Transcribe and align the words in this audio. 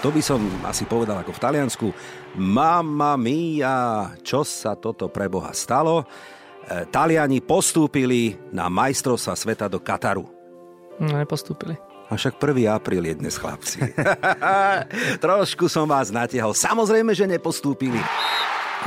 To 0.00 0.08
by 0.08 0.24
som 0.24 0.40
asi 0.64 0.88
povedal 0.88 1.20
ako 1.20 1.36
v 1.36 1.42
Taliansku. 1.44 1.86
Mamma 2.40 3.20
mia, 3.20 4.08
čo 4.24 4.40
sa 4.48 4.72
toto 4.72 5.12
pre 5.12 5.28
Boha 5.28 5.52
stalo? 5.52 6.08
E, 6.64 6.88
Taliani 6.88 7.44
postúpili 7.44 8.32
na 8.48 8.72
majstrovstva 8.72 9.36
sveta 9.36 9.68
do 9.68 9.76
Kataru. 9.76 10.24
No, 11.04 11.20
nepostúpili. 11.20 11.76
A 12.08 12.16
však 12.16 12.40
1. 12.40 12.64
apríl 12.72 13.04
je 13.12 13.14
dnes, 13.20 13.36
chlapci. 13.36 13.92
Trošku 15.24 15.68
som 15.68 15.84
vás 15.84 16.08
natiahol. 16.08 16.56
Samozrejme, 16.56 17.12
že 17.12 17.28
nepostúpili. 17.28 18.00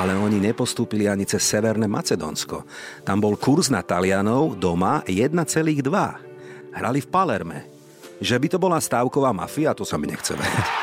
Ale 0.02 0.18
oni 0.18 0.42
nepostúpili 0.42 1.06
ani 1.06 1.30
cez 1.30 1.46
Severné 1.46 1.86
Macedónsko. 1.86 2.66
Tam 3.06 3.22
bol 3.22 3.38
kurz 3.38 3.70
na 3.70 3.86
Talianov 3.86 4.58
doma 4.58 5.06
1,2. 5.06 5.30
Hrali 6.74 7.00
v 7.06 7.08
Palerme. 7.14 7.60
Že 8.18 8.36
by 8.42 8.48
to 8.50 8.58
bola 8.58 8.82
stávková 8.82 9.30
mafia, 9.30 9.78
to 9.78 9.86
sa 9.86 10.02
mi 10.02 10.10
nechce 10.10 10.34
veriť. 10.34 10.83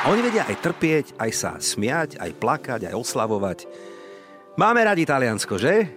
A 0.00 0.08
oni 0.08 0.24
vedia 0.24 0.48
aj 0.48 0.56
trpieť, 0.64 1.06
aj 1.20 1.30
sa 1.36 1.50
smiať, 1.60 2.16
aj 2.16 2.32
plakať, 2.40 2.88
aj 2.88 2.94
oslavovať. 2.96 3.68
Máme 4.56 4.80
radi 4.80 5.04
Taliansko, 5.04 5.60
že? 5.60 5.92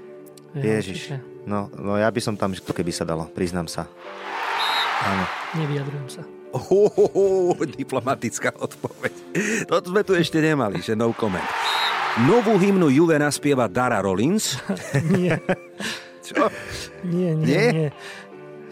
Ježiš. 0.52 1.16
No, 1.48 1.72
no 1.72 1.96
ja 1.96 2.12
by 2.12 2.20
som 2.20 2.36
tam, 2.36 2.52
keby 2.52 2.92
sa 2.92 3.08
dalo, 3.08 3.32
priznám 3.32 3.72
sa. 3.72 3.88
Áno. 5.08 5.24
Nevyjadrujem 5.56 6.10
sa. 6.12 6.22
Oh, 6.52 7.56
diplomatická 7.80 8.52
odpoveď. 8.54 9.16
Toto 9.72 9.90
sme 9.90 10.04
tu 10.04 10.14
ešte 10.20 10.38
nemali, 10.38 10.84
že 10.84 11.00
no 11.00 11.16
comment. 11.16 11.48
Novú 12.28 12.62
hymnu 12.62 12.94
Juve 12.94 13.18
naspieva 13.18 13.72
Dara 13.72 14.04
Rollins. 14.04 14.60
nie. 15.16 15.34
Čo? 16.28 16.52
Nie, 17.08 17.34
nie, 17.34 17.48
nie. 17.48 17.68
nie. 17.72 17.90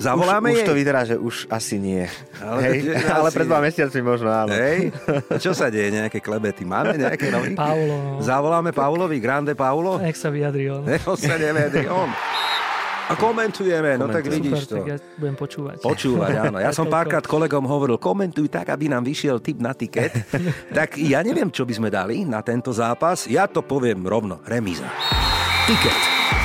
Zavoláme 0.02 0.50
už, 0.50 0.58
jej? 0.58 0.58
už 0.58 0.70
to 0.70 0.74
vyzerá, 0.74 1.02
že 1.06 1.16
už 1.16 1.36
asi 1.48 1.78
nie. 1.78 2.04
Ale, 2.42 2.60
Hej, 2.66 2.78
ale 3.22 3.30
pred 3.30 3.46
dva 3.46 3.62
mesiacmi 3.62 4.02
možno 4.02 4.30
áno. 4.34 4.50
Hej? 4.52 4.90
Čo 5.44 5.54
sa 5.54 5.70
deje? 5.70 5.94
Nejaké 5.94 6.18
klebety? 6.18 6.66
Máme 6.66 6.98
nejaké 6.98 7.30
novinky? 7.30 7.56
Paulo. 7.56 8.18
Zavoláme 8.20 8.74
Paulovi, 8.74 9.22
Grande 9.22 9.54
Paulo? 9.54 10.02
Nech 10.02 10.18
sa 10.18 10.34
vyjadri 10.34 10.74
on. 10.74 10.82
Ne, 10.82 10.98
on 11.06 11.14
sa 11.14 11.38
nevedí, 11.38 11.86
on. 11.86 12.10
A 13.12 13.16
komentujeme, 13.20 14.00
no 14.00 14.08
tak 14.08 14.24
Komentujeme. 14.24 14.36
vidíš 14.40 14.60
Super, 14.64 14.72
to. 14.72 14.76
tak 14.80 14.88
ja 14.88 14.98
budem 15.20 15.36
počúvať. 15.36 15.76
Počúvať, 15.84 16.32
áno. 16.48 16.58
Ja 16.64 16.72
som 16.72 16.88
párkrát 16.88 17.20
kolegom 17.22 17.68
hovoril, 17.68 18.00
komentuj 18.00 18.48
tak, 18.48 18.72
aby 18.72 18.88
nám 18.88 19.04
vyšiel 19.04 19.44
tip 19.44 19.60
na 19.60 19.76
tiket. 19.76 20.16
tak 20.72 20.96
ja 20.96 21.20
neviem, 21.20 21.52
čo 21.52 21.68
by 21.68 21.74
sme 21.76 21.90
dali 21.92 22.24
na 22.24 22.40
tento 22.40 22.72
zápas. 22.72 23.28
Ja 23.28 23.52
to 23.52 23.68
poviem 23.68 24.08
rovno. 24.08 24.40
Remíza. 24.48 24.88
Tiket. 25.68 26.41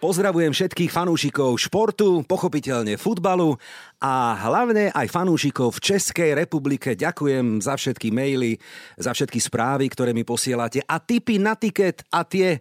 Pozdravujem 0.00 0.56
všetkých 0.56 0.88
fanúšikov 0.88 1.60
športu, 1.60 2.24
pochopiteľne 2.24 2.96
futbalu 2.96 3.60
a 4.00 4.32
hlavne 4.48 4.88
aj 4.96 5.12
fanúšikov 5.12 5.76
v 5.76 5.92
Českej 5.92 6.32
republike. 6.32 6.96
Ďakujem 6.96 7.60
za 7.60 7.76
všetky 7.76 8.08
maily, 8.08 8.56
za 8.96 9.12
všetky 9.12 9.36
správy, 9.36 9.92
ktoré 9.92 10.16
mi 10.16 10.24
posielate 10.24 10.80
a 10.88 10.96
tipy 10.96 11.36
na 11.36 11.52
tiket 11.52 12.08
a 12.08 12.24
tie 12.24 12.56
e, 12.56 12.60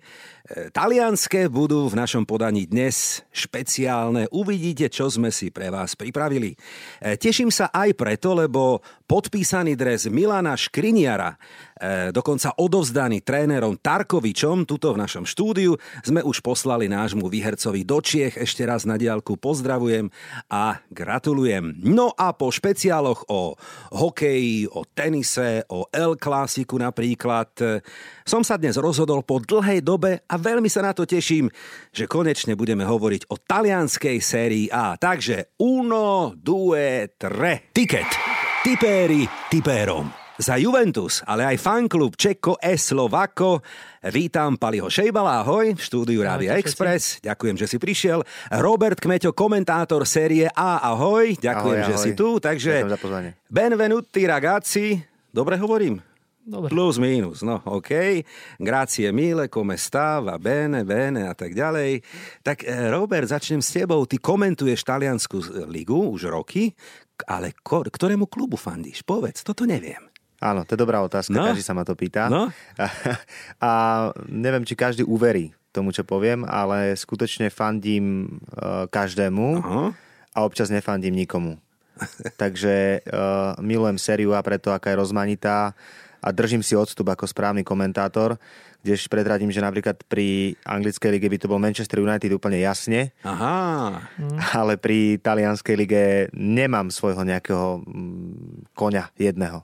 talianské 0.76 1.48
budú 1.48 1.88
v 1.88 1.96
našom 1.96 2.28
podaní 2.28 2.68
dnes 2.68 3.24
špeciálne. 3.32 4.28
Uvidíte, 4.36 4.92
čo 4.92 5.08
sme 5.08 5.32
si 5.32 5.48
pre 5.48 5.72
vás 5.72 5.96
pripravili. 5.96 6.60
E, 7.00 7.16
Teším 7.16 7.56
sa 7.56 7.72
aj 7.72 7.96
preto, 7.96 8.36
lebo 8.36 8.84
podpísaný 9.08 9.80
dres 9.80 10.12
Milana 10.12 10.60
Škriniara, 10.60 11.40
e, 11.80 12.12
dokonca 12.12 12.52
odovzdaný 12.60 13.24
trénerom 13.24 13.80
Tarkovičom, 13.80 14.68
tuto 14.68 14.92
v 14.92 15.08
našom 15.08 15.24
štúdiu, 15.24 15.80
sme 16.04 16.20
už 16.20 16.44
poslali 16.44 16.92
nášmu 16.92 17.32
výhercovi 17.32 17.88
do 17.88 18.04
Čiech. 18.04 18.36
Ešte 18.36 18.68
raz 18.68 18.84
na 18.84 19.00
diálku 19.00 19.40
pozdravujem 19.40 20.12
a 20.52 20.84
gratulujem. 20.92 21.29
No 21.82 22.14
a 22.14 22.36
po 22.36 22.52
špeciáloch 22.54 23.30
o 23.30 23.56
hokeji, 23.96 24.70
o 24.70 24.86
tenise, 24.86 25.64
o 25.70 25.88
El 25.94 26.20
Clásiku 26.20 26.78
napríklad, 26.78 27.50
e, 27.62 27.82
som 28.28 28.44
sa 28.44 28.60
dnes 28.60 28.76
rozhodol 28.76 29.24
po 29.24 29.40
dlhej 29.40 29.82
dobe 29.82 30.22
a 30.28 30.36
veľmi 30.36 30.68
sa 30.68 30.84
na 30.86 30.92
to 30.94 31.08
teším, 31.08 31.50
že 31.90 32.10
konečne 32.10 32.54
budeme 32.60 32.84
hovoriť 32.84 33.32
o 33.32 33.36
talianskej 33.40 34.18
sérii 34.20 34.68
A. 34.70 35.00
Takže 35.00 35.58
uno, 35.64 36.36
due, 36.36 37.16
tre. 37.16 37.72
Tiket. 37.72 38.10
Tipéri 38.60 39.24
tipérom. 39.48 40.19
Za 40.40 40.56
Juventus, 40.56 41.20
ale 41.28 41.44
aj 41.44 41.60
fanklub 41.60 42.16
Čeko 42.16 42.56
e 42.56 42.80
Slovako. 42.80 43.60
Vítam 44.08 44.56
Paliho 44.56 44.88
Šejbala, 44.88 45.44
ahoj, 45.44 45.76
v 45.76 45.82
štúdiu 45.82 46.24
Rádia 46.24 46.56
Express. 46.56 47.20
Ďakujem, 47.20 47.60
že 47.60 47.68
si 47.68 47.76
prišiel. 47.76 48.24
Robert 48.56 48.96
Kmeťo, 48.98 49.36
komentátor 49.36 50.08
série 50.08 50.48
A, 50.50 50.80
ahoj. 50.86 51.36
Ďakujem, 51.36 51.78
Ahoj, 51.78 51.90
že 51.92 51.94
ahoj. 51.94 52.06
si 52.08 52.12
tu. 52.16 52.28
Takže 52.40 52.72
Ďakujem 52.72 52.96
za 52.96 53.00
pozvanie. 53.04 53.30
benvenuti 53.46 54.22
ragazzi. 54.24 54.88
Dobre 55.28 55.60
hovorím? 55.60 56.00
Dobre. 56.40 56.72
Plus, 56.72 56.96
minus, 56.98 57.44
no 57.44 57.60
ok. 57.62 58.24
Grazie 58.58 59.12
mille, 59.12 59.52
come 59.52 59.76
sta, 59.76 60.18
va 60.18 60.40
bene, 60.40 60.82
bene 60.82 61.28
a 61.28 61.36
tak 61.36 61.52
ďalej. 61.52 62.00
Tak 62.42 62.64
eh, 62.64 62.88
Robert, 62.90 63.28
začnem 63.28 63.60
s 63.60 63.70
tebou. 63.70 64.08
Ty 64.08 64.18
komentuješ 64.18 64.82
taliansku 64.82 65.36
ligu 65.68 66.00
už 66.10 66.26
roky, 66.26 66.74
ale 67.28 67.54
ko- 67.60 67.86
ktorému 67.86 68.26
klubu 68.26 68.56
fandíš? 68.56 69.04
Povedz, 69.04 69.44
toto 69.44 69.68
neviem. 69.68 70.09
Áno, 70.40 70.64
to 70.64 70.76
je 70.76 70.80
dobrá 70.80 71.04
otázka, 71.04 71.36
No. 71.36 71.52
každý 71.52 71.64
sa 71.64 71.76
ma 71.76 71.84
to 71.84 72.00
pýta. 72.00 72.32
No. 72.32 72.48
A, 72.80 72.86
a 73.68 73.72
neviem, 74.28 74.64
či 74.64 74.74
každý 74.74 75.04
uverí 75.04 75.52
tomu, 75.70 75.92
čo 75.92 76.02
poviem, 76.02 76.48
ale 76.48 76.96
skutočne 76.96 77.52
fandím 77.54 78.40
uh, 78.58 78.88
každému 78.90 79.48
Aha. 79.62 79.84
a 80.34 80.38
občas 80.42 80.72
nefandím 80.74 81.14
nikomu. 81.14 81.60
Takže 82.42 83.04
uh, 83.06 83.60
milujem 83.60 84.00
sériu 84.00 84.32
a 84.34 84.42
preto, 84.42 84.72
aká 84.72 84.90
je 84.96 85.00
rozmanitá 85.04 85.76
a 86.20 86.28
držím 86.32 86.64
si 86.64 86.76
odstup 86.76 87.12
ako 87.12 87.28
správny 87.28 87.64
komentátor, 87.64 88.36
kdež 88.80 89.12
predradím, 89.12 89.52
že 89.52 89.60
napríklad 89.64 90.04
pri 90.08 90.56
anglickej 90.64 91.12
lige 91.12 91.28
by 91.28 91.38
to 91.40 91.52
bol 91.52 91.60
Manchester 91.60 92.00
United 92.00 92.32
úplne 92.32 92.60
jasne, 92.60 93.12
Aha. 93.24 94.08
ale 94.60 94.80
pri 94.80 95.20
talianskej 95.20 95.76
lige 95.76 96.04
nemám 96.32 96.88
svojho 96.92 97.24
nejakého 97.24 97.84
mm, 97.84 98.72
koňa 98.76 99.12
jedného. 99.20 99.64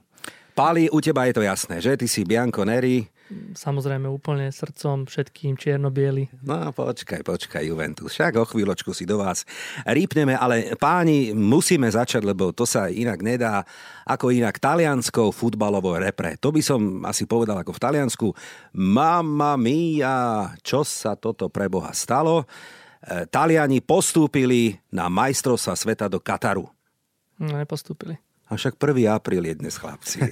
Pali, 0.56 0.88
u 0.88 1.04
teba 1.04 1.28
je 1.28 1.36
to 1.36 1.44
jasné, 1.44 1.84
že? 1.84 2.00
Ty 2.00 2.08
si 2.08 2.24
Bianco 2.24 2.64
Neri. 2.64 3.04
Samozrejme 3.52 4.08
úplne 4.08 4.48
srdcom 4.48 5.04
všetkým 5.04 5.60
čierno-bieli. 5.60 6.32
No 6.40 6.72
počkaj, 6.72 7.20
počkaj, 7.20 7.68
Juventus. 7.68 8.16
Však 8.16 8.40
o 8.40 8.48
chvíľočku 8.48 8.96
si 8.96 9.04
do 9.04 9.20
vás 9.20 9.44
rýpneme, 9.84 10.32
ale 10.32 10.72
páni, 10.80 11.36
musíme 11.36 11.92
začať, 11.92 12.24
lebo 12.24 12.56
to 12.56 12.64
sa 12.64 12.88
inak 12.88 13.20
nedá 13.20 13.68
ako 14.08 14.32
inak 14.32 14.56
talianskou 14.56 15.28
futbalovou 15.28 16.00
repre. 16.00 16.40
To 16.40 16.48
by 16.48 16.64
som 16.64 17.04
asi 17.04 17.28
povedal 17.28 17.60
ako 17.60 17.76
v 17.76 17.82
Taliansku. 17.82 18.26
Mamma 18.80 19.60
mia, 19.60 20.56
čo 20.64 20.88
sa 20.88 21.20
toto 21.20 21.52
pre 21.52 21.68
Boha 21.68 21.92
stalo? 21.92 22.48
E, 23.04 23.28
Taliani 23.28 23.84
postúpili 23.84 24.72
na 24.88 25.12
majstrovstva 25.12 25.76
sveta 25.76 26.08
do 26.08 26.16
Kataru. 26.16 26.64
No, 27.36 27.60
nepostúpili. 27.60 28.16
A 28.46 28.54
však 28.54 28.78
1. 28.78 29.10
apríl 29.10 29.42
je 29.42 29.54
dnes, 29.58 29.74
chlapci. 29.74 30.22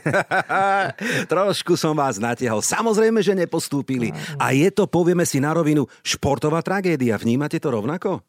Trošku 1.35 1.75
som 1.75 1.99
vás 1.99 2.23
natiahol. 2.23 2.63
Samozrejme, 2.63 3.19
že 3.19 3.35
nepostúpili. 3.35 4.15
A 4.39 4.55
je 4.55 4.71
to, 4.71 4.87
povieme 4.87 5.27
si 5.27 5.43
na 5.43 5.51
rovinu, 5.51 5.91
športová 6.07 6.63
tragédia. 6.63 7.19
Vnímate 7.19 7.59
to 7.59 7.75
rovnako? 7.75 8.23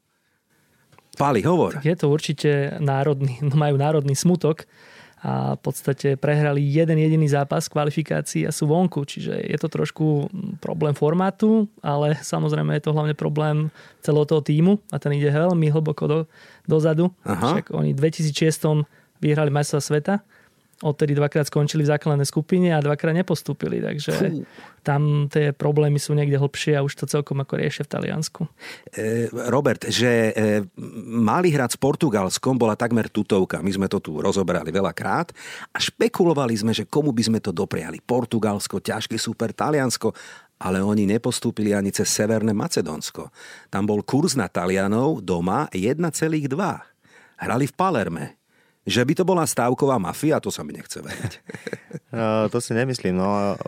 Pali, 1.15 1.45
hovor. 1.45 1.79
Je 1.85 1.93
to 1.93 2.09
určite 2.09 2.81
národný, 2.81 3.37
no 3.45 3.53
majú 3.53 3.77
národný 3.77 4.17
smutok 4.17 4.65
a 5.25 5.57
v 5.57 5.61
podstate 5.61 6.21
prehrali 6.21 6.61
jeden 6.61 7.01
jediný 7.01 7.25
zápas 7.25 7.65
kvalifikácií 7.65 8.45
a 8.45 8.53
sú 8.53 8.69
vonku, 8.69 9.09
čiže 9.09 9.33
je 9.33 9.57
to 9.57 9.73
trošku 9.73 10.29
problém 10.61 10.93
formátu, 10.93 11.65
ale 11.81 12.13
samozrejme 12.21 12.77
je 12.77 12.83
to 12.85 12.93
hlavne 12.93 13.17
problém 13.17 13.73
celého 14.05 14.29
toho 14.29 14.45
týmu 14.45 14.77
a 14.93 15.01
ten 15.01 15.17
ide 15.17 15.33
veľmi 15.33 15.65
hlboko 15.73 16.03
do, 16.05 16.19
dozadu. 16.69 17.09
Aha. 17.25 17.57
Však 17.57 17.73
oni 17.73 17.97
v 17.97 18.01
2006 18.05 18.85
vyhrali 19.25 19.49
majstrova 19.49 19.81
sveta, 19.81 20.15
odtedy 20.83 21.15
dvakrát 21.15 21.47
skončili 21.47 21.87
v 21.87 21.91
základnej 21.95 22.27
skupine 22.27 22.75
a 22.75 22.83
dvakrát 22.83 23.15
nepostúpili, 23.15 23.79
takže 23.79 24.11
Fú. 24.11 24.43
tam 24.83 25.31
tie 25.31 25.55
problémy 25.55 25.95
sú 25.95 26.11
niekde 26.11 26.35
hlbšie 26.35 26.75
a 26.75 26.83
už 26.83 26.99
to 26.99 27.05
celkom 27.07 27.39
ako 27.39 27.55
riešia 27.55 27.87
v 27.87 27.91
Taliansku. 27.95 28.41
E, 28.91 29.31
Robert, 29.47 29.87
že 29.87 30.35
e, 30.35 30.67
mali 31.07 31.55
hrať 31.55 31.75
s 31.75 31.79
Portugalskom 31.79 32.59
bola 32.59 32.75
takmer 32.75 33.07
tutovka. 33.07 33.63
My 33.63 33.71
sme 33.71 33.87
to 33.87 34.03
tu 34.03 34.19
rozobrali 34.19 34.67
veľakrát 34.67 35.31
a 35.71 35.77
špekulovali 35.79 36.53
sme, 36.59 36.75
že 36.75 36.83
komu 36.83 37.15
by 37.15 37.23
sme 37.23 37.39
to 37.39 37.55
dopriali. 37.55 38.03
Portugalsko, 38.03 38.83
ťažký 38.83 39.15
super, 39.15 39.55
Taliansko 39.55 40.11
ale 40.55 40.79
oni 40.79 41.03
nepostúpili 41.03 41.75
ani 41.75 41.91
cez 41.91 42.07
Severné 42.07 42.55
Macedónsko. 42.55 43.27
Tam 43.67 43.83
bol 43.83 43.99
kurz 44.07 44.39
na 44.39 44.47
Talianov 44.47 45.19
doma 45.19 45.67
1,2. 45.67 45.99
Hrali 47.35 47.65
v 47.67 47.73
Palerme. 47.75 48.44
Že 48.85 49.01
by 49.01 49.13
to 49.17 49.23
bola 49.25 49.49
stávková 49.49 49.97
mafia, 49.97 50.37
to 50.37 50.53
sa 50.53 50.61
mi 50.61 50.77
nechce 50.77 51.01
veriť. 51.01 51.33
No, 52.15 52.47
to 52.47 52.63
si 52.63 52.71
nemyslím. 52.71 53.19
No, 53.19 53.59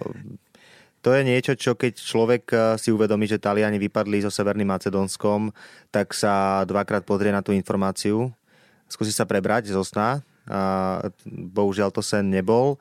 to 1.04 1.12
je 1.12 1.20
niečo, 1.28 1.52
čo 1.60 1.76
keď 1.76 2.00
človek 2.00 2.44
eh, 2.56 2.62
si 2.80 2.96
uvedomí, 2.96 3.28
že 3.28 3.42
Taliani 3.44 3.76
vypadli 3.76 4.24
so 4.24 4.32
Severným 4.32 4.72
Macedónskom, 4.72 5.52
tak 5.92 6.16
sa 6.16 6.64
dvakrát 6.64 7.04
pozrie 7.04 7.28
na 7.28 7.44
tú 7.44 7.52
informáciu, 7.52 8.32
skúsi 8.88 9.12
sa 9.12 9.28
prebrať 9.28 9.72
zo 9.72 9.84
sna. 9.84 10.24
A 10.48 11.04
bohužiaľ 11.28 11.92
to 11.92 12.00
sen 12.00 12.32
nebol. 12.32 12.80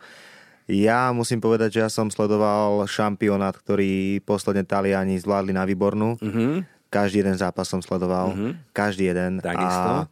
Ja 0.70 1.10
musím 1.10 1.42
povedať, 1.42 1.78
že 1.78 1.82
ja 1.82 1.90
som 1.90 2.10
sledoval 2.10 2.86
šampionát, 2.86 3.54
ktorý 3.54 4.22
posledne 4.22 4.62
Taliani 4.62 5.18
zvládli 5.18 5.50
na 5.50 5.66
výbornú. 5.66 6.14
Uh-huh. 6.18 6.62
Každý 6.90 7.26
jeden 7.26 7.38
zápas 7.38 7.66
som 7.66 7.82
sledoval. 7.82 8.34
Uh-huh. 8.34 8.54
Každý 8.70 9.10
jeden. 9.10 9.42
Takisto. 9.42 10.06
A 10.06 10.10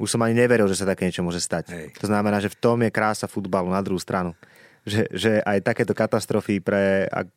už 0.00 0.08
som 0.08 0.20
ani 0.24 0.32
neveril, 0.32 0.64
že 0.68 0.80
sa 0.80 0.88
také 0.88 1.04
niečo 1.04 1.20
môže 1.20 1.42
stať. 1.42 1.64
Hej. 1.68 1.86
To 2.00 2.08
znamená, 2.08 2.40
že 2.40 2.48
v 2.48 2.56
tom 2.56 2.80
je 2.80 2.88
krása 2.88 3.28
futbalu 3.28 3.68
na 3.68 3.84
druhú 3.84 4.00
stranu. 4.00 4.32
Že, 4.82 5.02
že 5.14 5.32
aj 5.44 5.58
takéto 5.62 5.92
katastrofy 5.92 6.58
pre 6.58 7.06
a, 7.06 7.28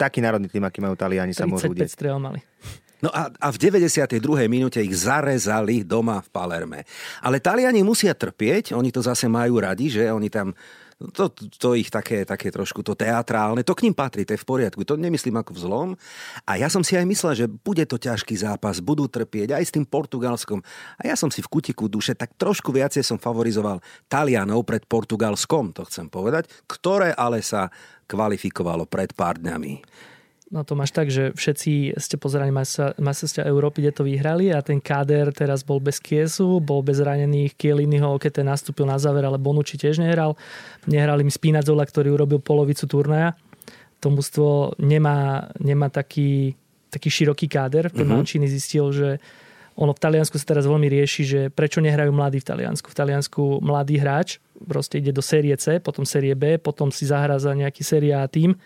taký 0.00 0.24
národný 0.24 0.48
tým, 0.48 0.64
aký 0.64 0.80
majú 0.80 0.96
Taliani, 0.96 1.36
sa 1.36 1.44
môžu 1.44 1.74
udeť. 1.74 1.92
mali. 2.16 2.40
No 3.00 3.08
a, 3.12 3.32
a 3.32 3.48
v 3.48 3.56
92. 3.56 4.20
minúte 4.48 4.80
ich 4.80 4.92
zarezali 4.92 5.84
doma 5.84 6.20
v 6.20 6.28
Palerme. 6.28 6.80
Ale 7.24 7.40
Taliani 7.40 7.80
musia 7.80 8.12
trpieť, 8.12 8.76
oni 8.76 8.92
to 8.92 9.00
zase 9.00 9.24
majú 9.24 9.60
radi, 9.60 9.88
že 9.88 10.08
oni 10.12 10.28
tam 10.28 10.52
to, 11.00 11.32
to 11.32 11.72
ich 11.72 11.88
také, 11.88 12.28
také 12.28 12.52
trošku 12.52 12.84
to 12.84 12.92
teatrálne, 12.92 13.64
to 13.64 13.72
k 13.72 13.88
ním 13.88 13.96
patrí, 13.96 14.28
to 14.28 14.36
je 14.36 14.42
v 14.42 14.48
poriadku, 14.48 14.84
to 14.84 15.00
nemyslím 15.00 15.40
ako 15.40 15.56
vzlom. 15.56 15.88
A 16.44 16.60
ja 16.60 16.68
som 16.68 16.84
si 16.84 16.92
aj 17.00 17.08
myslel, 17.08 17.32
že 17.32 17.46
bude 17.48 17.80
to 17.88 17.96
ťažký 17.96 18.36
zápas, 18.36 18.84
budú 18.84 19.08
trpieť 19.08 19.56
aj 19.56 19.64
s 19.64 19.72
tým 19.72 19.88
Portugalskom. 19.88 20.60
A 21.00 21.08
ja 21.08 21.16
som 21.16 21.32
si 21.32 21.40
v 21.40 21.48
kutiku 21.48 21.88
duše 21.88 22.12
tak 22.12 22.36
trošku 22.36 22.68
viacej 22.68 23.00
som 23.00 23.16
favorizoval 23.16 23.80
Talianov 24.12 24.68
pred 24.68 24.84
Portugalskom, 24.84 25.72
to 25.72 25.88
chcem 25.88 26.12
povedať, 26.12 26.52
ktoré 26.68 27.16
ale 27.16 27.40
sa 27.40 27.72
kvalifikovalo 28.04 28.84
pred 28.84 29.16
pár 29.16 29.40
dňami 29.40 29.80
na 30.50 30.66
to 30.66 30.74
máš 30.74 30.90
tak, 30.90 31.06
že 31.14 31.30
všetci 31.30 31.94
ste 31.94 32.18
pozerali 32.18 32.50
majstrovstvá 32.98 33.46
Európy, 33.46 33.86
kde 33.86 33.94
to 33.94 34.02
vyhrali 34.02 34.50
a 34.50 34.58
ten 34.58 34.82
káder 34.82 35.30
teraz 35.30 35.62
bol 35.62 35.78
bez 35.78 36.02
Kiesu, 36.02 36.58
bol 36.58 36.82
bez 36.82 36.98
ranených 36.98 37.54
Kieliniho, 37.54 38.18
keď 38.18 38.42
ten 38.42 38.46
nastúpil 38.50 38.82
na 38.82 38.98
záver, 38.98 39.22
ale 39.22 39.38
Bonucci 39.38 39.78
tiež 39.78 40.02
nehral. 40.02 40.34
Nehrali 40.90 41.22
mi 41.22 41.30
Spinazzola, 41.30 41.86
ktorý 41.86 42.18
urobil 42.18 42.42
polovicu 42.42 42.82
turnaja. 42.90 43.38
To 44.02 44.10
mústvo 44.10 44.74
nemá, 44.82 45.46
nemá 45.62 45.86
taký, 45.86 46.58
taký 46.90 47.14
široký 47.14 47.46
káder. 47.46 47.86
Uh-huh. 47.94 48.02
Mancini 48.02 48.50
zistil, 48.50 48.90
že 48.90 49.22
ono 49.78 49.94
v 49.94 50.02
Taliansku 50.02 50.34
sa 50.34 50.50
teraz 50.50 50.66
veľmi 50.66 50.90
rieši, 50.90 51.22
že 51.22 51.40
prečo 51.54 51.78
nehrajú 51.78 52.10
mladí 52.10 52.42
v 52.42 52.48
Taliansku. 52.50 52.90
V 52.90 52.98
Taliansku 52.98 53.62
mladý 53.62 54.02
hráč 54.02 54.42
proste 54.66 54.98
ide 54.98 55.14
do 55.14 55.22
série 55.22 55.54
C, 55.54 55.78
potom 55.78 56.02
série 56.02 56.34
B, 56.34 56.58
potom 56.58 56.90
si 56.90 57.06
zahrá 57.06 57.38
za 57.38 57.54
nejaký 57.54 57.86
série 57.86 58.10
A 58.10 58.26
tým 58.26 58.58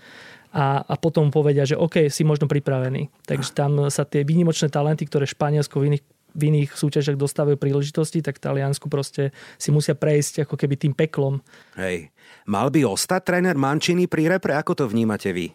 a, 0.55 0.87
a 0.87 0.95
potom 0.95 1.35
povedia, 1.35 1.67
že 1.67 1.75
OK, 1.75 2.07
si 2.07 2.23
možno 2.23 2.47
pripravený. 2.47 3.11
Takže 3.27 3.51
tam 3.51 3.91
sa 3.91 4.07
tie 4.07 4.23
výnimočné 4.23 4.71
talenty, 4.71 5.03
ktoré 5.11 5.27
Španielsko 5.27 5.83
v 5.83 5.87
iných 5.91 6.05
v 6.35 6.51
iných 6.51 6.75
súťažiach 6.75 7.15
dostávajú 7.15 7.55
príležitosti, 7.55 8.19
tak 8.19 8.43
Taliansku 8.43 8.91
proste 8.91 9.31
si 9.55 9.71
musia 9.71 9.95
prejsť 9.95 10.43
ako 10.43 10.59
keby 10.59 10.75
tým 10.75 10.91
peklom. 10.91 11.39
Hej. 11.79 12.11
Mal 12.51 12.75
by 12.75 12.83
ostať 12.91 13.23
tréner 13.23 13.55
Mancini 13.55 14.11
pri 14.11 14.27
repre? 14.27 14.59
Ako 14.59 14.75
to 14.75 14.91
vnímate 14.91 15.31
vy? 15.31 15.55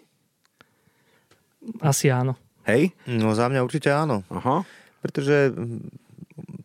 Asi 1.83 2.07
áno. 2.07 2.39
Hej? 2.63 2.95
No 3.11 3.35
za 3.35 3.51
mňa 3.51 3.59
určite 3.59 3.91
áno. 3.91 4.23
Aha. 4.31 4.63
Pretože 5.03 5.51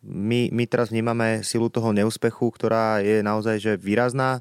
my, 0.07 0.47
my 0.47 0.63
teraz 0.63 0.95
vnímame 0.95 1.43
silu 1.43 1.67
toho 1.67 1.91
neúspechu, 1.91 2.47
ktorá 2.55 3.03
je 3.03 3.19
naozaj 3.19 3.55
že 3.59 3.73
výrazná 3.75 4.39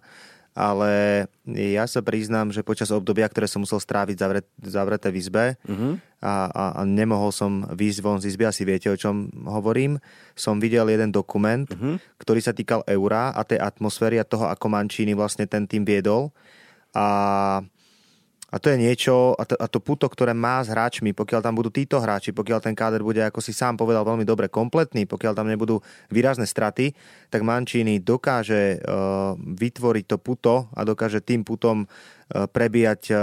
ale 0.55 1.27
ja 1.51 1.83
sa 1.91 1.99
priznám, 1.99 2.55
že 2.55 2.63
počas 2.63 2.95
obdobia, 2.95 3.27
ktoré 3.27 3.51
som 3.51 3.67
musel 3.67 3.83
stráviť 3.83 4.17
zavret, 4.17 4.47
zavreté 4.63 5.11
v 5.11 5.19
izbe 5.19 5.45
uh-huh. 5.67 5.99
a, 6.23 6.35
a, 6.47 6.65
a 6.79 6.81
nemohol 6.87 7.35
som 7.35 7.67
výjsť 7.75 8.01
von 8.01 8.23
z 8.23 8.31
izby, 8.31 8.47
asi 8.47 8.63
viete, 8.63 8.87
o 8.87 8.95
čom 8.95 9.35
hovorím, 9.51 9.99
som 10.39 10.63
videl 10.63 10.87
jeden 10.87 11.11
dokument, 11.11 11.67
uh-huh. 11.67 11.99
ktorý 12.23 12.39
sa 12.39 12.55
týkal 12.55 12.87
eura 12.87 13.35
a 13.35 13.43
tej 13.43 13.59
atmosféry 13.59 14.23
a 14.23 14.25
toho, 14.25 14.47
ako 14.47 14.67
Mancini 14.71 15.19
vlastne 15.19 15.51
ten 15.51 15.67
tým 15.67 15.83
viedol. 15.83 16.31
A 16.95 17.59
a 18.55 18.63
to 18.63 18.71
je 18.71 18.79
niečo, 18.79 19.35
a 19.35 19.43
to, 19.43 19.59
a 19.59 19.67
to 19.67 19.83
puto, 19.83 20.07
ktoré 20.07 20.31
má 20.31 20.63
s 20.63 20.71
hráčmi, 20.71 21.11
pokiaľ 21.11 21.43
tam 21.43 21.59
budú 21.59 21.75
títo 21.75 21.99
hráči, 21.99 22.31
pokiaľ 22.31 22.63
ten 22.63 22.79
káder 22.79 23.03
bude, 23.03 23.19
ako 23.19 23.43
si 23.43 23.51
sám 23.51 23.75
povedal, 23.75 24.07
veľmi 24.07 24.23
dobre 24.23 24.47
kompletný, 24.47 25.11
pokiaľ 25.11 25.35
tam 25.35 25.51
nebudú 25.51 25.83
výrazné 26.07 26.47
straty, 26.47 26.95
tak 27.35 27.43
Mancini 27.43 27.99
dokáže 27.99 28.79
uh, 28.79 29.35
vytvoriť 29.35 30.05
to 30.07 30.23
puto 30.23 30.71
a 30.71 30.87
dokáže 30.87 31.19
tým 31.19 31.43
putom 31.43 31.83
E, 32.25 32.49
prebíjať 32.49 33.03
uh, 33.13 33.21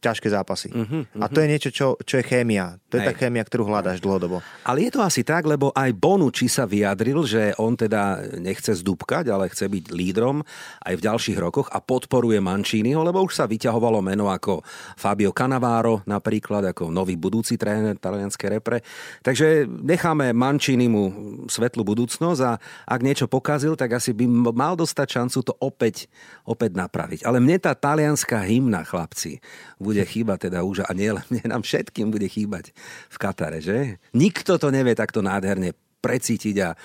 ťažké 0.00 0.32
zápasy. 0.32 0.72
Uh-huh, 0.72 1.04
uh-huh. 1.04 1.20
A 1.20 1.28
to 1.28 1.44
je 1.44 1.50
niečo, 1.50 1.68
čo, 1.68 2.00
čo 2.00 2.18
je 2.18 2.24
chémia. 2.24 2.80
To 2.88 2.96
je 2.96 3.04
Hej. 3.04 3.08
tá 3.08 3.14
chémia, 3.14 3.44
ktorú 3.44 3.68
hľadáš 3.68 4.00
dlhodobo. 4.00 4.40
Ale 4.64 4.88
je 4.88 4.96
to 4.96 5.04
asi 5.04 5.20
tak, 5.28 5.44
lebo 5.44 5.68
aj 5.76 5.92
Bonucci 5.92 6.48
sa 6.48 6.64
vyjadril, 6.64 7.20
že 7.28 7.52
on 7.60 7.76
teda 7.76 8.32
nechce 8.40 8.80
zdúbkať, 8.80 9.28
ale 9.28 9.52
chce 9.52 9.68
byť 9.68 9.84
lídrom 9.92 10.40
aj 10.88 10.94
v 10.96 11.04
ďalších 11.04 11.36
rokoch 11.36 11.68
a 11.68 11.84
podporuje 11.84 12.40
Manciniho, 12.40 13.04
lebo 13.04 13.20
už 13.20 13.36
sa 13.36 13.44
vyťahovalo 13.44 14.00
meno 14.00 14.32
ako 14.32 14.64
Fabio 14.96 15.36
Cannavaro 15.36 16.00
napríklad, 16.08 16.72
ako 16.72 16.88
nový 16.88 17.20
budúci 17.20 17.60
tréner 17.60 18.00
talianskej 18.00 18.48
repre. 18.56 18.80
Takže 19.20 19.68
necháme 19.68 20.32
Mancinimu 20.32 21.02
svetlú 21.44 21.84
budúcnosť 21.84 22.40
a 22.40 22.56
ak 22.88 23.00
niečo 23.04 23.28
pokazil, 23.40 23.72
tak 23.72 23.96
asi 23.96 24.12
by 24.12 24.28
mal 24.52 24.76
dostať 24.76 25.08
šancu 25.08 25.38
to 25.40 25.56
opäť, 25.64 26.12
opäť 26.44 26.76
napraviť. 26.76 27.24
Ale 27.24 27.40
mne 27.40 27.56
tá 27.56 27.72
talianská 27.72 28.44
hymna, 28.44 28.84
chlapci, 28.84 29.40
bude 29.80 30.04
chýbať 30.04 30.52
teda 30.52 30.60
už, 30.60 30.84
a 30.84 30.92
nie 30.92 31.08
len 31.08 31.24
mne, 31.32 31.56
nám 31.56 31.64
všetkým 31.64 32.12
bude 32.12 32.28
chýbať 32.28 32.76
v 33.08 33.16
Katare, 33.16 33.64
že? 33.64 33.96
Nikto 34.12 34.60
to 34.60 34.68
nevie 34.68 34.92
takto 34.92 35.24
nádherne 35.24 35.72
precítiť 36.04 36.56
a, 36.60 36.76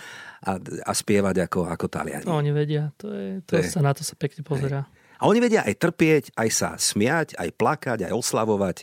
a, 0.47 0.51
a 0.59 0.91
spievať 0.95 1.51
ako, 1.51 1.67
ako 1.67 1.85
Taliani. 1.91 2.23
No, 2.23 2.39
oni 2.39 2.55
vedia, 2.55 2.95
to 2.95 3.11
je, 3.11 3.43
to, 3.43 3.59
to 3.59 3.63
je, 3.63 3.71
sa, 3.75 3.83
na 3.83 3.91
to 3.91 4.07
sa 4.07 4.15
pekne 4.15 4.43
pozerá. 4.47 4.87
A 5.19 5.23
oni 5.27 5.39
vedia 5.39 5.63
aj 5.63 5.75
trpieť, 5.79 6.23
aj 6.35 6.49
sa 6.51 6.69
smiať, 6.75 7.39
aj 7.39 7.49
plakať, 7.55 7.99
aj 8.07 8.13
oslavovať. 8.15 8.77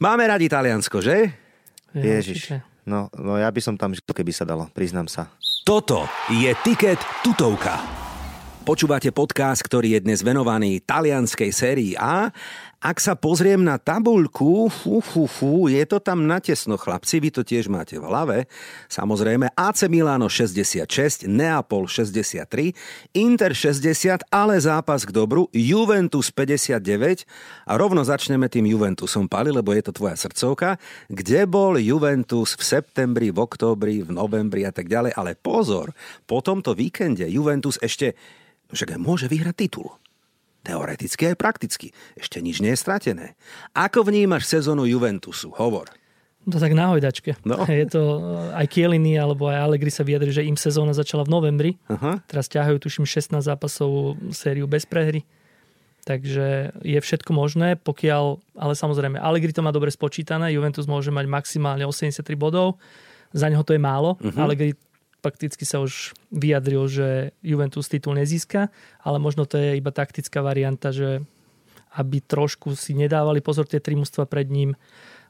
Máme 0.00 0.24
radi 0.24 0.48
Taliansko, 0.48 1.00
že? 1.00 1.32
Ja, 1.96 2.20
Ježiš. 2.20 2.60
No, 2.84 3.12
no 3.16 3.36
ja 3.36 3.48
by 3.48 3.60
som 3.60 3.74
tam 3.76 3.92
žil, 3.92 4.04
keby 4.04 4.32
sa 4.32 4.44
dalo, 4.44 4.68
priznám 4.72 5.08
sa. 5.08 5.32
Toto 5.70 6.10
je 6.34 6.50
Tiket 6.66 6.98
Tutovka. 7.22 7.78
Počúvate 8.66 9.14
podcast, 9.14 9.62
ktorý 9.62 9.94
je 9.94 10.00
dnes 10.02 10.18
venovaný 10.18 10.82
talianskej 10.82 11.50
sérii 11.54 11.92
A. 11.94 12.34
Ak 12.80 12.96
sa 12.96 13.12
pozriem 13.12 13.60
na 13.60 13.76
tabuľku, 13.76 14.72
fú, 14.72 15.04
fú, 15.04 15.28
fú, 15.28 15.68
je 15.68 15.84
to 15.84 16.00
tam 16.00 16.24
natesno, 16.24 16.80
chlapci, 16.80 17.20
vy 17.20 17.28
to 17.28 17.44
tiež 17.44 17.68
máte 17.68 18.00
v 18.00 18.08
hlave. 18.08 18.48
Samozrejme, 18.88 19.52
AC 19.52 19.84
Milano 19.92 20.32
66, 20.32 21.28
Neapol 21.28 21.84
63, 21.84 22.72
Inter 23.20 23.52
60, 23.52 24.24
ale 24.32 24.56
zápas 24.64 25.04
k 25.04 25.12
dobru, 25.12 25.52
Juventus 25.52 26.32
59 26.32 27.28
a 27.68 27.76
rovno 27.76 28.00
začneme 28.00 28.48
tým 28.48 28.64
Juventusom, 28.72 29.28
Pali, 29.28 29.52
lebo 29.52 29.76
je 29.76 29.84
to 29.84 29.92
tvoja 29.92 30.16
srdcovka. 30.16 30.80
Kde 31.12 31.44
bol 31.44 31.76
Juventus 31.76 32.56
v 32.56 32.64
septembri, 32.64 33.28
v 33.28 33.44
októbri, 33.44 34.08
v 34.08 34.16
novembri 34.16 34.64
a 34.64 34.72
tak 34.72 34.88
ďalej, 34.88 35.12
ale 35.20 35.36
pozor, 35.36 35.92
po 36.24 36.40
tomto 36.40 36.72
víkende 36.72 37.28
Juventus 37.28 37.76
ešte 37.84 38.16
však 38.72 38.96
môže 38.96 39.28
vyhrať 39.28 39.68
titul. 39.68 40.00
Teoreticky 40.60 41.32
aj 41.32 41.36
prakticky. 41.40 41.86
Ešte 42.20 42.44
nič 42.44 42.60
nie 42.60 42.76
je 42.76 42.80
stratené. 42.80 43.26
Ako 43.72 44.04
vnímaš 44.04 44.44
sezónu 44.44 44.84
Juventusu? 44.84 45.48
Hovor. 45.56 45.88
To 46.48 46.56
tak 46.56 46.72
na 46.72 46.88
hojdačke. 46.88 47.36
No. 47.44 47.64
Je 47.68 47.84
to 47.88 48.00
aj 48.56 48.64
Kieliny 48.68 49.16
alebo 49.20 49.52
aj 49.52 49.60
Allegri 49.60 49.92
sa 49.92 50.04
vyjadri, 50.04 50.32
že 50.32 50.44
im 50.44 50.56
sezóna 50.56 50.96
začala 50.96 51.24
v 51.28 51.32
novembri. 51.32 51.70
Aha. 51.92 52.24
Teraz 52.24 52.48
ťahajú 52.48 52.80
tuším 52.80 53.04
16 53.04 53.40
zápasov 53.44 54.16
sériu 54.32 54.64
bez 54.64 54.88
prehry. 54.88 55.24
Takže 56.08 56.72
je 56.80 56.96
všetko 56.96 57.36
možné, 57.36 57.76
pokiaľ, 57.76 58.40
ale 58.56 58.72
samozrejme, 58.72 59.20
Allegri 59.20 59.52
to 59.52 59.60
má 59.60 59.68
dobre 59.68 59.92
spočítané, 59.92 60.48
Juventus 60.56 60.88
môže 60.88 61.12
mať 61.12 61.28
maximálne 61.28 61.84
83 61.84 62.24
bodov, 62.40 62.80
za 63.36 63.52
neho 63.52 63.60
to 63.60 63.76
je 63.76 63.82
málo, 63.84 64.16
uh-huh. 64.16 64.40
Allegri 64.40 64.72
fakticky 65.20 65.68
sa 65.68 65.84
už 65.84 66.16
vyjadril, 66.32 66.88
že 66.88 67.36
Juventus 67.44 67.86
titul 67.86 68.16
nezíska, 68.16 68.72
ale 69.04 69.16
možno 69.20 69.44
to 69.44 69.60
je 69.60 69.76
iba 69.76 69.92
taktická 69.92 70.40
varianta, 70.40 70.90
že 70.90 71.22
aby 71.98 72.22
trošku 72.22 72.78
si 72.78 72.94
nedávali 72.94 73.42
pozor 73.42 73.66
tie 73.66 73.82
tri 73.82 73.98
mužstva 73.98 74.26
pred 74.30 74.46
ním. 74.46 74.78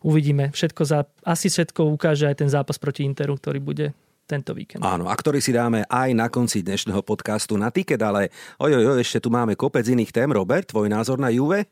Uvidíme. 0.05 0.53
Všetko 0.53 0.83
za, 0.85 1.09
asi 1.25 1.49
všetko 1.49 1.89
ukáže 1.93 2.29
aj 2.29 2.37
ten 2.45 2.51
zápas 2.53 2.77
proti 2.77 3.05
Interu, 3.05 3.37
ktorý 3.37 3.61
bude 3.61 3.87
tento 4.29 4.55
víkend. 4.55 4.85
Áno, 4.85 5.11
a 5.11 5.15
ktorý 5.17 5.43
si 5.43 5.51
dáme 5.51 5.83
aj 5.89 6.15
na 6.15 6.31
konci 6.31 6.63
dnešného 6.63 7.03
podcastu 7.03 7.59
na 7.59 7.73
tiket, 7.75 7.99
ale 7.99 8.31
ojoj, 8.63 8.95
oj, 8.95 9.01
ešte 9.03 9.25
tu 9.25 9.29
máme 9.33 9.59
kopec 9.59 9.83
iných 9.83 10.15
tém. 10.15 10.31
Robert, 10.31 10.71
tvoj 10.71 10.87
názor 10.87 11.19
na 11.19 11.33
Juve? 11.35 11.67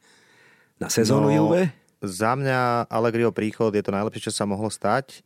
Na 0.81 0.91
sezónu 0.91 1.31
no, 1.31 1.37
Juve? 1.37 1.71
Za 2.03 2.35
mňa 2.35 2.91
Allegriho 2.91 3.31
príchod 3.31 3.71
je 3.71 3.85
to 3.85 3.95
najlepšie, 3.95 4.31
čo 4.31 4.33
sa 4.35 4.49
mohlo 4.49 4.73
stať 4.73 5.23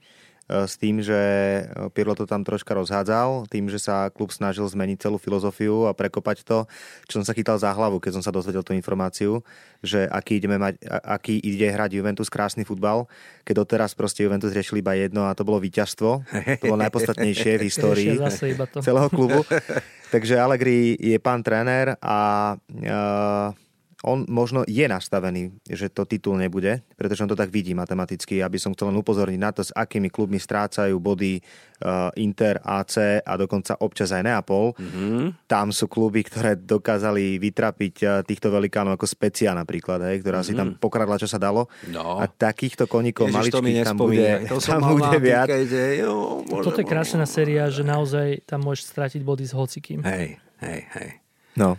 s 0.69 0.77
tým, 0.77 1.01
že 1.01 1.19
Pirlo 1.97 2.13
to 2.13 2.29
tam 2.29 2.45
troška 2.45 2.77
rozhádzal, 2.77 3.49
tým, 3.49 3.73
že 3.73 3.81
sa 3.81 4.13
klub 4.13 4.29
snažil 4.29 4.69
zmeniť 4.69 5.09
celú 5.09 5.17
filozofiu 5.17 5.89
a 5.89 5.97
prekopať 5.97 6.45
to, 6.45 6.69
čo 7.09 7.21
som 7.21 7.25
sa 7.25 7.33
chytal 7.33 7.57
za 7.57 7.73
hlavu, 7.73 7.99
keď 7.99 8.21
som 8.21 8.25
sa 8.25 8.35
dozvedel 8.35 8.61
tú 8.61 8.77
informáciu, 8.77 9.41
že 9.81 10.05
aký, 10.07 10.39
ideme 10.39 10.61
mať, 10.61 10.79
aký 11.03 11.41
ide 11.41 11.73
hrať 11.73 11.97
Juventus 11.97 12.29
krásny 12.29 12.63
futbal, 12.69 13.09
keď 13.43 13.65
doteraz 13.65 13.97
proste 13.97 14.23
Juventus 14.29 14.53
riešil 14.53 14.85
iba 14.85 14.93
jedno 14.95 15.27
a 15.27 15.35
to 15.35 15.43
bolo 15.43 15.59
víťazstvo. 15.59 16.11
To 16.61 16.65
bolo 16.65 16.83
najpodstatnejšie 16.85 17.59
v 17.59 17.67
histórii 17.73 18.15
celého 18.85 19.09
klubu. 19.09 19.43
Takže 20.13 20.37
Allegri 20.37 20.95
je 21.01 21.17
pán 21.17 21.41
tréner 21.41 21.97
a 22.05 22.53
uh, 22.61 23.49
on 24.03 24.27
možno 24.27 24.67
je 24.67 24.83
nastavený, 24.91 25.63
že 25.63 25.87
to 25.87 26.03
titul 26.03 26.35
nebude, 26.35 26.83
pretože 26.99 27.23
on 27.23 27.31
to 27.31 27.39
tak 27.39 27.55
vidí 27.55 27.71
matematicky. 27.71 28.43
Aby 28.43 28.59
som 28.59 28.75
chcel 28.75 28.91
len 28.91 28.99
upozorniť 28.99 29.39
na 29.39 29.55
to, 29.55 29.63
s 29.63 29.71
akými 29.71 30.11
klubmi 30.11 30.43
strácajú 30.43 30.99
body 30.99 31.39
uh, 31.39 32.11
Inter, 32.19 32.59
AC 32.67 33.23
a 33.23 33.33
dokonca 33.39 33.79
občas 33.79 34.11
aj 34.11 34.27
Neapol. 34.27 34.75
Mm-hmm. 34.75 35.47
Tam 35.47 35.71
sú 35.71 35.87
kluby, 35.87 36.27
ktoré 36.27 36.59
dokázali 36.59 37.39
vytrapiť 37.39 37.95
uh, 38.03 38.11
týchto 38.27 38.51
velikánov 38.51 38.99
ako 38.99 39.07
Specia 39.07 39.55
napríklad, 39.55 40.03
hej, 40.11 40.27
ktorá 40.27 40.43
mm-hmm. 40.43 40.51
si 40.51 40.59
tam 40.59 40.69
mhm. 40.75 40.79
pokradla, 40.83 41.23
čo 41.23 41.31
sa 41.31 41.39
dalo. 41.39 41.71
No. 41.87 42.19
A 42.19 42.27
takýchto 42.27 42.91
koníkov 42.91 43.31
Ježiš, 43.31 43.55
maličkých 43.55 43.87
tam 43.87 43.97
bude, 44.03 44.31
to 44.51 44.59
tam 44.59 44.83
bude 44.99 45.19
viac. 45.23 45.47
Jo, 45.95 46.43
Toto 46.43 46.83
je 46.83 46.87
krásna 46.87 47.23
séria, 47.23 47.71
že 47.71 47.87
naozaj 47.87 48.51
tam 48.51 48.67
môžeš 48.67 48.91
stratiť 48.91 49.21
body 49.23 49.45
s 49.47 49.55
hocikým. 49.55 50.03
Hej, 50.03 50.43
hej, 50.59 50.81
hej. 50.99 51.09
No. 51.55 51.79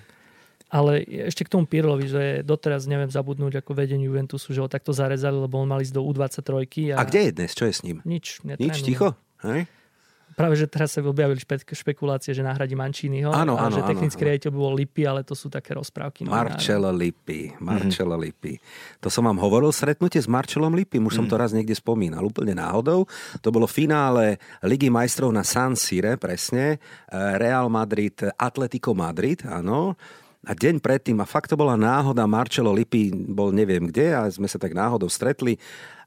Ale 0.74 1.06
ešte 1.30 1.46
k 1.46 1.53
tomu 1.53 1.70
Pirlovi, 1.70 2.10
že 2.10 2.24
doteraz 2.42 2.89
neviem 2.89 3.06
zabudnúť 3.06 3.62
ako 3.62 3.77
vedeniu 3.77 4.10
Juventusu, 4.10 4.58
že 4.58 4.65
ho 4.65 4.65
takto 4.65 4.89
zarezali, 4.89 5.38
lebo 5.38 5.62
on 5.62 5.70
mal 5.70 5.77
ísť 5.77 5.94
do 5.94 6.01
U23. 6.01 6.98
A, 6.98 7.06
a 7.06 7.06
kde 7.06 7.30
je 7.30 7.32
dnes? 7.38 7.51
Čo 7.53 7.70
je 7.70 7.74
s 7.77 7.82
ním? 7.86 8.01
Nič. 8.01 8.42
Nič, 8.42 8.82
ticho? 8.82 9.13
Hej? 9.46 9.70
Práve, 10.34 10.58
že 10.58 10.65
teraz 10.65 10.98
sa 10.98 11.06
objavili 11.06 11.38
špe- 11.38 11.62
špekulácie, 11.62 12.34
že 12.34 12.42
nahradí 12.42 12.74
Manciniho 12.74 13.30
áno, 13.30 13.53
áno, 13.53 13.77
že 13.77 13.86
technický 13.86 14.25
riaditeľ 14.25 14.51
bol 14.51 14.74
Lipy, 14.74 15.06
ale 15.06 15.22
to 15.22 15.38
sú 15.38 15.46
také 15.46 15.77
rozprávky. 15.77 16.25
Marcello 16.25 16.89
Lipy. 16.89 17.53
Marcello 17.62 18.18
mm-hmm. 18.18 18.34
Lipy. 18.34 18.53
To 19.06 19.13
som 19.13 19.30
vám 19.30 19.38
hovoril, 19.38 19.70
stretnutie 19.70 20.18
s 20.18 20.25
Marcelom 20.25 20.74
Lipy, 20.74 20.98
už 20.98 21.13
mm. 21.13 21.18
som 21.22 21.25
to 21.30 21.38
raz 21.38 21.53
niekde 21.53 21.77
spomínal, 21.77 22.25
úplne 22.25 22.58
náhodou. 22.58 23.06
To 23.46 23.50
bolo 23.53 23.70
finále 23.70 24.42
Ligy 24.65 24.89
majstrov 24.89 25.30
na 25.30 25.46
San 25.46 25.77
Sire, 25.77 26.18
presne. 26.18 26.82
Eh, 27.13 27.38
Real 27.38 27.70
Madrid, 27.70 28.18
Atletico 28.34 28.98
Madrid, 28.98 29.46
áno. 29.46 29.94
A 30.44 30.52
deň 30.52 30.84
predtým, 30.84 31.16
a 31.24 31.26
fakt 31.30 31.52
to 31.52 31.56
bola 31.56 31.80
náhoda, 31.80 32.28
Marcelo 32.28 32.76
Lipy 32.76 33.16
bol 33.32 33.56
neviem 33.56 33.88
kde 33.88 34.12
a 34.12 34.28
sme 34.28 34.44
sa 34.52 34.60
tak 34.60 34.76
náhodou 34.76 35.08
stretli 35.08 35.56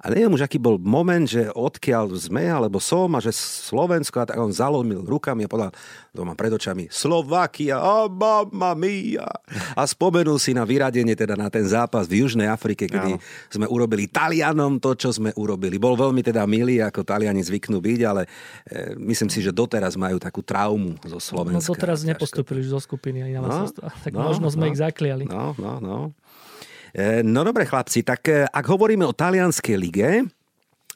a 0.06 0.14
neviem 0.14 0.30
už, 0.30 0.46
aký 0.46 0.62
bol 0.62 0.78
moment, 0.78 1.26
že 1.26 1.50
odkiaľ 1.50 2.14
sme, 2.14 2.46
alebo 2.46 2.78
som, 2.78 3.10
a 3.10 3.18
že 3.18 3.34
Slovensko, 3.34 4.22
a 4.22 4.28
tak 4.30 4.38
on 4.38 4.54
zalomil 4.54 5.02
rukami 5.02 5.42
a 5.42 5.50
povedal, 5.50 5.74
doma 6.14 6.38
pred 6.38 6.54
očami, 6.54 6.86
Slovakia, 6.94 7.82
oh, 7.82 8.06
mamma 8.06 8.78
mia. 8.78 9.26
A 9.74 9.82
spomenul 9.82 10.38
si 10.38 10.54
na 10.54 10.62
vyradenie, 10.62 11.18
teda 11.18 11.34
na 11.34 11.50
ten 11.50 11.66
zápas 11.66 12.06
v 12.06 12.22
Južnej 12.22 12.46
Afrike, 12.46 12.86
kedy 12.86 13.18
no. 13.18 13.22
sme 13.50 13.66
urobili 13.66 14.06
Talianom 14.06 14.78
to, 14.78 14.94
čo 14.94 15.10
sme 15.10 15.34
urobili. 15.34 15.74
Bol 15.74 15.98
veľmi 15.98 16.22
teda 16.22 16.46
milý, 16.46 16.78
ako 16.86 17.02
Taliani 17.02 17.42
zvyknú 17.42 17.82
byť, 17.82 18.00
ale 18.06 18.30
e, 18.70 18.94
myslím 19.10 19.26
si, 19.26 19.42
že 19.42 19.50
doteraz 19.50 19.98
majú 19.98 20.22
takú 20.22 20.38
traumu 20.38 20.94
zo 21.02 21.18
Slovenska. 21.18 21.66
No 21.66 21.74
doteraz 21.74 22.06
nepostupili 22.06 22.62
zo 22.62 22.78
skupiny 22.78 23.26
ani 23.26 23.42
na 23.42 23.42
no, 23.42 23.66
tak 23.74 24.14
no, 24.14 24.22
možno 24.22 24.54
sme 24.54 24.70
no, 24.70 24.72
ich 24.72 24.78
zakliali. 24.78 25.26
No, 25.26 25.58
no, 25.58 25.82
no. 25.82 25.98
E, 26.96 27.20
no 27.20 27.44
dobre 27.44 27.68
chlapci, 27.68 28.00
tak 28.00 28.24
e, 28.32 28.48
ak 28.48 28.64
hovoríme 28.64 29.04
o 29.04 29.12
talianskej 29.12 29.76
lige, 29.76 30.24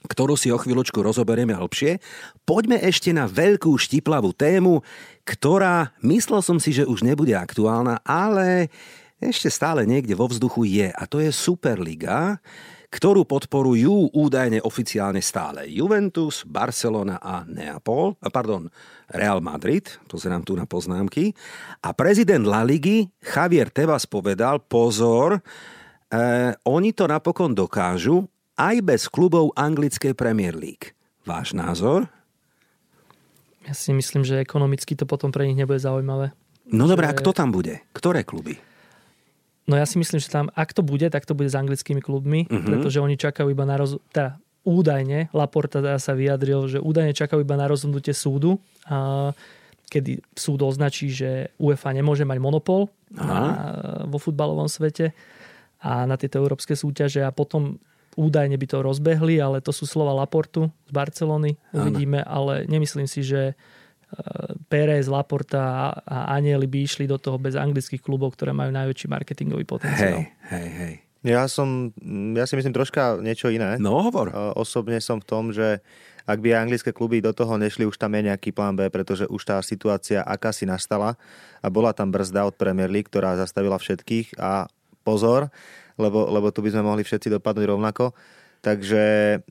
ktorú 0.08 0.32
si 0.32 0.48
o 0.48 0.56
chvíľočku 0.56 0.96
rozoberieme 0.96 1.52
hlbšie, 1.52 2.00
poďme 2.48 2.80
ešte 2.80 3.12
na 3.12 3.28
veľkú 3.28 3.76
štiplavú 3.76 4.32
tému, 4.32 4.80
ktorá, 5.28 5.92
myslel 6.00 6.40
som 6.40 6.56
si, 6.56 6.72
že 6.72 6.88
už 6.88 7.04
nebude 7.04 7.36
aktuálna, 7.36 8.00
ale 8.00 8.72
ešte 9.20 9.52
stále 9.52 9.84
niekde 9.84 10.16
vo 10.16 10.24
vzduchu 10.24 10.64
je 10.64 10.88
a 10.88 11.02
to 11.04 11.20
je 11.20 11.28
Superliga, 11.28 12.40
ktorú 12.88 13.28
podporujú 13.28 14.16
údajne 14.16 14.64
oficiálne 14.64 15.20
stále 15.20 15.68
Juventus, 15.68 16.48
Barcelona 16.48 17.20
a 17.20 17.44
Neapol, 17.44 18.16
pardon, 18.32 18.72
Real 19.12 19.44
Madrid, 19.44 20.00
pozerám 20.08 20.48
tu 20.48 20.56
na 20.56 20.64
poznámky. 20.64 21.36
A 21.84 21.92
prezident 21.92 22.42
La 22.48 22.64
Ligy 22.64 23.04
Javier 23.20 23.68
Tebas 23.68 24.08
povedal, 24.08 24.64
pozor, 24.64 25.44
E, 26.10 26.52
oni 26.66 26.90
to 26.90 27.06
napokon 27.06 27.54
dokážu 27.54 28.26
aj 28.58 28.76
bez 28.82 29.06
klubov 29.06 29.54
anglickej 29.54 30.12
Premier 30.18 30.52
League. 30.58 30.92
Váš 31.22 31.54
názor? 31.54 32.10
Ja 33.62 33.72
si 33.78 33.94
myslím, 33.94 34.26
že 34.26 34.42
ekonomicky 34.42 34.98
to 34.98 35.06
potom 35.06 35.30
pre 35.30 35.46
nich 35.46 35.54
nebude 35.54 35.78
zaujímavé. 35.78 36.34
No 36.70 36.90
dobré, 36.90 37.06
a 37.06 37.14
kto 37.14 37.30
tam 37.30 37.54
bude? 37.54 37.82
Ktoré 37.94 38.26
kluby? 38.26 38.58
No 39.70 39.78
ja 39.78 39.86
si 39.86 40.02
myslím, 40.02 40.18
že 40.18 40.26
tam, 40.26 40.50
ak 40.50 40.74
to 40.74 40.82
bude, 40.82 41.06
tak 41.06 41.22
to 41.22 41.38
bude 41.38 41.46
s 41.46 41.54
anglickými 41.54 42.02
klubmi, 42.02 42.50
uh-huh. 42.50 42.66
pretože 42.66 42.98
oni 42.98 43.14
čakajú 43.14 43.54
iba 43.54 43.62
na 43.62 43.78
roz... 43.78 44.02
teda 44.10 44.42
údajne, 44.66 45.30
Laporta 45.30 45.78
teda 45.78 46.02
sa 46.02 46.12
vyjadril, 46.12 46.66
že 46.66 46.78
údajne 46.82 47.14
čakajú 47.14 47.46
iba 47.46 47.54
na 47.54 47.70
rozhodnutie 47.70 48.12
súdu, 48.12 48.58
a 48.90 49.30
kedy 49.90 50.22
súd 50.34 50.62
označí, 50.62 51.10
že 51.10 51.50
UEFA 51.58 51.90
nemôže 51.90 52.22
mať 52.22 52.38
monopol 52.38 52.86
na, 53.10 53.74
vo 54.06 54.18
futbalovom 54.22 54.70
svete 54.70 55.10
a 55.80 56.04
na 56.04 56.16
tieto 56.20 56.40
európske 56.40 56.76
súťaže 56.76 57.24
a 57.24 57.32
potom 57.32 57.80
údajne 58.18 58.56
by 58.58 58.66
to 58.68 58.78
rozbehli, 58.84 59.40
ale 59.40 59.64
to 59.64 59.72
sú 59.72 59.88
slova 59.88 60.12
Laportu 60.12 60.68
z 60.88 60.92
Barcelony. 60.92 61.56
Uvidíme, 61.72 62.20
ale 62.20 62.66
nemyslím 62.66 63.06
si, 63.06 63.22
že 63.22 63.52
e, 63.52 63.54
Pérez, 64.66 65.06
Laporta 65.06 65.94
a 66.04 66.34
Anieli 66.34 66.66
by 66.66 66.78
išli 66.84 67.04
do 67.06 67.16
toho 67.16 67.38
bez 67.38 67.54
anglických 67.54 68.02
klubov, 68.02 68.34
ktoré 68.34 68.52
majú 68.52 68.74
najväčší 68.74 69.06
marketingový 69.08 69.64
potenciál. 69.64 70.26
Hej, 70.26 70.52
hej, 70.52 70.68
hej. 70.68 70.94
Ja 71.20 71.44
som, 71.52 71.92
ja 72.32 72.48
si 72.48 72.56
myslím 72.56 72.72
troška 72.72 73.20
niečo 73.20 73.52
iné. 73.52 73.76
No 73.76 74.00
hovor. 74.00 74.32
E, 74.32 74.34
osobne 74.56 74.98
som 74.98 75.22
v 75.22 75.28
tom, 75.28 75.44
že 75.54 75.84
ak 76.28 76.38
by 76.40 76.54
anglické 76.54 76.92
kluby 76.92 77.18
do 77.24 77.32
toho 77.32 77.56
nešli, 77.56 77.88
už 77.88 77.96
tam 77.96 78.14
je 78.14 78.30
nejaký 78.30 78.52
plán 78.52 78.76
B, 78.76 78.86
pretože 78.92 79.26
už 79.26 79.42
tá 79.42 79.56
situácia 79.64 80.20
akási 80.22 80.68
nastala 80.68 81.16
a 81.64 81.66
bola 81.72 81.90
tam 81.96 82.12
brzda 82.12 82.46
od 82.46 82.54
Premier 82.54 82.90
League, 82.90 83.08
ktorá 83.08 83.34
zastavila 83.34 83.80
všetkých 83.80 84.36
a 84.36 84.68
pozor, 85.10 85.50
lebo, 85.98 86.30
lebo 86.30 86.54
tu 86.54 86.62
by 86.62 86.70
sme 86.70 86.86
mohli 86.86 87.02
všetci 87.02 87.26
dopadnúť 87.34 87.66
rovnako. 87.66 88.14
Takže 88.60 89.04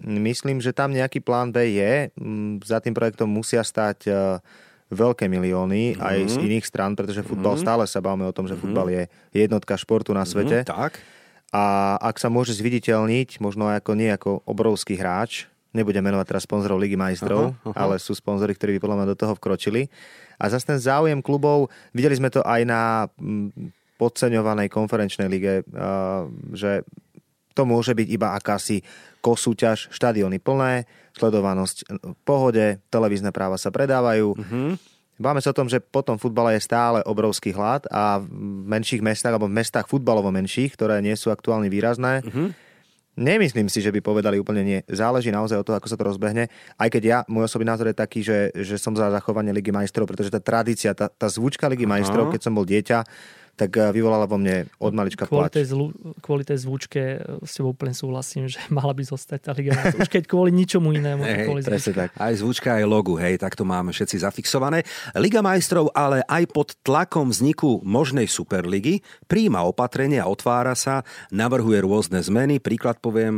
myslím, 0.05 0.61
že 0.61 0.71
tam 0.71 0.93
nejaký 0.93 1.19
plán 1.25 1.49
B 1.49 1.75
je. 1.75 2.13
Mm, 2.13 2.61
za 2.61 2.77
tým 2.79 2.93
projektom 2.93 3.25
musia 3.25 3.65
stať 3.65 4.05
e, 4.05 4.13
veľké 4.93 5.25
milióny 5.25 5.97
mm-hmm. 5.97 6.07
aj 6.07 6.17
z 6.29 6.35
mhm. 6.37 6.45
iných 6.45 6.65
stran, 6.65 6.93
pretože 6.93 7.25
futbal 7.25 7.57
mm-hmm. 7.57 7.65
stále 7.65 7.83
sa 7.89 7.99
bavíme 8.05 8.29
o 8.29 8.33
tom, 8.33 8.45
že 8.45 8.53
mm-hmm. 8.53 8.63
futbal 8.69 8.87
je 8.93 9.03
jednotka 9.33 9.73
športu 9.75 10.13
na 10.13 10.29
svete. 10.29 10.61
Mm-hmm, 10.61 10.71
tak. 10.71 11.01
A 11.49 11.97
ak 11.97 12.21
sa 12.21 12.29
môže 12.29 12.53
zviditeľniť, 12.53 13.41
možno 13.41 13.73
ako 13.73 13.97
nie 13.97 14.13
ako 14.13 14.45
obrovský 14.45 14.93
hráč, 14.93 15.49
nebudem 15.73 16.05
menovať 16.05 16.25
teraz 16.29 16.45
sponzorov 16.45 16.77
Ligy 16.77 16.97
majstrov, 16.97 17.57
aha, 17.65 17.73
aha. 17.73 17.77
ale 17.77 17.95
sú 17.97 18.13
sponzory, 18.13 18.53
ktorí 18.53 18.77
by 18.77 18.81
podľa 18.85 18.97
mňa 19.01 19.07
do 19.09 19.17
toho 19.17 19.33
vkročili. 19.33 19.89
A 20.37 20.49
zase 20.49 20.69
ten 20.69 20.77
záujem 20.77 21.17
klubov, 21.25 21.73
videli 21.93 22.13
sme 22.13 22.29
to 22.29 22.45
aj 22.45 22.61
na 22.65 23.09
podceňovanej 23.99 24.71
konferenčnej 24.71 25.27
lige, 25.27 25.67
že 26.55 26.87
to 27.51 27.67
môže 27.67 27.91
byť 27.91 28.07
iba 28.07 28.39
akási 28.39 28.79
kosúťaž, 29.19 29.91
štadióny 29.91 30.39
plné, 30.39 30.87
sledovanosť 31.19 31.77
v 31.91 32.15
pohode, 32.23 32.79
televízne 32.87 33.35
práva 33.35 33.59
sa 33.59 33.67
predávajú. 33.67 34.31
Mm-hmm. 34.31 34.69
Báme 35.19 35.43
sa 35.43 35.51
o 35.51 35.57
tom, 35.59 35.67
že 35.67 35.83
potom 35.83 36.15
futbale 36.15 36.55
je 36.55 36.63
stále 36.63 37.03
obrovský 37.03 37.51
hlad 37.51 37.83
a 37.91 38.23
v 38.23 38.31
menších 38.71 39.03
mestách 39.03 39.35
alebo 39.35 39.51
v 39.51 39.59
mestách 39.59 39.91
futbalovo 39.91 40.31
menších, 40.31 40.79
ktoré 40.79 41.03
nie 41.03 41.19
sú 41.19 41.27
aktuálne 41.35 41.67
výrazné, 41.67 42.23
mm-hmm. 42.23 42.71
Nemyslím 43.19 43.67
si, 43.67 43.83
že 43.83 43.91
by 43.91 43.99
povedali 43.99 44.39
úplne 44.39 44.63
nie. 44.63 44.79
Záleží 44.87 45.27
naozaj 45.27 45.59
o 45.59 45.67
to, 45.67 45.75
ako 45.75 45.91
sa 45.91 45.99
to 45.99 46.07
rozbehne. 46.07 46.47
Aj 46.79 46.87
keď 46.87 47.03
ja, 47.03 47.17
môj 47.27 47.51
osobný 47.51 47.67
názor 47.67 47.91
je 47.91 47.99
taký, 47.99 48.23
že, 48.23 48.55
že 48.55 48.79
som 48.79 48.95
za 48.95 49.11
zachovanie 49.11 49.51
Ligy 49.51 49.75
majstrov, 49.75 50.07
pretože 50.07 50.31
tá 50.31 50.39
tradícia, 50.39 50.95
tá, 50.95 51.11
tá 51.11 51.27
zvučka 51.27 51.67
Ligy 51.67 51.83
Aha. 51.83 51.99
majstrov, 51.99 52.31
keď 52.31 52.47
som 52.47 52.55
bol 52.55 52.63
dieťa, 52.63 53.03
tak 53.59 53.75
eh, 53.75 53.91
vyvolala 53.91 54.23
vo 54.23 54.39
mne 54.39 54.71
od 54.79 54.95
malička 54.95 55.27
kvôli 55.27 55.51
plač. 55.51 55.59
tej, 55.59 55.65
zlu, 55.75 55.91
kvôli 56.23 56.47
tej 56.47 56.63
zvučke 56.63 57.01
eh, 57.19 57.43
s 57.43 57.59
tebou 57.59 57.75
úplne 57.75 57.91
súhlasím, 57.91 58.47
že 58.47 58.63
mala 58.71 58.95
by 58.95 59.03
zostať 59.03 59.39
tá 59.43 59.51
Liga. 59.51 59.75
Už 59.99 60.07
keď 60.07 60.23
kvôli 60.23 60.55
ničomu 60.55 60.95
inému, 60.95 61.27
Hej, 61.27 61.43
kvôli 61.43 61.61
Presne 61.67 61.91
zvučke. 61.91 61.99
tak. 61.99 62.09
Aj 62.15 62.33
zvučka, 62.39 62.69
aj 62.79 62.85
logu, 62.87 63.19
hej, 63.19 63.35
tak 63.35 63.59
to 63.59 63.67
máme 63.67 63.91
všetci 63.91 64.23
zafixované. 64.23 64.87
Liga 65.19 65.43
majstrov 65.43 65.91
ale 65.91 66.23
aj 66.23 66.47
pod 66.55 66.79
tlakom 66.85 67.27
vzniku 67.27 67.83
možnej 67.83 68.31
superligy 68.31 69.03
príjma 69.27 69.67
opatrenia, 69.67 70.29
otvára 70.29 70.77
sa, 70.79 71.03
navrhuje 71.33 71.83
rôzne 71.83 72.23
zmeny. 72.23 72.63
Príklad 72.63 73.03
poviem, 73.03 73.35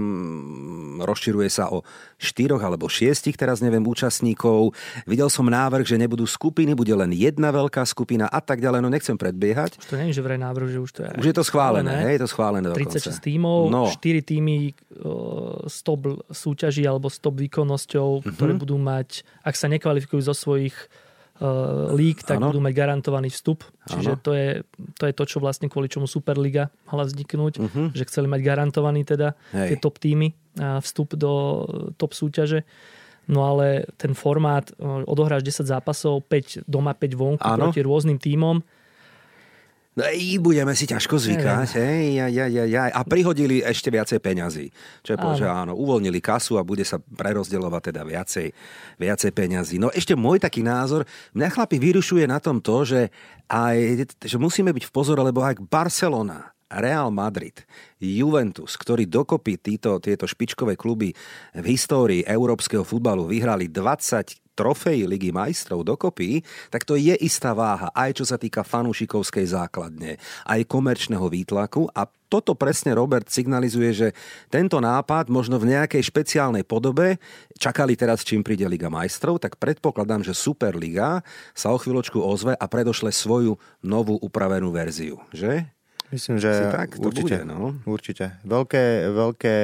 rozširuje 1.02 1.50
sa 1.50 1.72
o 1.72 1.82
štyroch 2.22 2.62
alebo 2.62 2.86
šiestich, 2.86 3.40
teraz 3.40 3.64
neviem, 3.64 3.82
účastníkov. 3.82 4.78
Videl 5.10 5.32
som 5.32 5.48
návrh, 5.48 5.88
že 5.88 5.98
nebudú 5.98 6.28
skupiny, 6.28 6.78
bude 6.78 6.94
len 6.94 7.10
jedna 7.16 7.50
veľká 7.50 7.82
skupina 7.88 8.30
a 8.30 8.40
tak 8.44 8.62
ďalej. 8.62 8.80
No 8.84 8.90
nechcem 8.92 9.18
predbiehať. 9.18 9.82
Už 9.82 9.88
to 9.90 9.96
nie 9.98 10.11
je, 10.12 10.20
že 10.20 10.22
vraj 10.22 10.36
návrh, 10.38 10.68
že 10.68 10.80
už 10.80 10.92
to 10.92 11.00
je... 11.02 11.10
Už 11.18 11.28
je 11.28 11.36
to 11.36 11.42
schválené, 11.42 12.04
hej, 12.06 12.20
je 12.20 12.24
to 12.24 12.30
schválené 12.30 12.68
dokonca. 12.68 13.00
36 13.00 13.18
tímov, 13.18 13.60
No. 13.68 13.88
4 13.88 13.96
tímy 14.22 14.76
uh, 15.00 15.64
stop 15.66 16.04
súťaží 16.28 16.84
alebo 16.84 17.08
stop 17.08 17.40
výkonnosťou, 17.40 18.10
Mhm. 18.12 18.22
uh-huh. 18.22 18.36
ktoré 18.36 18.52
budú 18.54 18.76
mať, 18.76 19.24
ak 19.42 19.56
sa 19.56 19.66
nekvalifikujú 19.66 20.22
zo 20.22 20.36
svojich 20.36 20.76
uh, 21.40 21.90
líg, 21.92 22.22
tak 22.22 22.38
Áno. 22.38 22.54
budú 22.54 22.60
mať 22.60 22.74
garantovaný 22.76 23.32
vstup. 23.32 23.64
Čiže 23.88 24.20
to 24.20 24.32
je, 24.32 24.62
to 24.94 25.10
je 25.10 25.14
to, 25.16 25.24
čo 25.26 25.38
vlastne 25.40 25.66
kvôli 25.66 25.88
čomu 25.88 26.06
Superliga 26.06 26.70
mala 26.86 27.08
vzniknúť, 27.08 27.54
uh-huh. 27.58 27.88
že 27.96 28.04
chceli 28.06 28.30
mať 28.30 28.42
garantovaný 28.44 29.02
teda. 29.02 29.34
Hej. 29.56 29.74
tie 29.74 29.78
top 29.80 29.98
týmy 29.98 30.36
a 30.60 30.78
vstup 30.78 31.16
do 31.16 31.32
top 31.96 32.12
súťaže. 32.12 32.62
No 33.26 33.46
ale 33.46 33.88
ten 33.96 34.12
formát, 34.12 34.70
uh, 34.78 35.06
odohráš 35.08 35.42
10 35.42 35.64
zápasov, 35.64 36.26
5 36.26 36.68
doma, 36.68 36.92
5 36.94 37.14
vonku 37.16 37.42
Áno. 37.42 37.70
proti 37.70 37.80
rôznym 37.82 38.18
tímom. 38.18 38.60
No, 39.92 40.08
i 40.08 40.40
budeme 40.40 40.72
si 40.72 40.88
ťažko 40.88 41.20
zvykať. 41.20 41.76
Hej, 41.76 42.16
ja, 42.16 42.28
ja, 42.32 42.46
ja, 42.48 42.64
ja. 42.64 42.84
A 42.96 43.04
prihodili 43.04 43.60
ešte 43.60 43.92
viacej 43.92 44.24
peňazí. 44.24 44.72
Čo 45.04 45.10
je 45.12 45.18
povedať, 45.20 45.44
že 45.44 45.52
áno, 45.52 45.76
uvoľnili 45.76 46.24
kasu 46.24 46.56
a 46.56 46.64
bude 46.64 46.88
sa 46.88 46.96
prerozdeľovať 46.96 47.92
teda 47.92 48.02
viacej, 48.08 48.48
viacej 48.96 49.32
peňazí. 49.36 49.84
No 49.84 49.92
ešte 49.92 50.16
môj 50.16 50.40
taký 50.40 50.64
názor, 50.64 51.04
mňa 51.36 51.48
chlapi 51.52 51.76
vyrušuje 51.76 52.24
na 52.24 52.40
tom 52.40 52.64
to, 52.64 52.88
že, 52.88 53.12
aj, 53.52 54.08
že 54.24 54.38
musíme 54.40 54.72
byť 54.72 54.88
v 54.88 54.96
pozore, 54.96 55.20
lebo 55.28 55.44
aj 55.44 55.60
Barcelona, 55.60 56.56
Real 56.72 57.12
Madrid, 57.12 57.68
Juventus, 58.00 58.80
ktorí 58.80 59.12
dokopy 59.12 59.60
títo, 59.60 60.00
tieto 60.00 60.24
špičkové 60.24 60.80
kluby 60.80 61.12
v 61.52 61.66
histórii 61.68 62.24
európskeho 62.24 62.88
futbalu 62.88 63.28
vyhrali 63.28 63.68
20 63.68 64.41
trofejí 64.54 65.08
Ligy 65.08 65.32
majstrov 65.32 65.84
dokopy, 65.88 66.44
tak 66.70 66.84
to 66.84 67.00
je 67.00 67.16
istá 67.24 67.56
váha, 67.56 67.90
aj 67.96 68.22
čo 68.22 68.26
sa 68.28 68.36
týka 68.36 68.62
fanúšikovskej 68.62 69.46
základne, 69.52 70.20
aj 70.46 70.62
komerčného 70.68 71.26
výtlaku 71.28 71.88
a 71.92 72.06
toto 72.32 72.56
presne 72.56 72.96
Robert 72.96 73.28
signalizuje, 73.28 73.92
že 73.92 74.08
tento 74.48 74.80
nápad 74.80 75.28
možno 75.28 75.60
v 75.60 75.76
nejakej 75.76 76.00
špeciálnej 76.00 76.64
podobe, 76.64 77.20
čakali 77.60 78.00
teraz, 78.00 78.24
čím 78.24 78.40
príde 78.40 78.64
Liga 78.72 78.88
majstrov, 78.88 79.36
tak 79.36 79.60
predpokladám, 79.60 80.24
že 80.24 80.32
Superliga 80.32 81.20
sa 81.52 81.76
o 81.76 81.78
chvíľočku 81.78 82.24
ozve 82.24 82.56
a 82.56 82.66
predošle 82.72 83.12
svoju 83.12 83.60
novú 83.84 84.16
upravenú 84.24 84.72
verziu, 84.72 85.20
že? 85.36 85.68
Myslím, 86.12 86.40
že 86.40 86.52
Si 86.52 86.66
tak, 86.72 86.96
to 86.96 87.08
určite. 87.08 87.44
bude, 87.44 87.48
no. 87.48 87.76
určite. 87.88 88.36
Veľké, 88.44 89.12
veľké 89.12 89.58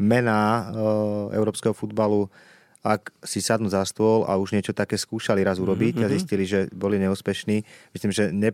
mená 0.00 0.72
uh, 0.72 1.36
európskeho 1.36 1.76
futbalu, 1.76 2.32
ak 2.80 3.12
si 3.20 3.44
sadnú 3.44 3.68
za 3.68 3.84
stôl 3.84 4.24
a 4.24 4.40
už 4.40 4.56
niečo 4.56 4.72
také 4.72 4.96
skúšali 4.96 5.44
raz 5.44 5.60
urobiť 5.60 5.94
Mhm, 5.96 6.00
mm-hmm. 6.00 6.12
a 6.12 6.16
zistili, 6.16 6.44
že 6.48 6.68
boli 6.72 6.96
neúspešní, 6.96 7.62
myslím, 7.92 8.10
že 8.12 8.32
ne, 8.32 8.50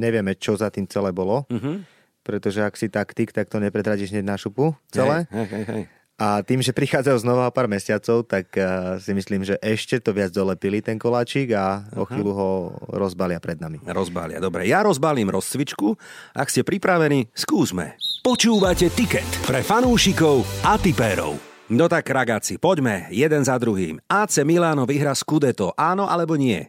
nevieme, 0.00 0.32
čo 0.36 0.56
za 0.56 0.72
tým 0.72 0.88
celé 0.88 1.12
bolo. 1.12 1.44
Mhm. 1.52 1.84
Pretože 2.20 2.60
ak 2.60 2.76
si 2.76 2.92
taktik, 2.92 3.32
tak 3.32 3.48
to 3.48 3.56
nepretradíš 3.56 4.12
hneď 4.12 4.24
na 4.24 4.36
šupu 4.36 4.76
celé. 4.92 5.24
Hej, 5.32 5.48
hej, 5.48 5.64
hej. 5.64 5.84
A 6.20 6.44
tým, 6.44 6.60
že 6.60 6.76
prichádzajú 6.76 7.24
znova 7.24 7.48
pár 7.48 7.64
mesiacov, 7.64 8.28
tak 8.28 8.52
uh, 8.60 9.00
si 9.00 9.16
myslím, 9.16 9.40
že 9.40 9.56
ešte 9.64 9.96
to 10.04 10.12
viac 10.12 10.28
dolepili 10.28 10.84
ten 10.84 11.00
koláčik 11.00 11.56
a 11.56 11.88
o 11.96 12.04
chvíľu 12.04 12.32
ho 12.36 12.48
rozbalia 12.92 13.40
pred 13.40 13.56
nami. 13.56 13.80
Rozbália. 13.88 14.36
Dobre, 14.36 14.68
ja 14.68 14.84
rozbalím 14.84 15.32
rozcvičku. 15.32 15.96
Ak 16.36 16.52
ste 16.52 16.60
pripravení, 16.60 17.32
skúsme. 17.32 17.96
Počúvate 18.20 18.92
Ticket 18.92 19.48
pre 19.48 19.64
fanúšikov 19.64 20.44
a 20.60 20.76
tipérov. 20.76 21.49
No 21.70 21.86
tak, 21.86 22.10
ragazzi, 22.10 22.58
poďme 22.58 23.06
jeden 23.14 23.46
za 23.46 23.54
druhým. 23.54 24.02
AC 24.10 24.42
Milano 24.42 24.82
vyhra 24.90 25.14
Scudetto, 25.14 25.70
áno 25.78 26.10
alebo 26.10 26.34
nie? 26.34 26.66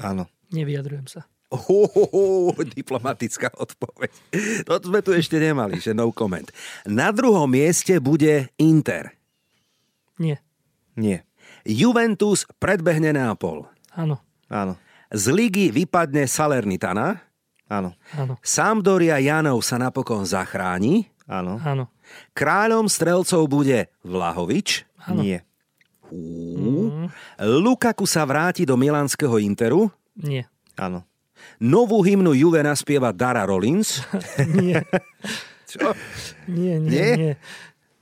Áno. 0.00 0.24
Nevyjadrujem 0.48 1.04
sa. 1.04 1.28
Ohohoho, 1.52 2.56
diplomatická 2.72 3.52
odpoveď. 3.52 4.08
To 4.64 4.80
sme 4.80 5.04
tu 5.04 5.12
ešte 5.12 5.36
nemali, 5.36 5.76
že 5.76 5.92
no 5.92 6.08
comment. 6.08 6.48
Na 6.88 7.12
druhom 7.12 7.52
mieste 7.52 8.00
bude 8.00 8.48
Inter. 8.56 9.12
Nie. 10.16 10.40
Nie. 10.96 11.28
Juventus 11.68 12.48
predbehne 12.56 13.12
Neapol. 13.12 13.68
Áno. 13.92 14.24
Áno. 14.48 14.80
Z 15.12 15.36
ligy 15.36 15.68
vypadne 15.68 16.24
Salernitana. 16.24 17.20
Áno. 17.68 17.92
Áno. 18.16 18.40
Sampdoria 18.40 19.20
Janov 19.20 19.60
sa 19.60 19.76
napokon 19.76 20.24
zachráni. 20.24 21.12
Áno. 21.30 21.62
Áno. 21.62 21.86
Kráľom 22.34 22.90
strelcov 22.90 23.46
bude 23.46 23.86
Vlahovič. 24.02 24.82
Áno. 25.06 25.22
Nie. 25.22 25.46
Hú. 26.10 27.06
Lukaku 27.38 28.02
sa 28.02 28.26
vráti 28.26 28.66
do 28.66 28.74
milánskeho 28.74 29.38
Interu. 29.38 29.94
Nie. 30.18 30.50
Áno. 30.74 31.06
Novú 31.56 32.02
hymnu 32.02 32.34
Juve 32.34 32.60
naspieva 32.60 33.14
Dara 33.14 33.46
Rollins. 33.46 34.02
Nie. 34.58 34.82
Čo? 35.70 35.94
Nie, 36.50 36.82
nie, 36.82 36.90
Nie? 36.90 37.10
nie. 37.14 37.32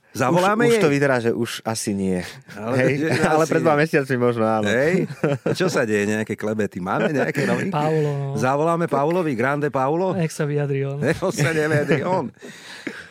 Zavoláme 0.09 0.65
už, 0.65 0.73
už 0.73 0.73
jej? 0.73 0.83
to 0.83 0.89
vyzerá, 0.89 1.15
že 1.21 1.29
už 1.29 1.61
asi 1.61 1.93
nie. 1.93 2.25
Ale- 2.57 2.81
Hej, 2.81 2.93
že 2.97 3.09
ale 3.29 3.45
asi 3.45 3.51
pred 3.53 3.61
dva 3.61 3.75
mesiacmi 3.77 4.17
možno 4.17 4.41
áno. 4.41 4.65
Hej, 4.65 5.05
čo 5.53 5.69
sa 5.69 5.85
deje? 5.85 6.09
Nejaké 6.09 6.33
klebety? 6.33 6.81
Máme 6.81 7.13
nejaké 7.13 7.45
novinky? 7.45 7.69
Paulo, 7.69 8.09
no. 8.09 8.27
Zavoláme 8.33 8.89
Paulovi, 8.89 9.37
Grande 9.37 9.69
Paulo? 9.69 10.17
Nech 10.17 10.33
sa 10.33 10.49
vyjadri 10.49 10.81
on. 10.81 10.97
On 11.21 11.29
sa 11.29 11.53
nevedí, 11.53 12.01
on. 12.01 12.33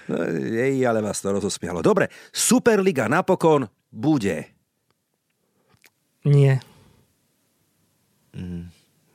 No, 0.08 0.24
jej, 0.24 0.80
ale 0.88 1.04
vás 1.04 1.20
to 1.20 1.32
rozosmialo. 1.32 1.84
Dobre, 1.84 2.08
Superliga 2.32 3.08
napokon 3.08 3.68
bude. 3.92 4.48
Nie. 6.24 6.60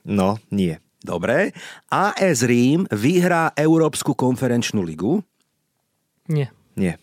No, 0.04 0.38
nie. 0.50 0.78
Dobre. 1.04 1.52
AS 1.92 2.40
Rím 2.48 2.88
vyhrá 2.88 3.52
Európsku 3.52 4.16
konferenčnú 4.16 4.80
ligu. 4.80 5.20
Nie. 6.32 6.48
Nie. 6.80 6.96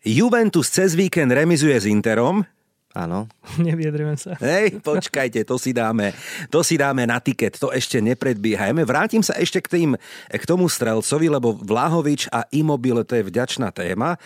Juventus 0.00 0.72
cez 0.72 0.96
víkend 0.96 1.28
remizuje 1.28 1.76
s 1.76 1.84
Interom. 1.84 2.46
Áno. 2.96 3.28
Nevyjadrujem 3.60 4.16
sa. 4.16 4.32
Hej, 4.40 4.80
počkajte, 4.80 5.44
to 5.44 5.60
si 5.60 5.76
dáme, 5.76 6.16
to 6.48 6.64
si 6.64 6.80
dáme 6.80 7.04
na 7.04 7.20
tiket, 7.20 7.60
to 7.60 7.68
ešte 7.68 8.00
nepredbiehajme. 8.00 8.80
Vrátim 8.88 9.20
sa 9.20 9.36
ešte 9.36 9.60
k, 9.60 9.68
tým, 9.68 9.90
k 10.32 10.44
tomu 10.48 10.64
strelcovi, 10.64 11.28
lebo 11.28 11.52
Vlahovič 11.52 12.32
a 12.32 12.48
Immobile 12.56 13.04
to 13.04 13.20
je 13.20 13.28
vďačná 13.28 13.68
téma. 13.76 14.16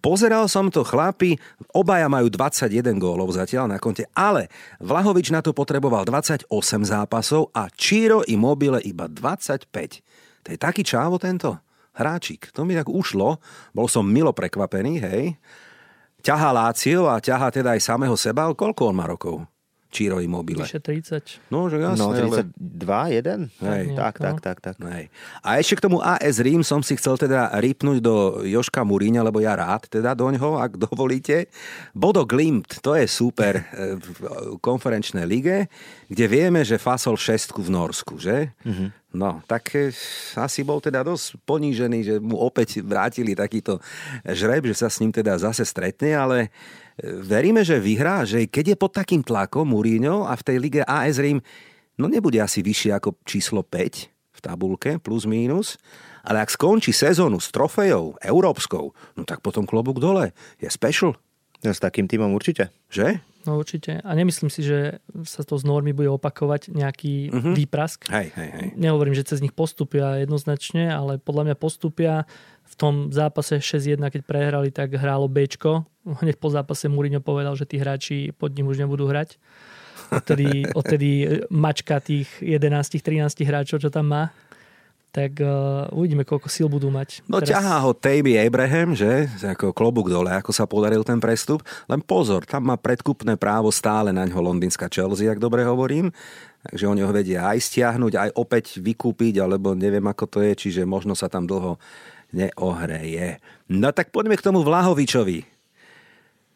Pozeral 0.00 0.48
som 0.48 0.72
to, 0.72 0.80
chlapi, 0.80 1.36
obaja 1.76 2.08
majú 2.08 2.32
21 2.32 2.96
gólov 2.96 3.36
zatiaľ 3.36 3.68
na 3.68 3.76
konte, 3.76 4.08
ale 4.16 4.48
Vlahovič 4.80 5.28
na 5.28 5.44
to 5.44 5.52
potreboval 5.52 6.08
28 6.08 6.48
zápasov 6.86 7.52
a 7.52 7.68
Číro 7.68 8.24
Immobile 8.24 8.80
iba 8.86 9.10
25. 9.10 9.68
To 10.40 10.48
je 10.48 10.56
taký 10.56 10.86
čávo 10.86 11.20
tento 11.20 11.60
hráčik. 11.92 12.48
To 12.56 12.64
mi 12.64 12.72
tak 12.72 12.88
ušlo, 12.88 13.42
bol 13.76 13.86
som 13.92 14.08
milo 14.08 14.32
prekvapený, 14.32 14.94
hej. 15.04 15.36
Ťahá 16.20 16.54
Lácio 16.54 17.10
a 17.10 17.18
ťahá 17.18 17.50
teda 17.50 17.74
aj 17.74 17.82
samého 17.82 18.14
seba. 18.14 18.46
Koľko 18.52 18.92
on 18.92 18.96
má 18.96 19.08
rokov? 19.08 19.49
Číro 19.90 20.22
Immobile. 20.22 20.62
Vyše 20.62 20.78
30. 20.78 21.50
No, 21.50 21.66
že 21.66 21.76
jasné. 21.76 21.98
No, 21.98 22.14
ale- 22.14 22.46
32, 22.46 23.10
1? 23.10 23.50
Hej. 23.58 23.84
Tak, 23.92 24.14
tak, 24.16 24.34
No. 24.34 24.40
tak, 24.40 24.56
tak. 24.62 24.74
Hej. 24.78 25.10
A 25.42 25.58
ešte 25.58 25.74
k 25.74 25.84
tomu 25.84 25.98
AS 25.98 26.38
Rím 26.38 26.62
som 26.62 26.78
si 26.78 26.94
chcel 26.94 27.18
teda 27.18 27.50
rýpnuť 27.58 27.98
do 27.98 28.14
Joška 28.42 28.80
Muríňa, 28.80 29.20
lebo 29.20 29.42
ja 29.42 29.52
rád 29.52 29.90
teda 29.90 30.14
doňho, 30.14 30.56
ak 30.56 30.78
dovolíte. 30.86 31.50
Bodo 31.90 32.22
Glimt, 32.22 32.78
to 32.78 32.94
je 32.94 33.04
super 33.04 33.58
e, 33.58 33.98
v 33.98 34.08
konferenčnej 34.58 35.26
lige, 35.26 35.66
kde 36.06 36.24
vieme, 36.24 36.62
že 36.62 36.78
fasol 36.78 37.18
šestku 37.18 37.58
v 37.60 37.70
Norsku, 37.70 38.14
že? 38.16 38.54
Mm-hmm. 38.62 38.88
No, 39.10 39.42
tak 39.42 39.74
e, 39.74 39.90
asi 40.38 40.62
bol 40.62 40.78
teda 40.78 41.02
dosť 41.02 41.42
ponížený, 41.42 41.98
že 42.00 42.14
mu 42.16 42.38
opäť 42.38 42.78
vrátili 42.78 43.34
takýto 43.34 43.82
žreb, 44.22 44.70
že 44.70 44.76
sa 44.76 44.86
s 44.86 45.02
ním 45.02 45.10
teda 45.10 45.34
zase 45.34 45.66
stretne, 45.66 46.14
ale 46.14 46.38
e, 46.38 46.48
veríme, 47.02 47.64
že 47.64 47.80
vyhrá, 47.80 48.24
že 48.24 48.46
keď 48.46 48.74
je 48.74 48.76
pod 48.76 48.92
takým 48.92 49.24
tlakom 49.24 49.68
Mourinho 49.68 50.24
a 50.28 50.36
v 50.36 50.44
tej 50.46 50.56
lige 50.60 50.82
AS 50.84 51.20
Rím 51.20 51.40
no 52.00 52.06
nebude 52.08 52.40
asi 52.40 52.64
vyššie 52.64 52.96
ako 52.96 53.20
číslo 53.28 53.60
5 53.64 54.08
v 54.10 54.38
tabulke, 54.40 54.96
plus 54.96 55.28
mínus, 55.28 55.76
ale 56.24 56.40
ak 56.40 56.52
skončí 56.52 56.96
sezónu 56.96 57.40
s 57.40 57.52
trofejou 57.52 58.16
európskou, 58.20 58.92
no 59.16 59.22
tak 59.28 59.44
potom 59.44 59.68
klobúk 59.68 60.00
dole. 60.00 60.32
Je 60.56 60.68
special, 60.72 61.16
No, 61.60 61.76
s 61.76 61.80
takým 61.80 62.08
týmom 62.08 62.32
určite. 62.32 62.72
že? 62.88 63.20
No 63.48 63.56
určite. 63.56 64.04
A 64.04 64.10
nemyslím 64.12 64.52
si, 64.52 64.60
že 64.60 65.00
sa 65.24 65.40
to 65.40 65.56
z 65.56 65.64
normy 65.64 65.96
bude 65.96 66.12
opakovať 66.12 66.76
nejaký 66.76 67.32
uh-huh. 67.32 67.54
výprask. 67.56 68.04
Hej, 68.12 68.36
hej, 68.36 68.50
hej. 68.52 68.66
Nehovorím, 68.76 69.16
že 69.16 69.24
cez 69.24 69.40
nich 69.40 69.56
postupia 69.56 70.20
jednoznačne, 70.20 70.92
ale 70.92 71.16
podľa 71.16 71.52
mňa 71.52 71.56
postupia. 71.56 72.28
V 72.70 72.74
tom 72.78 73.10
zápase 73.10 73.58
6-1, 73.58 73.98
keď 74.12 74.22
prehrali, 74.22 74.68
tak 74.70 74.94
hrálo 74.94 75.26
Bčko. 75.26 75.88
Hneď 76.06 76.36
po 76.38 76.52
zápase 76.52 76.86
Mourinho 76.86 77.18
povedal, 77.18 77.56
že 77.58 77.66
tí 77.66 77.80
hráči 77.80 78.30
pod 78.36 78.54
ním 78.54 78.70
už 78.70 78.78
nebudú 78.78 79.08
hrať. 79.10 79.40
Odtedy, 80.12 80.68
odtedy 80.78 81.08
mačka 81.50 81.98
tých 81.98 82.28
11-13 82.38 83.26
hráčov, 83.42 83.82
čo 83.82 83.90
tam 83.90 84.12
má 84.12 84.22
tak 85.10 85.42
uh, 85.42 85.90
uvidíme, 85.90 86.22
koľko 86.22 86.46
síl 86.46 86.70
budú 86.70 86.86
mať. 86.86 87.26
No 87.26 87.42
Teraz... 87.42 87.58
ťahá 87.58 87.82
ho 87.82 87.90
Tammy 87.90 88.38
Abraham, 88.38 88.94
že? 88.94 89.26
Ako 89.42 89.74
klobúk 89.74 90.06
dole, 90.06 90.30
ako 90.30 90.54
sa 90.54 90.70
podaril 90.70 91.02
ten 91.02 91.18
prestup. 91.18 91.66
Len 91.90 91.98
pozor, 91.98 92.46
tam 92.46 92.70
má 92.70 92.78
predkupné 92.78 93.34
právo 93.34 93.74
stále 93.74 94.14
na 94.14 94.22
ňo 94.22 94.38
londýnska 94.38 94.86
Chelsea, 94.86 95.26
ak 95.26 95.42
dobre 95.42 95.66
hovorím. 95.66 96.14
Takže 96.70 96.86
oni 96.86 97.02
ho 97.02 97.10
vedia 97.10 97.50
aj 97.50 97.58
stiahnuť, 97.58 98.12
aj 98.14 98.30
opäť 98.38 98.78
vykúpiť, 98.78 99.42
alebo 99.42 99.74
neviem, 99.74 100.04
ako 100.06 100.24
to 100.30 100.38
je, 100.46 100.52
čiže 100.54 100.86
možno 100.86 101.18
sa 101.18 101.26
tam 101.26 101.42
dlho 101.42 101.80
neohreje. 102.30 103.42
No 103.66 103.90
tak 103.90 104.14
poďme 104.14 104.38
k 104.38 104.46
tomu 104.46 104.62
Vlahovičovi. 104.62 105.42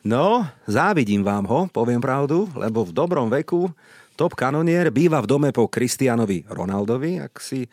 No, 0.05 0.45
závidím 0.69 1.25
vám 1.25 1.49
ho, 1.49 1.61
poviem 1.73 1.99
pravdu, 1.99 2.47
lebo 2.55 2.85
v 2.85 2.93
dobrom 2.93 3.33
veku 3.33 3.73
top 4.15 4.37
kanonier 4.37 4.93
býva 4.93 5.19
v 5.25 5.27
dome 5.27 5.49
po 5.51 5.67
Kristianovi 5.67 6.45
Ronaldovi, 6.47 7.25
ak 7.25 7.41
si 7.41 7.67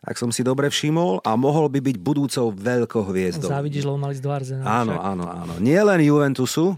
ak 0.00 0.16
som 0.16 0.32
si 0.32 0.40
dobre 0.40 0.72
všimol, 0.72 1.20
a 1.20 1.36
mohol 1.36 1.68
by 1.68 1.84
byť 1.84 1.96
budúcou 2.00 2.48
veľkou 2.56 3.04
hviezdou. 3.12 3.52
Závidíš, 3.52 3.84
lebo 3.84 4.00
mali 4.00 4.16
z 4.16 4.24
Arsenal. 4.24 4.64
Áno, 4.64 4.96
áno, 4.96 5.24
áno. 5.28 5.54
Nie 5.60 5.84
len 5.84 6.00
Juventusu, 6.00 6.72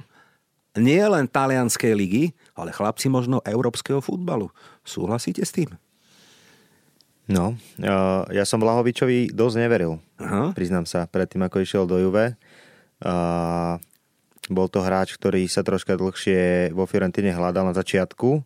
nie 0.75 0.99
len 0.99 1.31
talianskej 1.31 1.93
ligy, 1.95 2.25
ale 2.59 2.75
chlapci 2.75 3.07
možno 3.07 3.39
európskeho 3.47 4.03
futbalu. 4.03 4.51
Súhlasíte 4.83 5.47
s 5.47 5.55
tým? 5.55 5.71
No, 7.31 7.55
ja 8.35 8.43
som 8.43 8.59
Vlahovičovi 8.59 9.31
dosť 9.31 9.57
neveril. 9.57 10.03
Aha. 10.19 10.51
Priznám 10.53 10.91
sa, 10.91 11.07
predtým 11.07 11.47
ako 11.47 11.63
išiel 11.63 11.87
do 11.87 12.03
Juve. 12.03 12.35
Bol 14.51 14.67
to 14.67 14.83
hráč, 14.83 15.15
ktorý 15.15 15.47
sa 15.47 15.63
troška 15.63 15.95
dlhšie 15.95 16.75
vo 16.75 16.83
Fiorentine 16.91 17.31
hľadal 17.31 17.71
na 17.71 17.75
začiatku 17.79 18.43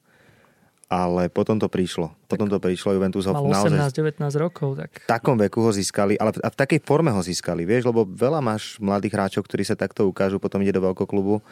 ale 0.87 1.27
potom 1.27 1.59
to 1.59 1.67
prišlo. 1.67 2.15
Potom 2.31 2.47
to 2.47 2.63
prišlo, 2.63 2.95
Juventus 2.95 3.27
ho 3.27 3.35
mal 3.35 3.67
18-19 3.67 4.23
rokov. 4.39 4.79
Tak... 4.79 4.91
V 5.03 5.09
takom 5.11 5.35
veku 5.35 5.59
ho 5.67 5.75
získali, 5.75 6.15
ale 6.15 6.31
a 6.39 6.49
v 6.51 6.57
takej 6.57 6.81
forme 6.87 7.11
ho 7.11 7.19
získali, 7.19 7.67
vieš, 7.67 7.91
lebo 7.91 8.07
veľa 8.07 8.39
máš 8.39 8.79
mladých 8.79 9.15
hráčov, 9.19 9.43
ktorí 9.51 9.67
sa 9.67 9.75
takto 9.75 10.07
ukážu, 10.07 10.39
potom 10.39 10.63
ide 10.63 10.71
do 10.71 10.83
veľkoklubu 10.87 11.43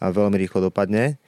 a 0.00 0.04
veľmi 0.08 0.40
rýchlo 0.40 0.72
dopadne. 0.72 1.20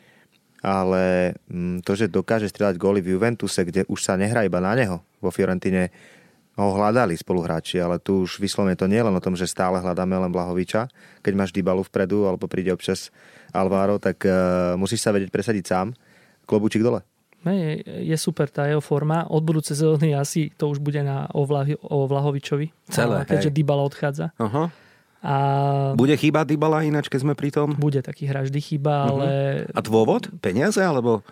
Ale 0.60 1.36
mm, 1.48 1.84
to, 1.84 1.96
že 1.96 2.12
dokáže 2.12 2.48
strieľať 2.48 2.76
góly 2.76 3.00
v 3.00 3.16
Juventuse, 3.16 3.64
kde 3.64 3.88
už 3.88 4.04
sa 4.04 4.16
nehrá 4.16 4.44
iba 4.44 4.60
na 4.60 4.76
neho, 4.76 5.00
vo 5.20 5.32
Fiorentine 5.32 5.88
ho 6.60 6.76
hľadali 6.76 7.16
spoluhráči, 7.16 7.80
ale 7.80 7.96
tu 7.96 8.28
už 8.28 8.36
vyslovene 8.36 8.76
to 8.76 8.84
nie 8.84 9.00
len 9.00 9.12
o 9.16 9.24
tom, 9.24 9.32
že 9.32 9.48
stále 9.48 9.80
hľadáme 9.80 10.12
len 10.12 10.28
Blahoviča. 10.28 10.92
Keď 11.24 11.32
máš 11.32 11.56
Dybalu 11.56 11.80
vpredu, 11.88 12.28
alebo 12.28 12.44
príde 12.44 12.68
občas 12.68 13.08
Alvaro, 13.56 13.96
tak 13.96 14.20
uh, 14.28 14.76
musíš 14.76 15.00
sa 15.00 15.14
vedieť 15.16 15.32
presadiť 15.32 15.64
sám. 15.64 15.96
Klobučík 16.44 16.84
dole. 16.84 17.00
Je, 17.40 17.80
je 17.84 18.16
super 18.20 18.52
tá 18.52 18.68
jeho 18.68 18.84
forma. 18.84 19.24
Od 19.24 19.40
budúcej 19.40 19.72
sezóny 19.72 20.12
asi 20.12 20.52
to 20.60 20.68
už 20.68 20.80
bude 20.80 21.00
na 21.00 21.24
Ovlahi, 21.32 21.80
o 21.80 22.04
Vlahovičovi. 22.04 22.68
Celé, 22.92 23.24
keďže 23.24 23.48
hej. 23.48 23.56
Dybala 23.56 23.82
odchádza. 23.88 24.36
Uh-huh. 24.36 24.68
A 25.20 25.34
bude 25.96 26.16
chýba 26.20 26.44
Dybala 26.44 26.84
ináč, 26.84 27.08
keď 27.08 27.20
sme 27.24 27.34
pri 27.36 27.52
tom? 27.52 27.76
Bude 27.76 28.04
taký 28.04 28.28
hráč, 28.28 28.52
vždy 28.52 28.60
chýba, 28.60 29.08
uh-huh. 29.08 29.72
A 29.72 29.80
dôvod? 29.80 30.28
Peniaze 30.44 30.84
alebo 30.84 31.24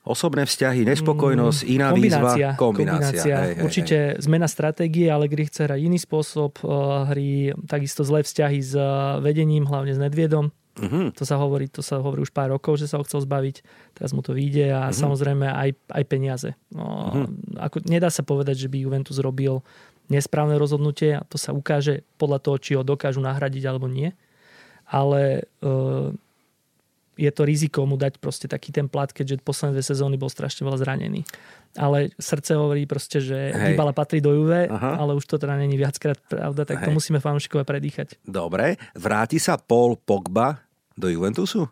osobné 0.00 0.48
vzťahy, 0.48 0.88
nespokojnosť, 0.88 1.60
iná 1.68 1.92
kombinácia, 1.92 2.56
výzva? 2.56 2.58
Kombinácia. 2.58 3.36
Hej, 3.36 3.52
hej, 3.54 3.62
Určite 3.62 3.96
hej. 4.16 4.24
zmena 4.24 4.48
stratégie, 4.48 5.06
ale 5.12 5.28
kdy 5.28 5.46
chce 5.46 5.68
hrať 5.68 5.80
iný 5.84 5.98
spôsob 6.00 6.56
uh, 6.64 7.04
hry, 7.12 7.52
takisto 7.68 8.00
zlé 8.02 8.24
vzťahy 8.24 8.58
s 8.64 8.72
uh, 8.74 9.20
vedením, 9.20 9.68
hlavne 9.68 9.92
s 9.92 10.00
Nedviedom. 10.00 10.50
Uh-huh. 10.80 11.12
To 11.12 11.24
sa 11.28 11.36
hovorí, 11.36 11.68
to 11.68 11.84
sa 11.84 12.00
hovorí 12.00 12.24
už 12.24 12.32
pár 12.32 12.50
rokov, 12.50 12.80
že 12.80 12.88
sa 12.88 12.96
ho 12.96 13.04
chcel 13.04 13.20
zbaviť. 13.22 13.56
Teraz 13.92 14.16
mu 14.16 14.24
to 14.24 14.32
vyjde 14.32 14.72
a 14.72 14.88
uh-huh. 14.88 14.96
samozrejme 14.96 15.46
aj, 15.46 15.70
aj 15.92 16.04
peniaze. 16.08 16.50
No, 16.72 16.84
uh-huh. 16.84 17.28
ako, 17.60 17.84
nedá 17.84 18.08
sa 18.08 18.24
povedať, 18.24 18.66
že 18.66 18.68
by 18.72 18.80
Juventus 18.80 19.20
robil 19.20 19.60
nesprávne 20.10 20.58
rozhodnutie 20.58 21.20
a 21.20 21.24
to 21.28 21.38
sa 21.38 21.54
ukáže 21.54 22.02
podľa 22.18 22.42
toho, 22.42 22.56
či 22.58 22.70
ho 22.74 22.82
dokážu 22.82 23.22
nahradiť 23.22 23.62
alebo 23.68 23.86
nie. 23.86 24.10
Ale 24.90 25.46
uh, 25.62 26.10
je 27.20 27.30
to 27.30 27.42
riziko 27.44 27.84
mu 27.84 28.00
dať 28.00 28.16
proste 28.16 28.48
taký 28.48 28.72
ten 28.72 28.88
plat, 28.88 29.12
keďže 29.12 29.44
posledné 29.44 29.76
dve 29.76 29.84
sezóny 29.84 30.16
bol 30.16 30.32
strašne 30.32 30.64
veľa 30.64 30.80
zranený. 30.80 31.28
Ale 31.76 32.10
srdce 32.16 32.56
hovorí 32.56 32.88
proste, 32.88 33.20
že 33.20 33.52
Hej. 33.52 33.76
Dybala 33.76 33.92
patrí 33.92 34.24
do 34.24 34.32
Juve, 34.32 34.66
Aha. 34.66 34.96
ale 34.96 35.12
už 35.14 35.28
to 35.28 35.36
teda 35.36 35.60
není 35.60 35.76
viackrát 35.76 36.16
pravda, 36.26 36.64
tak 36.64 36.80
Hej. 36.80 36.86
to 36.88 36.90
musíme 36.96 37.20
fanúšikovia 37.20 37.68
predýchať. 37.68 38.16
Dobre, 38.24 38.80
vráti 38.96 39.36
sa 39.36 39.60
Paul 39.60 40.00
Pogba 40.00 40.69
do 41.00 41.08
Juventusu? 41.08 41.66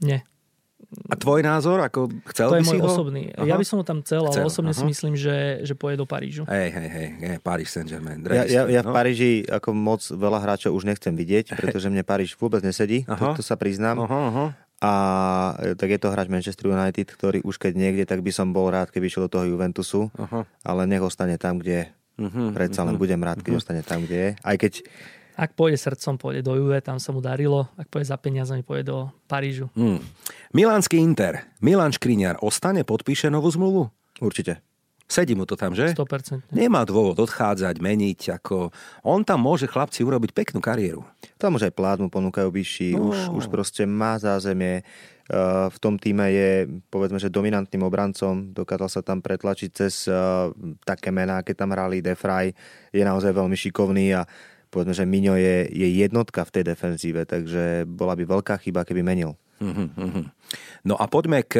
Nie. 0.00 0.24
A 1.10 1.14
tvoj 1.18 1.42
názor? 1.42 1.82
Ako 1.82 2.06
chcel 2.30 2.54
to 2.54 2.54
by 2.54 2.62
je 2.62 2.68
môj 2.70 2.80
ho? 2.80 2.86
osobný. 2.86 3.22
Aha. 3.34 3.46
Ja 3.50 3.56
by 3.58 3.66
som 3.66 3.82
ho 3.82 3.84
tam 3.86 4.00
chcel, 4.06 4.22
ale 4.24 4.46
osobne 4.46 4.70
aha. 4.70 4.78
si 4.78 4.84
myslím, 4.86 5.14
že, 5.18 5.66
že 5.66 5.74
pôjde 5.74 6.02
do 6.02 6.06
Parížu. 6.06 6.46
Hej, 6.46 6.70
hej, 6.70 6.88
hej, 6.88 7.08
hej 7.18 7.38
Paríž 7.42 7.68
Saint-Germain. 7.74 8.22
Ja, 8.30 8.46
ja, 8.46 8.62
ja 8.70 8.80
v 8.82 8.88
no? 8.90 8.94
Paríži 8.94 9.42
ako 9.48 9.74
moc 9.74 10.06
veľa 10.06 10.38
hráčov 10.38 10.70
už 10.76 10.86
nechcem 10.86 11.14
vidieť, 11.18 11.56
pretože 11.58 11.90
mne 11.90 12.06
Paríž 12.06 12.38
vôbec 12.38 12.62
nesedí, 12.62 13.02
to, 13.06 13.24
to 13.38 13.42
sa 13.42 13.58
priznám. 13.58 14.06
Aha, 14.06 14.20
aha. 14.30 14.46
A 14.84 14.92
tak 15.80 15.96
je 15.96 15.98
to 15.98 16.12
hráč 16.12 16.28
Manchester 16.28 16.68
United, 16.68 17.08
ktorý 17.08 17.40
už 17.40 17.56
keď 17.56 17.72
niekde, 17.72 18.04
tak 18.04 18.20
by 18.20 18.30
som 18.34 18.52
bol 18.52 18.68
rád, 18.68 18.92
keby 18.92 19.08
išiel 19.08 19.26
do 19.26 19.40
toho 19.40 19.48
Juventusu, 19.48 20.12
aha. 20.20 20.44
ale 20.60 20.84
nech 20.84 21.00
ostane 21.00 21.40
tam, 21.40 21.58
kde 21.58 21.74
je. 21.74 21.86
Uh-huh, 22.14 22.54
Predsa 22.54 22.86
len 22.86 22.94
uh-huh. 22.94 23.02
budem 23.02 23.18
rád, 23.18 23.42
keď 23.42 23.58
uh-huh. 23.58 23.62
ostane 23.64 23.82
tam, 23.82 24.06
kde 24.06 24.18
je. 24.20 24.30
Aj 24.38 24.54
keď 24.54 24.86
ak 25.34 25.58
pôjde 25.58 25.78
srdcom, 25.78 26.14
pôjde 26.14 26.46
do 26.46 26.54
Juve, 26.54 26.78
tam 26.78 27.02
sa 27.02 27.10
mu 27.10 27.18
darilo. 27.18 27.66
Ak 27.74 27.90
pôjde 27.90 28.10
za 28.10 28.18
peniazami, 28.18 28.62
pôjde 28.62 28.90
do 28.90 29.10
Parížu. 29.26 29.66
Hmm. 29.74 29.98
Milánsky 30.54 31.02
Inter. 31.02 31.46
Milan 31.58 31.90
Škriňar 31.90 32.38
ostane, 32.42 32.86
podpíše 32.86 33.28
novú 33.30 33.50
zmluvu? 33.50 33.90
Určite. 34.22 34.62
Sedí 35.04 35.36
mu 35.36 35.44
to 35.44 35.52
tam, 35.52 35.76
že? 35.76 35.92
100%. 35.92 36.48
Nemá 36.48 36.80
dôvod 36.88 37.20
odchádzať, 37.20 37.76
meniť. 37.76 38.40
Ako... 38.40 38.72
On 39.04 39.20
tam 39.20 39.44
môže 39.44 39.68
chlapci 39.68 40.00
urobiť 40.00 40.32
peknú 40.32 40.64
kariéru. 40.64 41.04
Tam 41.36 41.60
už 41.60 41.68
aj 41.68 41.76
plát 41.76 42.00
mu 42.00 42.08
ponúkajú 42.08 42.48
vyšší. 42.48 42.96
No. 42.96 43.12
Už, 43.12 43.18
už 43.36 43.44
proste 43.52 43.84
má 43.84 44.16
zázemie. 44.16 44.80
V 45.68 45.76
tom 45.80 46.00
týme 46.00 46.32
je, 46.32 46.80
povedzme, 46.88 47.20
že 47.20 47.28
dominantným 47.28 47.84
obrancom. 47.84 48.48
Dokázal 48.56 48.88
sa 48.88 49.00
tam 49.04 49.20
pretlačiť 49.20 49.70
cez 49.76 50.08
také 50.88 51.12
mená, 51.12 51.44
keď 51.44 51.64
tam 51.64 51.76
hrali 51.76 52.00
Defraj. 52.00 52.56
Je 52.88 53.04
naozaj 53.04 53.36
veľmi 53.36 53.56
šikovný 53.60 54.16
a 54.16 54.24
povedzme, 54.74 54.98
že 54.98 55.06
Miňo 55.06 55.38
je, 55.38 55.70
je 55.70 55.88
jednotka 56.02 56.42
v 56.42 56.58
tej 56.58 56.64
defenzíve, 56.74 57.22
takže 57.22 57.86
bola 57.86 58.18
by 58.18 58.26
veľká 58.26 58.58
chyba, 58.58 58.82
keby 58.82 59.06
menil. 59.06 59.38
Mhm, 59.62 60.34
no 60.90 60.98
a 60.98 61.06
poďme 61.06 61.46
k, 61.46 61.54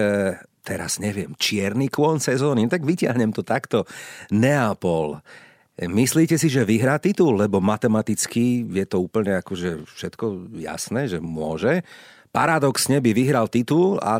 teraz 0.66 0.98
neviem, 0.98 1.30
čierny 1.38 1.86
kôň 1.86 2.18
sezóny, 2.18 2.66
tak 2.66 2.82
vyťahnem 2.82 3.30
to 3.30 3.46
takto. 3.46 3.86
Neapol. 4.34 5.22
Myslíte 5.74 6.38
si, 6.38 6.46
že 6.46 6.62
vyhrá 6.62 7.02
titul? 7.02 7.34
Lebo 7.34 7.58
matematicky 7.58 8.62
je 8.62 8.86
to 8.86 9.02
úplne 9.02 9.42
akože 9.42 9.90
všetko 9.90 10.54
jasné, 10.62 11.10
že 11.10 11.18
môže 11.18 11.82
paradoxne 12.34 12.98
by 12.98 13.14
vyhral 13.14 13.46
titul 13.46 14.02
a 14.02 14.18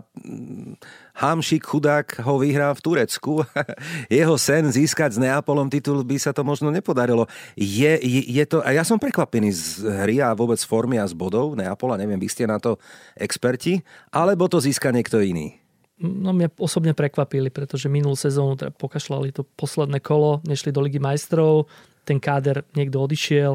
Hamšik 1.19 1.67
chudák 1.67 2.23
ho 2.23 2.39
vyhrá 2.39 2.71
v 2.71 2.81
Turecku. 2.83 3.43
Jeho 4.07 4.39
sen 4.39 4.71
získať 4.71 5.19
s 5.19 5.23
Neapolom 5.23 5.67
titul 5.67 6.07
by 6.07 6.15
sa 6.23 6.31
to 6.31 6.47
možno 6.47 6.71
nepodarilo. 6.71 7.27
Je, 7.59 7.99
je, 7.99 8.23
je 8.31 8.45
to, 8.47 8.63
a 8.63 8.71
ja 8.71 8.87
som 8.87 9.03
prekvapený 9.03 9.51
z 9.51 9.91
hry 10.07 10.23
a 10.23 10.31
vôbec 10.31 10.63
formy 10.63 11.03
a 11.03 11.11
z 11.11 11.15
bodov 11.19 11.59
Neapola, 11.59 11.99
neviem, 11.99 12.23
vy 12.23 12.31
ste 12.31 12.47
na 12.47 12.63
to 12.63 12.79
experti, 13.19 13.83
alebo 14.15 14.47
to 14.47 14.63
získa 14.63 14.95
niekto 14.95 15.19
iný? 15.19 15.64
No 15.95 16.35
mňa 16.35 16.59
osobne 16.59 16.91
prekvapili, 16.91 17.55
pretože 17.55 17.87
minulú 17.87 18.19
sezónu 18.19 18.59
teda 18.59 18.75
pokašľali 18.75 19.31
to 19.31 19.47
posledné 19.55 20.03
kolo, 20.03 20.43
nešli 20.43 20.75
do 20.75 20.83
Ligy 20.83 20.99
majstrov, 20.99 21.71
ten 22.03 22.19
káder 22.19 22.67
niekto 22.75 22.99
odišiel, 22.99 23.55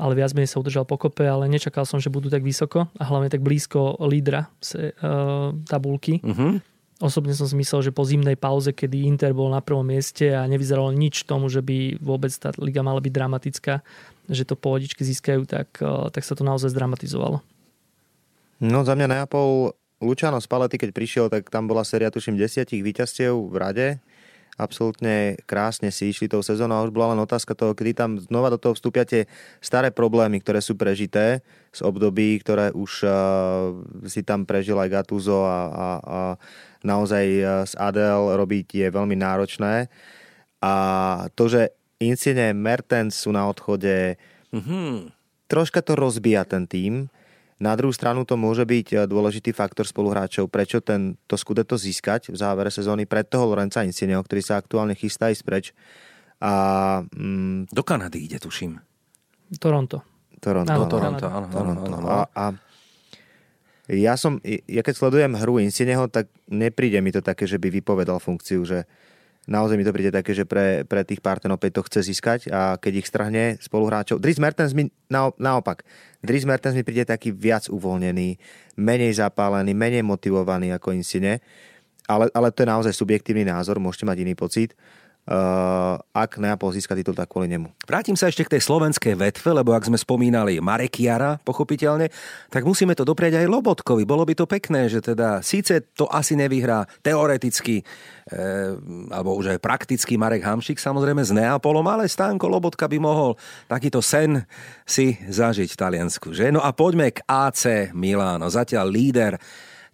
ale 0.00 0.12
viac 0.16 0.32
menej 0.32 0.48
sa 0.48 0.64
udržal 0.64 0.88
pokope, 0.88 1.28
ale 1.28 1.44
nečakal 1.44 1.84
som, 1.84 2.00
že 2.00 2.08
budú 2.08 2.32
tak 2.32 2.40
vysoko 2.40 2.88
a 2.96 3.02
hlavne 3.04 3.28
tak 3.28 3.44
blízko 3.44 4.00
lídra 4.08 4.48
se, 4.64 4.96
uh, 4.96 5.52
tabulky. 5.68 6.24
Uh-huh. 6.24 6.56
Osobne 7.04 7.36
som 7.36 7.44
si 7.44 7.58
myslel, 7.58 7.90
že 7.90 7.92
po 7.92 8.06
zimnej 8.06 8.38
pauze, 8.38 8.72
kedy 8.72 9.04
Inter 9.04 9.36
bol 9.36 9.52
na 9.52 9.60
prvom 9.60 9.84
mieste 9.84 10.32
a 10.32 10.48
nevyzeralo 10.48 10.94
nič 10.94 11.28
tomu, 11.28 11.52
že 11.52 11.60
by 11.60 12.00
vôbec 12.00 12.32
tá 12.32 12.54
liga 12.56 12.80
mala 12.80 13.02
byť 13.04 13.12
dramatická, 13.12 13.84
že 14.30 14.48
to 14.48 14.56
pohodičky 14.56 15.04
získajú, 15.04 15.44
tak, 15.44 15.68
uh, 15.84 16.08
tak 16.08 16.24
sa 16.24 16.32
to 16.32 16.48
naozaj 16.48 16.72
zdramatizovalo. 16.72 17.44
No 18.64 18.88
za 18.88 18.96
mňa 18.96 19.06
Neapol 19.10 19.76
Luciano 20.04 20.36
Spalletti, 20.38 20.76
keď 20.76 20.90
prišiel, 20.92 21.26
tak 21.32 21.48
tam 21.48 21.64
bola 21.64 21.80
séria 21.82 22.12
tuším 22.12 22.36
desiatich 22.36 22.84
víťazstiev 22.84 23.32
v 23.32 23.56
rade 23.56 23.86
absolútne 24.54 25.34
krásne 25.50 25.90
si 25.90 26.14
išli 26.14 26.30
tou 26.30 26.42
sezónou 26.42 26.78
a 26.78 26.84
už 26.86 26.94
bola 26.94 27.14
len 27.14 27.20
otázka 27.22 27.58
toho, 27.58 27.74
kedy 27.74 27.92
tam 27.94 28.10
znova 28.22 28.54
do 28.54 28.58
toho 28.58 28.74
vstúpia 28.78 29.02
tie 29.02 29.26
staré 29.58 29.90
problémy, 29.90 30.38
ktoré 30.38 30.62
sú 30.62 30.78
prežité 30.78 31.42
z 31.74 31.80
období, 31.82 32.38
ktoré 32.38 32.70
už 32.70 32.92
uh, 33.02 33.14
si 34.06 34.22
tam 34.22 34.46
prežil 34.46 34.78
aj 34.78 34.92
Gattuso 34.94 35.42
a, 35.42 35.60
a, 35.66 35.86
a 35.98 36.20
naozaj 36.86 37.24
uh, 37.42 37.46
z 37.66 37.74
Adel 37.78 38.38
robiť 38.38 38.66
je 38.70 38.86
veľmi 38.94 39.16
náročné. 39.18 39.90
A 40.62 40.74
to, 41.34 41.50
že 41.50 41.74
Insigne 41.98 42.54
Mertens 42.54 43.18
sú 43.26 43.34
na 43.34 43.50
odchode, 43.50 44.16
mm-hmm. 44.54 45.12
troška 45.50 45.82
to 45.82 45.98
rozbíja 45.98 46.46
ten 46.46 46.70
tým. 46.70 47.10
Na 47.62 47.78
druhú 47.78 47.94
stranu 47.94 48.26
to 48.26 48.34
môže 48.34 48.66
byť 48.66 48.86
eh, 48.94 48.98
dôležitý 49.06 49.54
faktor 49.54 49.86
spoluhráčov, 49.86 50.50
prečo 50.50 50.82
ten, 50.82 51.14
to 51.30 51.38
to 51.38 51.76
získať 51.78 52.34
v 52.34 52.36
závere 52.36 52.70
sezóny 52.70 53.06
pred 53.06 53.26
toho 53.30 53.46
Lorenza 53.50 53.86
Insigneho, 53.86 54.22
ktorý 54.22 54.42
sa 54.42 54.58
aktuálne 54.58 54.98
chystá 54.98 55.30
ísť 55.30 55.44
preč. 55.46 55.66
A, 56.42 57.00
mm, 57.14 57.70
Do 57.70 57.82
Kanady 57.86 58.26
ide, 58.26 58.38
tuším. 58.42 58.82
Toronto. 59.62 60.02
Toronto, 60.42 60.76
áno, 60.76 60.84
Toronto, 60.90 61.24
áno, 61.24 61.46
Toronto, 61.48 61.88
áno, 61.88 61.96
áno. 62.04 62.08
A, 62.10 62.20
a 62.36 62.44
ja 63.88 64.16
som, 64.16 64.40
ja 64.44 64.80
keď 64.80 64.94
sledujem 64.96 65.32
hru 65.40 65.60
Insigneho, 65.60 66.08
tak 66.08 66.28
nepríde 66.48 67.00
mi 67.00 67.12
to 67.12 67.20
také, 67.20 67.44
že 67.48 67.60
by 67.60 67.68
vypovedal 67.68 68.20
funkciu, 68.20 68.64
že 68.64 68.88
naozaj 69.46 69.76
mi 69.76 69.84
to 69.84 69.92
príde 69.92 70.12
také, 70.12 70.32
že 70.32 70.48
pre, 70.48 70.88
pre 70.88 71.04
tých 71.04 71.20
Partenov 71.20 71.60
to 71.60 71.82
chce 71.84 72.00
získať 72.06 72.48
a 72.48 72.80
keď 72.80 72.92
ich 73.04 73.08
strahne 73.08 73.56
spoluhráčov. 73.60 74.20
Dries 74.20 74.40
Mertens 74.40 74.72
mi 74.72 74.88
na, 75.12 75.28
naopak. 75.36 75.84
Dries 76.24 76.48
Mertens 76.48 76.76
mi 76.76 76.84
príde 76.84 77.04
taký 77.04 77.32
viac 77.32 77.68
uvoľnený, 77.68 78.40
menej 78.80 79.12
zapálený, 79.20 79.76
menej 79.76 80.02
motivovaný 80.04 80.72
ako 80.72 80.96
Insigne. 80.96 81.44
Ale, 82.04 82.28
ale 82.36 82.52
to 82.52 82.64
je 82.64 82.68
naozaj 82.68 82.92
subjektívny 82.92 83.48
názor, 83.48 83.80
môžete 83.80 84.04
mať 84.04 84.16
iný 84.28 84.36
pocit. 84.36 84.76
Uh, 85.24 85.96
ak 86.12 86.36
Neapol 86.36 86.68
získa 86.76 86.92
titul, 86.92 87.16
tak 87.16 87.32
kvôli 87.32 87.48
nemu. 87.48 87.72
Vrátim 87.88 88.12
sa 88.12 88.28
ešte 88.28 88.44
k 88.44 88.52
tej 88.52 88.62
slovenskej 88.68 89.16
vetve, 89.16 89.56
lebo 89.56 89.72
ak 89.72 89.88
sme 89.88 89.96
spomínali 89.96 90.60
Marekiara, 90.60 91.40
pochopiteľne, 91.40 92.12
tak 92.52 92.68
musíme 92.68 92.92
to 92.92 93.08
dopriať 93.08 93.40
aj 93.40 93.48
Lobotkovi. 93.48 94.04
Bolo 94.04 94.28
by 94.28 94.36
to 94.36 94.44
pekné, 94.44 94.84
že 94.92 95.00
teda 95.00 95.40
síce 95.40 95.80
to 95.96 96.04
asi 96.12 96.36
nevyhrá 96.36 96.84
teoreticky, 97.00 97.80
e, 97.80 97.84
alebo 99.08 99.32
už 99.40 99.56
aj 99.56 99.64
prakticky 99.64 100.20
Marek 100.20 100.44
Hamšik 100.44 100.76
samozrejme 100.76 101.24
s 101.24 101.32
Neapolom, 101.32 101.88
ale 101.88 102.04
Stánko 102.04 102.44
Lobotka 102.44 102.84
by 102.84 103.00
mohol 103.00 103.40
takýto 103.64 104.04
sen 104.04 104.44
si 104.84 105.16
zažiť 105.16 105.72
v 105.72 105.80
Taliansku. 105.80 106.36
Že? 106.36 106.52
No 106.52 106.60
a 106.60 106.76
poďme 106.76 107.16
k 107.16 107.24
AC 107.24 107.96
Milano. 107.96 108.52
Zatiaľ 108.52 108.92
líder 108.92 109.40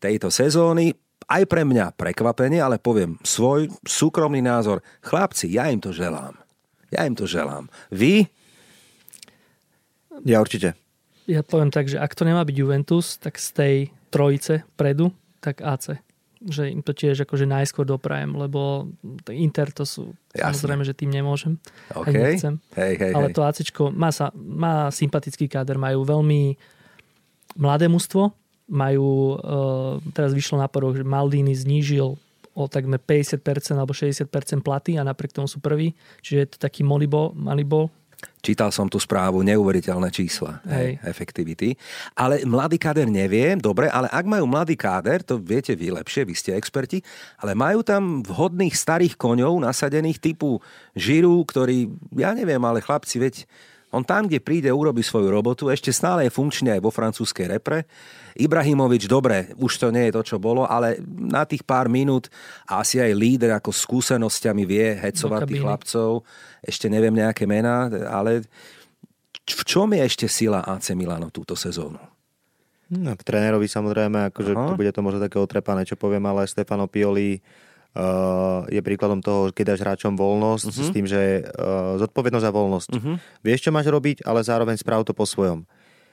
tejto 0.02 0.26
sezóny 0.26 0.90
aj 1.30 1.46
pre 1.46 1.62
mňa 1.62 1.94
prekvapenie, 1.94 2.58
ale 2.58 2.82
poviem 2.82 3.14
svoj 3.22 3.70
súkromný 3.86 4.42
názor. 4.42 4.82
Chlapci, 5.06 5.46
ja 5.46 5.70
im 5.70 5.78
to 5.78 5.94
želám. 5.94 6.34
Ja 6.90 7.06
im 7.06 7.14
to 7.14 7.30
želám. 7.30 7.70
Vy? 7.94 8.26
Ja 10.26 10.42
určite. 10.42 10.74
Ja 11.30 11.46
poviem 11.46 11.70
tak, 11.70 11.86
že 11.86 12.02
ak 12.02 12.18
to 12.18 12.26
nemá 12.26 12.42
byť 12.42 12.56
Juventus, 12.58 13.14
tak 13.22 13.38
z 13.38 13.48
tej 13.54 13.74
trojice 14.10 14.66
predu, 14.74 15.14
tak 15.38 15.62
AC. 15.62 16.02
Že 16.42 16.74
im 16.74 16.82
to 16.82 16.90
tiež 16.90 17.22
akože 17.22 17.46
najskôr 17.46 17.86
doprajem, 17.86 18.34
lebo 18.34 18.90
Inter 19.30 19.70
to 19.70 19.86
sú, 19.86 20.10
Jasne. 20.34 20.50
samozrejme, 20.50 20.82
že 20.82 20.98
tým 20.98 21.14
nemôžem. 21.14 21.62
Okay. 21.94 22.34
nechcem. 22.34 22.58
Hej, 22.74 22.92
hej, 22.98 23.12
Ale 23.14 23.30
to 23.30 23.46
ACčko 23.46 23.94
má, 23.94 24.10
sa, 24.10 24.34
má 24.34 24.90
sympatický 24.90 25.46
káder, 25.46 25.78
majú 25.78 26.02
veľmi 26.02 26.58
mladé 27.60 27.86
mužstvo, 27.86 28.34
majú, 28.70 29.36
uh, 29.36 29.98
teraz 30.14 30.30
vyšlo 30.30 30.62
na 30.62 30.70
poroch, 30.70 30.94
že 30.94 31.02
Maldini 31.02 31.52
znížil 31.52 32.14
o 32.54 32.62
takmer 32.66 33.02
50% 33.02 33.42
alebo 33.74 33.90
60% 33.94 34.30
platy 34.62 34.94
a 34.94 35.02
napriek 35.02 35.34
tomu 35.34 35.50
sú 35.50 35.58
prví. 35.58 35.92
Čiže 36.22 36.38
je 36.38 36.48
to 36.54 36.58
taký 36.62 36.86
Moneyball, 36.86 37.34
Moneyball 37.34 37.90
Čítal 38.40 38.72
som 38.72 38.88
tú 38.88 38.96
správu, 38.96 39.44
neuveriteľné 39.44 40.08
čísla 40.08 40.64
hej. 40.64 40.96
efektivity. 41.04 41.76
Ale 42.16 42.40
mladý 42.48 42.80
káder 42.80 43.04
nevie, 43.04 43.52
dobre, 43.60 43.92
ale 43.92 44.08
ak 44.08 44.24
majú 44.24 44.48
mladý 44.48 44.80
káder, 44.80 45.20
to 45.20 45.36
viete 45.36 45.76
vy 45.76 45.92
lepšie, 45.92 46.24
vy 46.24 46.32
ste 46.32 46.56
experti, 46.56 47.04
ale 47.36 47.52
majú 47.52 47.84
tam 47.84 48.24
vhodných 48.24 48.72
starých 48.72 49.20
koňov 49.20 49.60
nasadených 49.60 50.20
typu 50.20 50.56
Žiru, 50.96 51.44
ktorý, 51.44 51.92
ja 52.16 52.32
neviem, 52.32 52.60
ale 52.64 52.80
chlapci, 52.80 53.20
veď 53.20 53.44
on 53.90 54.06
tam, 54.06 54.30
kde 54.30 54.38
príde, 54.38 54.70
urobí 54.70 55.02
svoju 55.02 55.30
robotu, 55.30 55.66
ešte 55.70 55.90
stále 55.90 56.26
je 56.26 56.34
funkčný 56.34 56.70
aj 56.74 56.80
vo 56.82 56.94
francúzskej 56.94 57.46
repre 57.50 57.86
Ibrahimovič, 58.38 59.10
dobre, 59.10 59.50
už 59.58 59.72
to 59.76 59.88
nie 59.90 60.08
je 60.08 60.14
to, 60.14 60.22
čo 60.22 60.36
bolo, 60.38 60.62
ale 60.62 61.02
na 61.06 61.42
tých 61.42 61.66
pár 61.66 61.90
minút 61.90 62.30
asi 62.64 63.02
aj 63.02 63.12
líder 63.12 63.50
ako 63.58 63.74
skúsenosťami 63.74 64.62
vie 64.62 64.94
hecovať 64.96 65.40
tých 65.50 65.62
chlapcov. 65.62 66.22
Ešte 66.62 66.86
neviem 66.86 67.12
nejaké 67.12 67.44
mená, 67.44 67.90
ale 68.06 68.46
v 69.44 69.62
čom 69.66 69.90
je 69.90 70.00
ešte 70.06 70.26
sila 70.30 70.62
AC 70.62 70.94
Milano 70.94 71.34
túto 71.34 71.58
sezónu? 71.58 71.98
No, 72.90 73.14
v 73.14 73.22
trénerovi 73.22 73.70
samozrejme, 73.70 74.34
akože 74.34 74.50
to 74.54 74.74
bude 74.74 74.90
to 74.90 75.02
možno 75.02 75.22
také 75.22 75.38
otrepané, 75.38 75.86
čo 75.86 75.94
poviem, 75.94 76.26
ale 76.26 76.50
Stefano 76.50 76.90
Pioli 76.90 77.38
uh, 77.96 78.66
je 78.70 78.80
príkladom 78.82 79.20
toho, 79.22 79.50
keď 79.50 79.74
dáš 79.74 79.80
hráčom 79.82 80.14
voľnosť 80.14 80.66
uh-huh. 80.70 80.86
s 80.86 80.88
tým, 80.94 81.06
že 81.06 81.42
uh, 81.42 81.98
zodpovednosť 81.98 82.44
za 82.44 82.52
voľnosť. 82.54 82.90
Uh-huh. 82.94 83.16
Vieš, 83.42 83.68
čo 83.68 83.74
máš 83.74 83.90
robiť, 83.90 84.22
ale 84.26 84.46
zároveň 84.46 84.76
správ 84.78 85.02
to 85.02 85.16
po 85.16 85.26
svojom. 85.26 85.66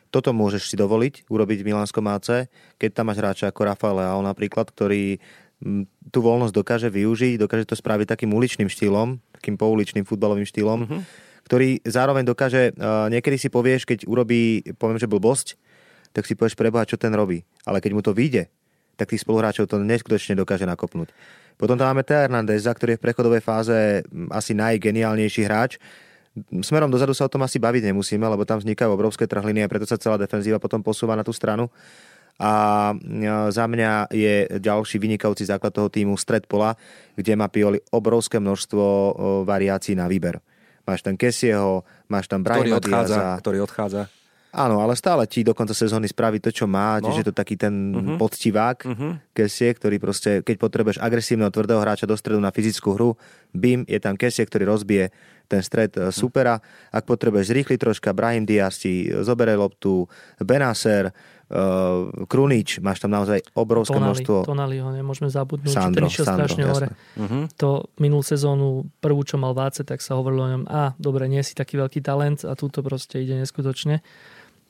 Toto 0.07 0.31
môžeš 0.31 0.71
si 0.71 0.75
dovoliť 0.79 1.27
urobiť 1.27 1.57
v 1.61 1.67
Milánskom 1.67 2.05
AC, 2.07 2.47
keď 2.79 2.89
tam 2.95 3.11
máš 3.11 3.19
hráča 3.19 3.51
ako 3.51 3.61
Rafael 3.67 3.99
Leao 3.99 4.23
napríklad, 4.23 4.71
ktorý 4.71 5.19
mm, 5.59 6.09
tú 6.15 6.23
voľnosť 6.23 6.53
dokáže 6.55 6.87
využiť, 6.87 7.35
dokáže 7.35 7.67
to 7.67 7.75
spraviť 7.75 8.07
takým 8.07 8.31
uličným 8.31 8.71
štýlom, 8.71 9.19
takým 9.35 9.59
pouličným 9.59 10.07
futbalovým 10.07 10.47
štýlom, 10.47 10.79
mm-hmm. 10.87 11.01
ktorý 11.43 11.83
zároveň 11.83 12.23
dokáže, 12.23 12.71
uh, 12.79 13.11
niekedy 13.11 13.35
si 13.35 13.51
povieš, 13.51 13.83
keď 13.83 14.07
urobí, 14.07 14.63
poviem, 14.79 14.95
že 14.95 15.11
blbosť, 15.11 15.59
tak 16.15 16.23
si 16.23 16.39
povieš 16.39 16.55
preboha, 16.55 16.87
čo 16.87 16.95
ten 16.95 17.11
robí. 17.11 17.43
Ale 17.67 17.83
keď 17.83 17.91
mu 17.91 17.99
to 17.99 18.15
vyjde, 18.15 18.47
tak 18.97 19.13
tých 19.13 19.21
spoluhráčov 19.21 19.69
to 19.69 19.77
neskutočne 19.77 20.33
dokáže 20.33 20.65
nakopnúť. 20.65 21.13
Potom 21.57 21.73
tam 21.73 21.89
máme 21.89 22.05
Teo 22.05 22.21
Hernandeza, 22.21 22.69
ktorý 22.69 22.95
je 22.95 22.99
v 23.01 23.05
prechodovej 23.09 23.41
fáze 23.41 24.05
asi 24.29 24.53
najgeniálnejší 24.53 25.41
hráč, 25.43 25.81
Smerom 26.61 26.93
dozadu 26.93 27.17
sa 27.17 27.25
o 27.25 27.33
tom 27.33 27.41
asi 27.41 27.57
baviť 27.57 27.89
nemusíme, 27.89 28.21
lebo 28.21 28.45
tam 28.45 28.61
vznikajú 28.61 28.93
obrovské 28.93 29.25
trhliny 29.25 29.65
a 29.65 29.71
preto 29.71 29.89
sa 29.89 29.97
celá 29.97 30.21
defenzíva 30.21 30.61
potom 30.61 30.85
posúva 30.85 31.17
na 31.17 31.25
tú 31.25 31.33
stranu. 31.33 31.73
A 32.37 32.93
za 33.49 33.65
mňa 33.65 34.13
je 34.13 34.45
ďalší 34.61 35.01
vynikajúci 35.01 35.49
základ 35.49 35.73
toho 35.73 35.89
týmu 35.89 36.13
stred 36.21 36.45
pola, 36.45 36.77
kde 37.17 37.33
má 37.33 37.49
Pioli 37.49 37.81
obrovské 37.89 38.37
množstvo 38.37 38.83
variácií 39.41 39.97
na 39.97 40.05
výber. 40.05 40.37
Máš 40.85 41.01
tam 41.01 41.17
Kesieho, 41.17 41.81
máš 42.05 42.29
tam 42.29 42.45
Brahima 42.45 42.77
ktorý 42.77 42.93
odchádza, 42.93 43.21
ktorý 43.41 43.57
odchádza. 43.65 44.01
Áno, 44.57 44.81
ale 44.81 44.97
stále 44.97 45.29
ti 45.29 45.45
do 45.45 45.53
konca 45.53 45.77
sezóny 45.77 46.09
spraví 46.09 46.41
to, 46.41 46.49
čo 46.49 46.65
má, 46.65 46.97
no. 46.97 47.05
čiže 47.05 47.21
je 47.21 47.27
to 47.29 47.35
taký 47.37 47.53
ten 47.53 47.93
uh-huh. 47.93 48.17
poctivák, 48.17 48.77
uh-huh. 48.81 49.21
Kesie, 49.29 49.69
ktorý 49.69 50.01
proste, 50.01 50.41
keď 50.41 50.57
potrebuješ 50.57 50.97
agresívneho, 50.97 51.53
tvrdého 51.53 51.77
hráča 51.77 52.09
do 52.09 52.17
stredu 52.17 52.41
na 52.41 52.49
fyzickú 52.49 52.97
hru, 52.97 53.13
bim, 53.53 53.85
je 53.85 54.01
tam 54.01 54.17
Kesie, 54.17 54.49
ktorý 54.49 54.65
rozbije 54.65 55.13
ten 55.45 55.61
stred 55.61 55.93
uh-huh. 55.93 56.09
supera. 56.09 56.57
Ak 56.89 57.05
potrebuješ 57.05 57.53
zrýchliť 57.53 57.77
troška, 57.77 58.17
Brahim 58.17 58.49
Diaz 58.49 58.81
ti 58.81 59.05
zobere 59.21 59.53
loptu, 59.53 60.09
Benaser, 60.41 61.13
uh, 61.13 62.25
Krunič, 62.25 62.81
máš 62.81 62.97
tam 63.05 63.13
naozaj 63.13 63.45
obrovské 63.53 63.93
Tonali, 63.93 64.09
množstvo. 64.09 64.35
Tonali 64.41 64.81
ho 64.81 64.89
nemôžeme 64.89 65.29
zabudnúť, 65.29 65.69
Sandro, 65.69 66.09
ten 66.09 66.11
išiel 66.11 66.25
Sandro, 66.25 66.49
strašne 66.49 66.63
jasne. 66.65 66.73
hore. 66.73 66.87
Uh-huh. 67.13 67.43
To 67.61 67.69
minulú 68.01 68.25
sezónu, 68.25 68.89
prvú, 68.99 69.21
čo 69.21 69.37
mal 69.37 69.53
Váce, 69.53 69.85
tak 69.85 70.01
sa 70.01 70.17
hovorilo 70.17 70.41
o 70.43 70.49
ňom, 70.49 70.63
a 70.65 70.97
dobre, 70.97 71.29
nie 71.29 71.45
si 71.45 71.53
taký 71.53 71.77
veľký 71.77 72.01
talent 72.01 72.41
a 72.41 72.57
túto 72.57 72.81
proste 72.81 73.21
ide 73.21 73.37
neskutočne. 73.37 74.01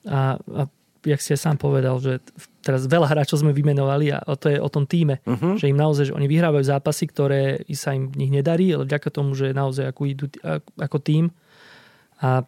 A, 0.08 0.40
a 0.40 0.62
jak 1.08 1.22
si 1.24 1.38
sám 1.40 1.56
povedal, 1.56 1.96
že 2.04 2.20
teraz 2.60 2.84
veľa 2.84 3.08
hráčov 3.08 3.40
sme 3.40 3.56
vymenovali 3.56 4.12
a 4.12 4.20
to 4.36 4.52
je 4.52 4.60
o 4.60 4.68
tom 4.68 4.84
týme, 4.84 5.24
uh-huh. 5.24 5.56
že 5.56 5.72
im 5.72 5.80
naozaj, 5.80 6.12
že 6.12 6.16
oni 6.18 6.28
vyhrávajú 6.28 6.68
zápasy, 6.68 7.08
ktoré 7.08 7.64
sa 7.72 7.96
im 7.96 8.12
v 8.12 8.28
nich 8.28 8.32
nedarí, 8.34 8.76
ale 8.76 8.84
vďaka 8.84 9.08
tomu, 9.08 9.32
že 9.38 9.56
naozaj 9.56 9.88
ako 9.88 10.02
idú 10.04 10.26
ako 10.76 10.98
tým 11.00 11.32
a 12.20 12.44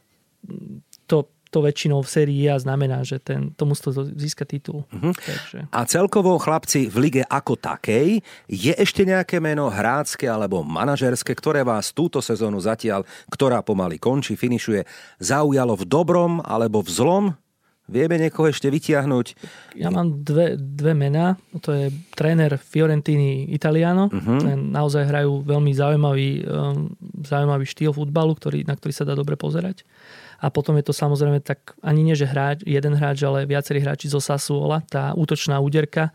to, 1.07 1.29
to 1.49 1.59
väčšinou 1.63 2.03
v 2.03 2.09
sérii 2.09 2.43
A 2.51 2.59
znamená, 2.59 3.05
že 3.05 3.21
ten, 3.21 3.53
to 3.55 3.63
musí 3.63 3.91
získať 3.95 4.59
titul. 4.59 4.83
Uh-huh. 4.91 5.13
Takže. 5.15 5.69
A 5.71 5.79
celkovo 5.87 6.35
chlapci 6.35 6.91
v 6.91 6.97
lige 7.09 7.23
ako 7.23 7.55
takej 7.55 8.19
je 8.49 8.73
ešte 8.75 9.07
nejaké 9.07 9.39
meno 9.39 9.71
hrácké 9.71 10.27
alebo 10.27 10.65
manažerské, 10.65 11.31
ktoré 11.31 11.63
vás 11.63 11.95
túto 11.95 12.19
sezónu 12.19 12.59
zatiaľ, 12.59 13.07
ktorá 13.31 13.63
pomaly 13.63 14.01
končí, 14.01 14.35
finišuje, 14.35 14.83
zaujalo 15.21 15.79
v 15.79 15.85
dobrom 15.87 16.33
alebo 16.43 16.83
v 16.83 16.91
zlom? 16.91 17.25
Vieme 17.89 18.21
niekoho 18.21 18.54
ešte 18.54 18.69
vytiahnuť? 18.69 19.28
Ja 19.73 19.89
mám 19.89 20.21
dve, 20.21 20.54
dve 20.56 20.93
mená. 20.93 21.41
To 21.65 21.73
je 21.73 21.89
tréner 22.13 22.62
Fiorentini 22.62 23.49
Italiano. 23.49 24.13
Uh-huh. 24.13 24.38
Naozaj 24.54 25.10
hrajú 25.10 25.41
veľmi 25.41 25.73
zaujímavý, 25.73 26.45
um, 26.45 26.93
zaujímavý 27.25 27.65
štýl 27.65 27.89
futbalu, 27.89 28.38
ktorý, 28.38 28.69
na 28.69 28.78
ktorý 28.78 28.93
sa 28.93 29.10
dá 29.10 29.17
dobre 29.17 29.34
pozerať. 29.34 29.82
A 30.39 30.54
potom 30.54 30.78
je 30.78 30.86
to 30.86 30.93
samozrejme 30.93 31.41
tak, 31.41 31.73
ani 31.82 32.06
nie, 32.06 32.15
že 32.15 32.30
hráč, 32.30 32.62
jeden 32.63 32.93
hráč, 32.95 33.25
ale 33.25 33.49
viacerí 33.49 33.82
hráči 33.82 34.08
zo 34.08 34.21
Sassuola. 34.21 34.86
Tá 34.86 35.12
útočná 35.17 35.58
úderka, 35.60 36.13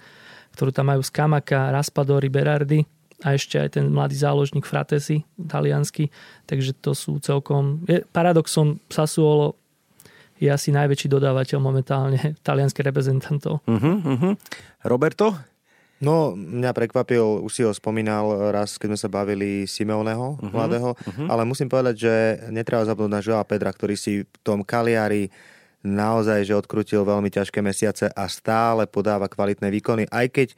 ktorú 0.55 0.71
tam 0.71 0.95
majú 0.95 1.03
z 1.03 1.11
Kamaka, 1.11 1.75
Raspadori, 1.75 2.31
Berardi. 2.31 2.87
a 3.23 3.33
ešte 3.33 3.57
aj 3.57 3.81
ten 3.81 3.89
mladý 3.89 4.21
záložník 4.21 4.69
Fratesi, 4.69 5.23
taliansky, 5.39 6.13
takže 6.45 6.75
to 6.77 6.93
sú 6.93 7.17
celkom... 7.23 7.81
Je, 7.87 8.03
paradoxom 8.13 8.83
Sassuolo 8.93 9.57
je 10.38 10.49
asi 10.51 10.75
najväčší 10.75 11.07
dodávateľ 11.11 11.59
momentálne 11.62 12.20
talianských 12.47 12.87
reprezentantov. 12.90 13.62
Uh-huh, 13.64 13.97
uh-huh. 14.03 14.33
Roberto? 14.87 15.35
No, 16.03 16.37
mňa 16.37 16.75
prekvapil, 16.75 17.23
už 17.47 17.53
si 17.55 17.62
ho 17.64 17.73
spomínal 17.73 18.53
raz, 18.53 18.77
keď 18.77 18.92
sme 18.92 19.01
sa 19.01 19.09
bavili 19.09 19.64
Simeoneho, 19.64 20.37
uh-huh, 20.37 20.53
mladého, 20.53 20.90
uh-huh. 20.92 21.27
ale 21.31 21.47
musím 21.49 21.70
povedať, 21.70 21.94
že 21.97 22.14
netreba 22.51 22.85
zabudnúť 22.85 23.14
na 23.14 23.25
Joa 23.25 23.44
Pedra, 23.47 23.73
ktorý 23.73 23.94
si 23.97 24.27
v 24.27 24.37
tom 24.42 24.66
Kaliari 24.66 25.31
naozaj, 25.85 26.49
že 26.49 26.57
odkrutil 26.57 27.05
veľmi 27.05 27.29
ťažké 27.29 27.61
mesiace 27.61 28.09
a 28.09 28.25
stále 28.27 28.88
podáva 28.88 29.29
kvalitné 29.29 29.68
výkony, 29.68 30.09
aj 30.09 30.27
keď 30.33 30.49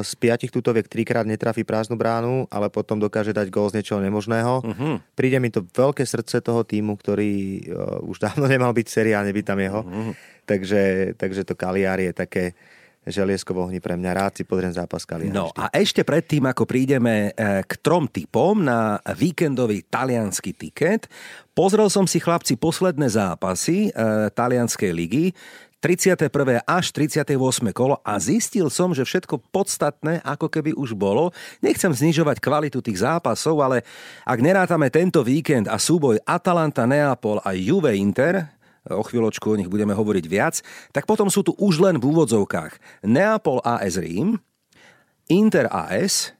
z 0.00 0.12
piatich 0.16 0.48
tutoviek 0.48 0.88
trikrát 0.88 1.28
netrafí 1.28 1.60
prázdnu 1.60 2.00
bránu, 2.00 2.48
ale 2.48 2.72
potom 2.72 2.96
dokáže 2.96 3.36
dať 3.36 3.52
gól 3.52 3.68
z 3.68 3.76
niečoho 3.80 4.00
nemožného. 4.00 4.64
Uh-huh. 4.64 4.96
Príde 5.12 5.36
mi 5.36 5.52
to 5.52 5.60
veľké 5.68 6.00
srdce 6.08 6.40
toho 6.40 6.64
týmu, 6.64 6.96
ktorý 6.96 7.60
uh, 7.68 8.08
už 8.08 8.24
dávno 8.24 8.48
nemal 8.48 8.72
byť 8.72 8.86
seriálne, 8.88 9.28
by 9.28 9.42
tam 9.44 9.60
jeho. 9.60 9.84
Uh-huh. 9.84 10.16
Takže, 10.48 11.12
takže 11.20 11.44
to 11.44 11.52
Kaliari 11.52 12.08
je 12.08 12.14
také 12.16 12.44
želiesko 13.08 13.56
v 13.56 13.60
ohni 13.68 13.80
pre 13.80 13.96
mňa. 13.96 14.10
Rád 14.16 14.32
si 14.40 14.44
pozriem 14.44 14.72
zápas 14.72 15.04
Kaliari. 15.04 15.32
No 15.32 15.52
a 15.56 15.72
ešte 15.72 16.04
predtým, 16.04 16.44
ako 16.48 16.68
prídeme 16.68 17.32
eh, 17.32 17.64
k 17.64 17.72
trom 17.80 18.08
typom 18.08 18.60
na 18.60 19.00
víkendový 19.16 19.84
talianský 19.88 20.56
tiket, 20.56 21.08
pozrel 21.56 21.88
som 21.88 22.04
si 22.04 22.20
chlapci 22.20 22.54
posledné 22.54 23.10
zápasy 23.10 23.90
e, 23.90 24.30
talianskej 24.30 24.94
ligy. 24.94 25.34
31. 25.78 26.26
až 26.66 26.90
38. 26.90 27.38
kolo 27.70 28.02
a 28.02 28.18
zistil 28.18 28.66
som, 28.66 28.90
že 28.90 29.06
všetko 29.06 29.38
podstatné 29.54 30.18
ako 30.26 30.50
keby 30.50 30.74
už 30.74 30.98
bolo. 30.98 31.30
Nechcem 31.62 31.94
znižovať 31.94 32.42
kvalitu 32.42 32.82
tých 32.82 32.98
zápasov, 32.98 33.62
ale 33.62 33.86
ak 34.26 34.38
nerátame 34.42 34.90
tento 34.90 35.22
víkend 35.22 35.70
a 35.70 35.78
súboj 35.78 36.18
Atalanta, 36.26 36.82
Neapol 36.82 37.38
a 37.46 37.54
Juve 37.54 37.94
Inter, 37.94 38.50
o 38.90 39.06
chvíľočku 39.06 39.54
o 39.54 39.58
nich 39.58 39.70
budeme 39.70 39.94
hovoriť 39.94 40.24
viac, 40.26 40.58
tak 40.90 41.06
potom 41.06 41.30
sú 41.30 41.46
tu 41.46 41.54
už 41.54 41.78
len 41.78 42.02
v 42.02 42.10
úvodzovkách 42.10 43.06
Neapol 43.06 43.62
AS 43.62 44.02
Rím, 44.02 44.34
Inter 45.30 45.70
AS, 45.70 46.34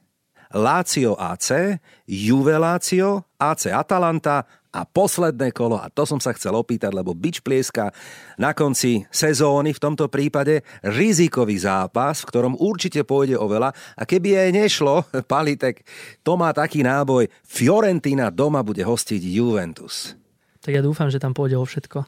Lazio 0.51 1.15
AC, 1.15 1.79
Juve 2.09 2.57
Lazio, 2.59 3.23
AC 3.39 3.71
Atalanta 3.71 4.43
a 4.69 4.85
posledné 4.85 5.49
kolo, 5.49 5.81
a 5.81 5.89
to 5.89 6.05
som 6.05 6.21
sa 6.21 6.29
chcel 6.37 6.53
opýtať, 6.53 6.93
lebo 6.93 7.17
bič 7.17 7.41
plieska 7.41 7.89
na 8.37 8.53
konci 8.53 9.01
sezóny, 9.09 9.73
v 9.73 9.81
tomto 9.81 10.05
prípade 10.07 10.61
rizikový 10.85 11.57
zápas, 11.57 12.21
v 12.21 12.29
ktorom 12.29 12.53
určite 12.57 13.01
pôjde 13.01 13.35
o 13.35 13.49
veľa. 13.49 13.73
A 13.97 14.01
keby 14.05 14.47
aj 14.47 14.49
nešlo, 14.53 15.09
Palitek, 15.31 15.81
to 16.21 16.37
má 16.37 16.53
taký 16.53 16.85
náboj, 16.85 17.25
Fiorentina 17.41 18.29
doma 18.29 18.61
bude 18.61 18.85
hostiť 18.85 19.21
Juventus. 19.25 20.13
Tak 20.59 20.75
ja 20.75 20.85
dúfam, 20.85 21.09
že 21.09 21.17
tam 21.17 21.33
pôjde 21.33 21.57
o 21.57 21.65
všetko 21.65 22.05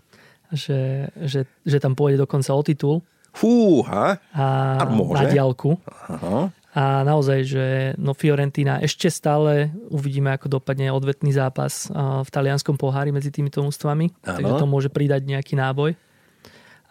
že, 0.51 1.09
že, 1.15 1.41
že 1.63 1.77
tam 1.79 1.95
pôjde 1.95 2.19
dokonca 2.19 2.51
o 2.51 2.61
titul. 2.61 2.99
Fúha. 3.31 4.19
A, 4.35 4.45
a 4.75 4.83
môže. 4.91 5.23
na 5.23 5.31
diálku. 5.31 5.79
Aha. 5.87 6.51
A 6.71 7.03
naozaj, 7.03 7.39
že 7.43 7.65
no 7.99 8.15
Fiorentina 8.15 8.79
ešte 8.79 9.11
stále 9.11 9.75
uvidíme, 9.91 10.31
ako 10.31 10.59
dopadne 10.59 10.87
odvetný 10.87 11.35
zápas 11.35 11.91
v 11.91 12.29
talianskom 12.31 12.79
pohári 12.79 13.11
medzi 13.11 13.27
týmito 13.27 13.59
mústvami. 13.59 14.07
Takže 14.23 14.55
to 14.55 14.65
môže 14.71 14.87
pridať 14.87 15.27
nejaký 15.27 15.59
náboj. 15.59 15.99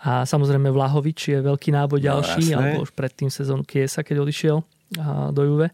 A 0.04 0.24
samozrejme 0.28 0.68
Vlahovič 0.68 1.32
je 1.32 1.38
veľký 1.40 1.72
náboj 1.72 2.00
no, 2.00 2.06
ďalší, 2.12 2.52
no, 2.52 2.60
alebo 2.60 2.84
už 2.84 2.92
predtým 2.92 3.32
sezónu 3.32 3.64
Kiesa, 3.64 4.04
keď 4.04 4.24
odišiel 4.24 4.56
do 5.32 5.42
Juve. 5.44 5.72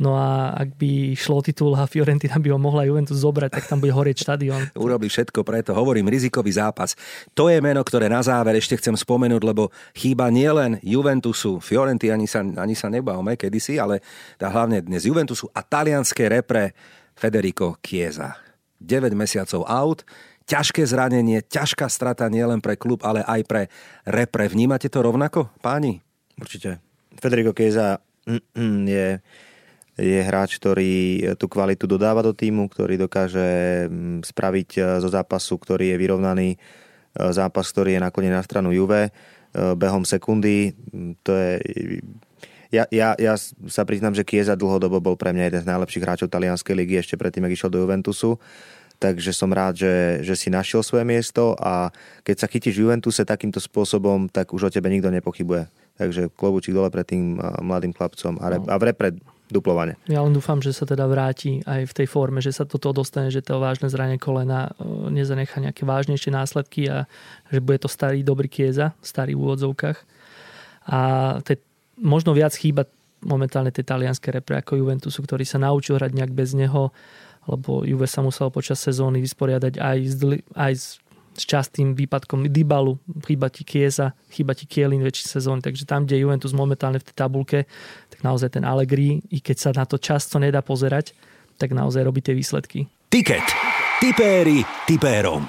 No 0.00 0.16
a 0.16 0.56
ak 0.56 0.80
by 0.80 1.12
šlo 1.12 1.44
titul 1.44 1.76
a 1.76 1.84
Fiorentina 1.84 2.40
by 2.40 2.56
ho 2.56 2.58
mohla 2.58 2.88
Juventus 2.88 3.20
zobrať, 3.20 3.52
tak 3.52 3.68
tam 3.68 3.84
bude 3.84 3.92
horieť 3.92 4.24
štadión. 4.24 4.72
Urobí 4.80 5.12
všetko 5.12 5.44
preto. 5.44 5.76
Hovorím, 5.76 6.08
rizikový 6.08 6.56
zápas. 6.56 6.96
To 7.36 7.52
je 7.52 7.60
meno, 7.60 7.84
ktoré 7.84 8.08
na 8.08 8.24
záver 8.24 8.56
ešte 8.56 8.80
chcem 8.80 8.96
spomenúť, 8.96 9.44
lebo 9.44 9.68
chýba 9.92 10.32
nielen 10.32 10.80
Juventusu, 10.80 11.60
Fiorenti 11.60 12.08
ani 12.08 12.24
sa, 12.24 12.40
ani 12.40 12.72
sa 12.72 12.88
nebavme 12.88 13.36
kedysi, 13.36 13.76
ale 13.76 14.00
tá 14.40 14.48
hlavne 14.48 14.80
dnes 14.80 15.04
Juventusu 15.04 15.52
a 15.52 15.60
talianské 15.60 16.32
repre 16.32 16.72
Federico 17.12 17.76
Chiesa. 17.84 18.40
9 18.80 19.12
mesiacov 19.12 19.68
out, 19.68 20.08
ťažké 20.48 20.80
zranenie, 20.88 21.44
ťažká 21.44 21.84
strata 21.92 22.24
nielen 22.32 22.64
pre 22.64 22.80
klub, 22.80 23.04
ale 23.04 23.20
aj 23.28 23.40
pre 23.44 23.62
repre. 24.08 24.48
Vnímate 24.48 24.88
to 24.88 25.04
rovnako, 25.04 25.52
páni? 25.60 26.00
Určite. 26.40 26.80
Federico 27.20 27.52
Chiesa 27.52 28.00
mm, 28.24 28.42
mm, 28.56 28.80
je 28.88 29.06
je 29.98 30.20
hráč, 30.22 30.62
ktorý 30.62 30.92
tú 31.34 31.50
kvalitu 31.50 31.90
dodáva 31.90 32.22
do 32.22 32.30
týmu, 32.30 32.70
ktorý 32.70 33.00
dokáže 33.00 33.86
mm, 33.90 34.26
spraviť 34.26 34.68
e, 34.76 34.80
zo 35.02 35.08
zápasu, 35.10 35.58
ktorý 35.58 35.94
je 35.94 35.96
vyrovnaný, 36.00 36.48
e, 36.54 36.58
zápas, 37.34 37.66
ktorý 37.70 37.98
je 37.98 38.04
nakoniec 38.04 38.32
na 38.32 38.44
stranu 38.44 38.70
Juve 38.70 39.10
behom 39.50 40.06
sekundy. 40.06 40.78
Mm, 40.94 41.18
to 41.26 41.34
je... 41.34 41.52
Ja, 42.70 42.86
ja, 42.94 43.18
ja 43.18 43.34
sa 43.66 43.82
priznám, 43.82 44.14
že 44.14 44.22
Kieza 44.22 44.54
dlhodobo 44.54 45.02
bol 45.02 45.18
pre 45.18 45.34
mňa 45.34 45.50
jeden 45.50 45.62
z 45.66 45.70
najlepších 45.74 46.04
hráčov 46.06 46.30
talianskej 46.30 46.78
ligy 46.78 47.02
ešte 47.02 47.18
predtým, 47.18 47.42
ak 47.42 47.54
išiel 47.58 47.74
do 47.74 47.82
Juventusu. 47.82 48.38
Takže 49.00 49.34
som 49.34 49.50
rád, 49.50 49.80
že, 49.80 50.22
že 50.22 50.38
si 50.38 50.52
našiel 50.52 50.86
svoje 50.86 51.02
miesto 51.08 51.58
a 51.58 51.90
keď 52.22 52.36
sa 52.36 52.46
chytíš 52.46 52.78
v 52.78 52.86
Juventuse 52.86 53.26
takýmto 53.26 53.58
spôsobom, 53.58 54.30
tak 54.30 54.54
už 54.54 54.68
o 54.68 54.70
tebe 54.70 54.86
nikto 54.86 55.10
nepochybuje. 55.10 55.66
Takže 55.98 56.30
klobučík 56.30 56.76
dole 56.76 56.92
pred 56.92 57.08
tým 57.08 57.40
mladým 57.40 57.96
chlapcom 57.96 58.38
a, 58.38 58.46
re, 58.54 58.58
a 58.60 58.76
v 58.78 58.84
repre 58.86 59.08
duplovane. 59.54 59.98
Ja 60.06 60.22
len 60.22 60.34
dúfam, 60.34 60.62
že 60.62 60.74
sa 60.74 60.86
teda 60.86 61.06
vráti 61.06 61.60
aj 61.66 61.90
v 61.90 61.96
tej 62.02 62.06
forme, 62.06 62.38
že 62.38 62.54
sa 62.54 62.64
toto 62.66 62.94
dostane, 62.94 63.28
že 63.28 63.42
to 63.42 63.58
vážne 63.58 63.90
zranie 63.90 64.16
kolena 64.16 64.70
e, 64.78 65.10
nezanecha 65.10 65.58
nejaké 65.58 65.82
vážnejšie 65.82 66.30
následky 66.30 66.90
a 66.90 67.10
že 67.50 67.58
bude 67.62 67.82
to 67.82 67.88
starý 67.90 68.22
dobrý 68.22 68.46
Kieza, 68.46 68.94
starý 69.02 69.34
v 69.34 69.42
úvodzovkách. 69.42 69.98
A 70.90 70.98
te, 71.44 71.60
možno 72.00 72.32
viac 72.32 72.54
chýba 72.56 72.88
momentálne 73.20 73.68
tie 73.68 73.84
talianské 73.84 74.32
repre 74.32 74.56
ako 74.56 74.80
Juventusu, 74.80 75.20
ktorý 75.20 75.44
sa 75.44 75.60
naučil 75.60 76.00
hrať 76.00 76.16
nejak 76.16 76.32
bez 76.32 76.56
neho, 76.56 76.88
lebo 77.48 77.84
Juve 77.84 78.08
sa 78.08 78.24
musel 78.24 78.48
počas 78.48 78.80
sezóny 78.80 79.20
vysporiadať 79.20 79.76
aj 79.76 79.98
s, 80.04 80.14
aj 80.56 80.72
s 80.72 80.84
s 81.34 81.46
častým 81.46 81.94
výpadkom 81.94 82.50
Dybalu, 82.50 82.98
chýba 83.24 83.48
ti 83.48 83.62
Kiesa, 83.62 84.12
chýba 84.28 84.52
ti 84.54 84.66
Kielin 84.66 85.02
väčší 85.02 85.30
sezón, 85.30 85.62
takže 85.62 85.86
tam, 85.86 86.04
kde 86.04 86.20
Juventus 86.20 86.50
momentálne 86.50 86.98
v 86.98 87.06
tej 87.06 87.14
tabulke, 87.16 87.58
tak 88.10 88.20
naozaj 88.26 88.58
ten 88.58 88.64
Allegri, 88.66 89.22
i 89.30 89.38
keď 89.38 89.56
sa 89.56 89.70
na 89.70 89.86
to 89.86 89.96
často 89.96 90.42
nedá 90.42 90.60
pozerať, 90.60 91.14
tak 91.60 91.76
naozaj 91.76 92.02
robí 92.02 92.24
tie 92.24 92.34
výsledky. 92.34 92.90
Tiket. 93.10 93.44
Tipéri 94.00 94.64
tipérom. 94.88 95.44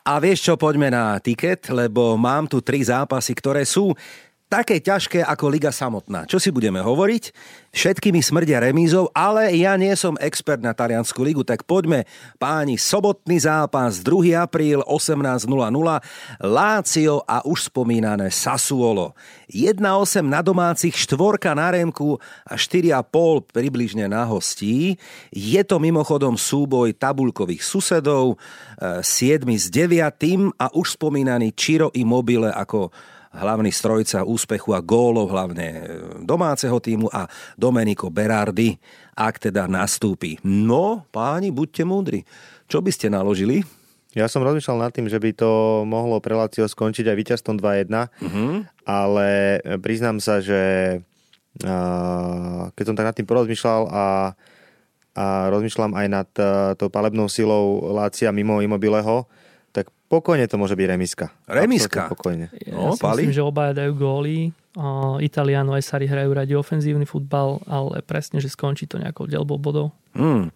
A 0.00 0.16
vieš 0.16 0.48
čo, 0.48 0.54
poďme 0.56 0.88
na 0.88 1.20
tiket, 1.20 1.68
lebo 1.68 2.16
mám 2.16 2.48
tu 2.48 2.64
tri 2.64 2.80
zápasy, 2.80 3.36
ktoré 3.36 3.68
sú 3.68 3.92
také 4.50 4.82
ťažké 4.82 5.22
ako 5.22 5.46
liga 5.46 5.70
samotná. 5.70 6.26
Čo 6.26 6.42
si 6.42 6.50
budeme 6.50 6.82
hovoriť? 6.82 7.30
Všetkými 7.70 8.18
smrdia 8.18 8.58
remízov, 8.58 9.14
ale 9.14 9.54
ja 9.54 9.78
nie 9.78 9.94
som 9.94 10.18
expert 10.18 10.58
na 10.58 10.74
taliansku 10.74 11.22
ligu, 11.22 11.46
tak 11.46 11.62
poďme 11.62 12.02
páni, 12.42 12.74
sobotný 12.74 13.38
zápas 13.38 14.02
2. 14.02 14.34
apríl 14.34 14.82
18.00 14.82 15.46
Lácio 16.42 17.22
a 17.22 17.46
už 17.46 17.70
spomínané 17.70 18.34
Sassuolo. 18.34 19.14
1-8 19.46 19.78
na 20.26 20.42
domácich, 20.42 20.98
štvorka 20.98 21.54
na 21.54 21.70
remku 21.70 22.18
a 22.42 22.58
4,5 22.58 23.54
približne 23.54 24.10
na 24.10 24.26
hostí. 24.26 24.98
Je 25.30 25.62
to 25.62 25.78
mimochodom 25.78 26.34
súboj 26.34 26.98
tabulkových 26.98 27.62
susedov, 27.62 28.34
7 28.82 29.46
e, 29.46 29.54
s 29.54 29.70
9 29.70 30.58
a 30.58 30.66
už 30.74 30.98
spomínaný 30.98 31.54
Čiro 31.54 31.94
Immobile 31.94 32.50
ako 32.50 32.90
hlavný 33.30 33.70
strojca 33.70 34.26
úspechu 34.26 34.74
a 34.74 34.82
gólov 34.82 35.30
hlavne 35.30 35.66
e, 35.70 35.82
domáceho 36.26 36.82
týmu 36.82 37.06
a 37.14 37.30
Domenico 37.54 38.10
Berardi, 38.10 38.74
ak 39.14 39.50
teda 39.50 39.70
nastúpi. 39.70 40.38
No, 40.42 41.06
páni, 41.14 41.54
buďte 41.54 41.86
múdri. 41.86 42.26
Čo 42.66 42.82
by 42.82 42.90
ste 42.90 43.06
naložili? 43.06 43.62
Ja 44.10 44.26
som 44.26 44.42
rozmýšľal 44.42 44.90
nad 44.90 44.90
tým, 44.90 45.06
že 45.06 45.22
by 45.22 45.30
to 45.38 45.50
mohlo 45.86 46.18
pre 46.18 46.34
Lazio 46.34 46.66
skončiť 46.66 47.06
aj 47.06 47.16
víťazstvom 47.22 47.62
2-1, 47.62 47.86
uh-huh. 47.94 48.66
ale 48.82 49.62
priznám 49.78 50.18
sa, 50.18 50.42
že 50.42 50.98
keď 52.74 52.84
som 52.86 52.98
tak 52.98 53.06
nad 53.06 53.14
tým 53.14 53.30
porozmýšľal 53.30 53.86
a, 53.86 54.06
a 55.14 55.26
rozmýšľam 55.54 55.94
aj 55.94 56.06
nad 56.10 56.28
tou 56.74 56.90
palebnou 56.90 57.30
silou 57.30 57.94
Lácia 57.94 58.34
mimo 58.34 58.58
Imobileho, 58.58 59.30
Pokojne 60.10 60.50
to 60.50 60.58
môže 60.58 60.74
byť 60.74 60.86
remiska. 60.90 61.30
Remiska? 61.46 62.10
Absolutne 62.10 62.14
Pokojne. 62.18 62.46
Ja 62.66 62.74
No, 62.74 62.98
si 62.98 63.00
Pali? 63.00 63.30
myslím, 63.30 63.36
že 63.38 63.42
obaja 63.46 63.72
dajú 63.78 63.92
góly. 63.94 64.50
Uh, 64.74 65.18
Italiano 65.22 65.74
aj 65.74 65.82
Sari 65.86 66.06
hrajú 66.10 66.30
radi 66.34 66.54
ofenzívny 66.54 67.06
futbal, 67.06 67.62
ale 67.66 68.02
presne, 68.02 68.42
že 68.42 68.50
skončí 68.50 68.90
to 68.90 68.98
nejakou 68.98 69.26
delbou 69.30 69.58
bodov. 69.58 69.94
Hmm. 70.10 70.50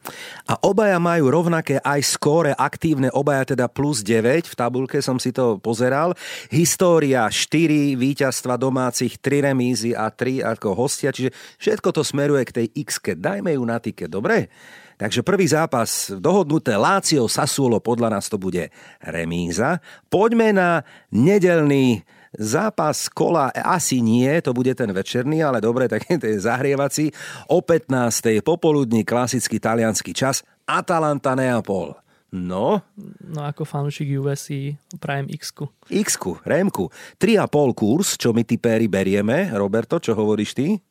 A 0.51 0.59
obaja 0.67 0.99
majú 0.99 1.31
rovnaké 1.31 1.79
aj 1.79 2.03
skóre 2.03 2.51
aktívne, 2.59 3.11
obaja 3.15 3.55
teda 3.55 3.71
plus 3.71 4.03
9, 4.03 4.51
v 4.51 4.55
tabulke 4.59 4.99
som 4.99 5.19
si 5.23 5.31
to 5.31 5.63
pozeral. 5.63 6.19
História 6.51 7.27
4 7.31 7.95
víťazstva 7.95 8.59
domácich, 8.59 9.19
3 9.23 9.51
remízy 9.51 9.95
a 9.95 10.11
3 10.11 10.43
ako 10.59 10.75
hostia, 10.75 11.15
čiže 11.15 11.31
všetko 11.63 11.95
to 11.95 12.03
smeruje 12.03 12.43
k 12.51 12.55
tej 12.63 12.67
x 12.83 12.99
Dajme 13.15 13.55
ju 13.55 13.63
na 13.63 13.79
tiket, 13.79 14.11
dobre? 14.11 14.51
Takže 14.95 15.27
prvý 15.27 15.51
zápas 15.51 16.15
dohodnuté 16.15 16.79
Lácio 16.79 17.27
Sassuolo, 17.27 17.83
podľa 17.83 18.19
nás 18.19 18.31
to 18.31 18.39
bude 18.39 18.71
remíza. 19.03 19.83
Poďme 20.07 20.55
na 20.55 20.71
nedelný 21.11 22.07
zápas 22.35 23.07
kola, 23.11 23.51
asi 23.55 24.03
nie, 24.03 24.31
to 24.43 24.51
bude 24.51 24.75
ten 24.75 24.91
večerný, 24.91 25.43
ale 25.43 25.63
dobre, 25.63 25.87
tak 25.87 26.07
to 26.23 26.27
je 26.27 26.39
zahrievací. 26.39 27.11
O 27.51 27.63
15. 27.63 28.43
popoludní 28.43 29.03
klasický 29.03 29.59
talianský 29.59 30.15
čas 30.15 30.43
Atalanta 30.67 31.35
Neapol. 31.35 31.95
No, 32.35 32.83
No 33.23 33.47
ako 33.47 33.63
fanúšik 33.63 34.11
USC 34.19 34.75
prajem 34.99 35.31
X-ku. 35.39 35.71
x 35.87 36.19
Rémku. 36.43 36.91
3,5 37.23 37.47
kurz, 37.79 38.19
čo 38.19 38.35
my 38.35 38.43
typéri 38.43 38.91
berieme. 38.91 39.55
Roberto, 39.55 40.03
čo 40.03 40.19
hovoríš 40.19 40.51
ty? 40.59 40.83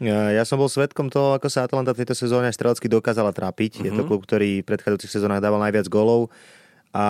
Ja, 0.00 0.48
som 0.48 0.56
bol 0.56 0.72
svetkom 0.72 1.12
toho, 1.12 1.36
ako 1.36 1.52
sa 1.52 1.68
Atalanta 1.68 1.92
v 1.92 2.00
tejto 2.00 2.16
sezóne 2.16 2.48
strelecky 2.48 2.88
dokázala 2.88 3.36
trápiť. 3.36 3.78
Uh-huh. 3.78 3.86
Je 3.86 3.92
to 3.92 4.08
klub, 4.08 4.24
ktorý 4.24 4.64
v 4.64 4.68
predchádzajúcich 4.68 5.12
sezónach 5.12 5.44
dával 5.44 5.60
najviac 5.60 5.92
golov. 5.92 6.32
A 6.90 7.06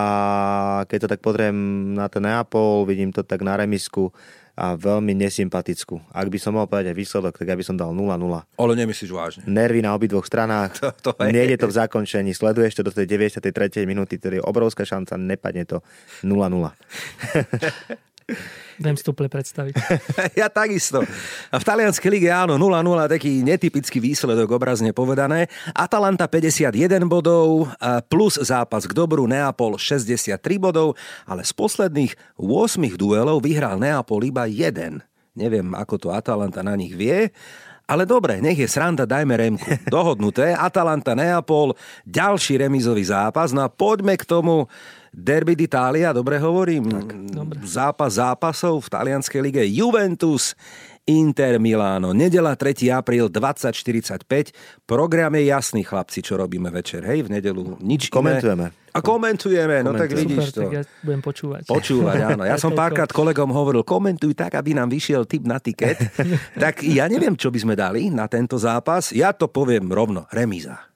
keď 0.85 1.07
to 1.07 1.11
tak 1.17 1.23
pozriem 1.25 1.55
na 1.97 2.05
ten 2.05 2.21
Neapol, 2.21 2.85
vidím 2.85 3.09
to 3.09 3.23
tak 3.23 3.41
na 3.41 3.57
remisku 3.57 4.13
a 4.53 4.75
veľmi 4.77 5.15
nesympatickú. 5.15 6.11
Ak 6.11 6.27
by 6.27 6.37
som 6.37 6.53
mohol 6.53 6.67
povedať 6.69 6.91
aj 6.93 6.97
výsledok, 6.99 7.33
tak 7.33 7.49
ja 7.49 7.55
by 7.57 7.63
som 7.65 7.79
dal 7.79 7.95
0-0. 7.95 8.13
Ale 8.59 8.73
nemyslíš 8.77 9.09
vážne. 9.09 9.41
Nervy 9.47 9.81
na 9.81 9.95
obidvoch 9.95 10.27
stranách, 10.27 10.75
To- 11.01 11.15
to 11.15 11.23
je- 11.23 11.33
nejde 11.33 11.57
to 11.57 11.65
v 11.65 11.73
zakončení, 11.73 12.35
sleduješ 12.35 12.77
to 12.77 12.83
do 12.83 12.91
tej 12.91 13.07
93. 13.09 13.41
minúty, 13.87 14.19
to 14.19 14.29
je 14.29 14.43
obrovská 14.43 14.83
šanca, 14.85 15.15
nepadne 15.17 15.65
to 15.65 15.79
0-0. 16.21 16.37
Viem 18.81 18.97
úplne 18.97 19.29
predstaviť. 19.29 19.73
ja 20.41 20.49
takisto. 20.49 21.05
A 21.53 21.55
v 21.61 21.63
talianskej 21.63 22.09
lige 22.09 22.29
áno, 22.33 22.57
0-0, 22.57 22.81
taký 23.05 23.45
netypický 23.45 24.01
výsledok, 24.01 24.57
obrazne 24.57 24.89
povedané. 24.89 25.45
Atalanta 25.77 26.25
51 26.25 27.05
bodov, 27.05 27.69
plus 28.09 28.41
zápas 28.41 28.89
k 28.89 28.93
dobru, 28.97 29.29
Neapol 29.29 29.77
63 29.77 30.41
bodov, 30.57 30.97
ale 31.29 31.45
z 31.45 31.53
posledných 31.53 32.13
8 32.41 32.97
duelov 32.97 33.45
vyhral 33.45 33.77
Neapol 33.77 34.25
iba 34.25 34.49
jeden. 34.49 35.05
Neviem, 35.37 35.77
ako 35.77 35.95
to 35.95 36.07
Atalanta 36.09 36.65
na 36.65 36.73
nich 36.73 36.97
vie, 36.97 37.29
ale 37.91 38.07
dobre, 38.07 38.39
nech 38.39 38.55
je 38.55 38.71
sranda, 38.71 39.03
dajme 39.03 39.35
remku. 39.35 39.67
Dohodnuté, 39.91 40.55
Atalanta 40.55 41.11
Neapol, 41.11 41.75
ďalší 42.07 42.63
remizový 42.63 43.03
zápas. 43.03 43.51
No 43.51 43.67
a 43.67 43.69
poďme 43.69 44.15
k 44.15 44.23
tomu 44.23 44.71
Derby 45.11 45.59
d'Italia, 45.59 46.15
dobre 46.15 46.39
hovorím? 46.39 46.87
Tak, 46.87 47.07
dobre. 47.35 47.59
Zápas 47.67 48.15
zápasov 48.15 48.87
v 48.87 48.89
talianskej 48.95 49.41
lige 49.43 49.63
Juventus 49.67 50.55
Inter 51.03 51.59
Milano. 51.59 52.15
Nedela 52.15 52.55
3. 52.55 52.87
apríl 52.95 53.27
2045. 53.27 54.23
Program 54.87 55.35
je 55.35 55.51
jasný, 55.51 55.83
chlapci, 55.83 56.23
čo 56.23 56.39
robíme 56.39 56.71
večer. 56.71 57.03
Hej, 57.03 57.27
v 57.27 57.29
nedelu 57.41 57.75
nič 57.83 58.07
Komentujeme. 58.07 58.71
Iné. 58.71 58.79
A 58.91 58.99
komentujeme, 58.99 59.87
no 59.87 59.95
tak 59.95 60.11
vidíš 60.11 60.51
Super, 60.51 60.55
to. 60.55 60.61
tak 60.67 60.75
ja 60.75 60.83
budem 61.03 61.21
počúvať. 61.23 61.61
Počúvať, 61.67 62.17
áno. 62.35 62.43
Ja 62.43 62.59
som 62.63 62.75
párkrát 62.75 63.07
kolegom 63.07 63.51
hovoril, 63.51 63.87
komentuj 63.87 64.35
tak, 64.35 64.55
aby 64.59 64.75
nám 64.75 64.91
vyšiel 64.91 65.23
tip 65.27 65.47
na 65.47 65.59
tiket. 65.63 65.99
tak 66.63 66.83
ja 66.87 67.07
neviem, 67.11 67.35
čo 67.35 67.51
by 67.51 67.59
sme 67.59 67.75
dali 67.75 68.07
na 68.07 68.27
tento 68.31 68.55
zápas. 68.59 69.15
Ja 69.15 69.35
to 69.35 69.47
poviem 69.47 69.91
rovno. 69.91 70.27
Remíza. 70.31 70.91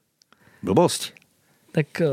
Blbosť. 0.64 1.16
Tak 1.76 1.88
e, 2.00 2.12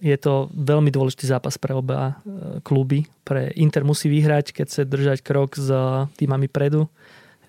je 0.00 0.16
to 0.16 0.48
veľmi 0.56 0.88
dôležitý 0.88 1.28
zápas 1.28 1.60
pre 1.60 1.76
oba 1.76 2.16
e, 2.24 2.64
kluby. 2.64 3.04
Pre 3.22 3.52
Inter 3.60 3.84
musí 3.84 4.08
vyhrať, 4.08 4.56
keď 4.56 4.66
chce 4.66 4.82
držať 4.88 5.18
krok 5.20 5.60
s 5.60 5.68
týmami 6.16 6.48
predu. 6.48 6.88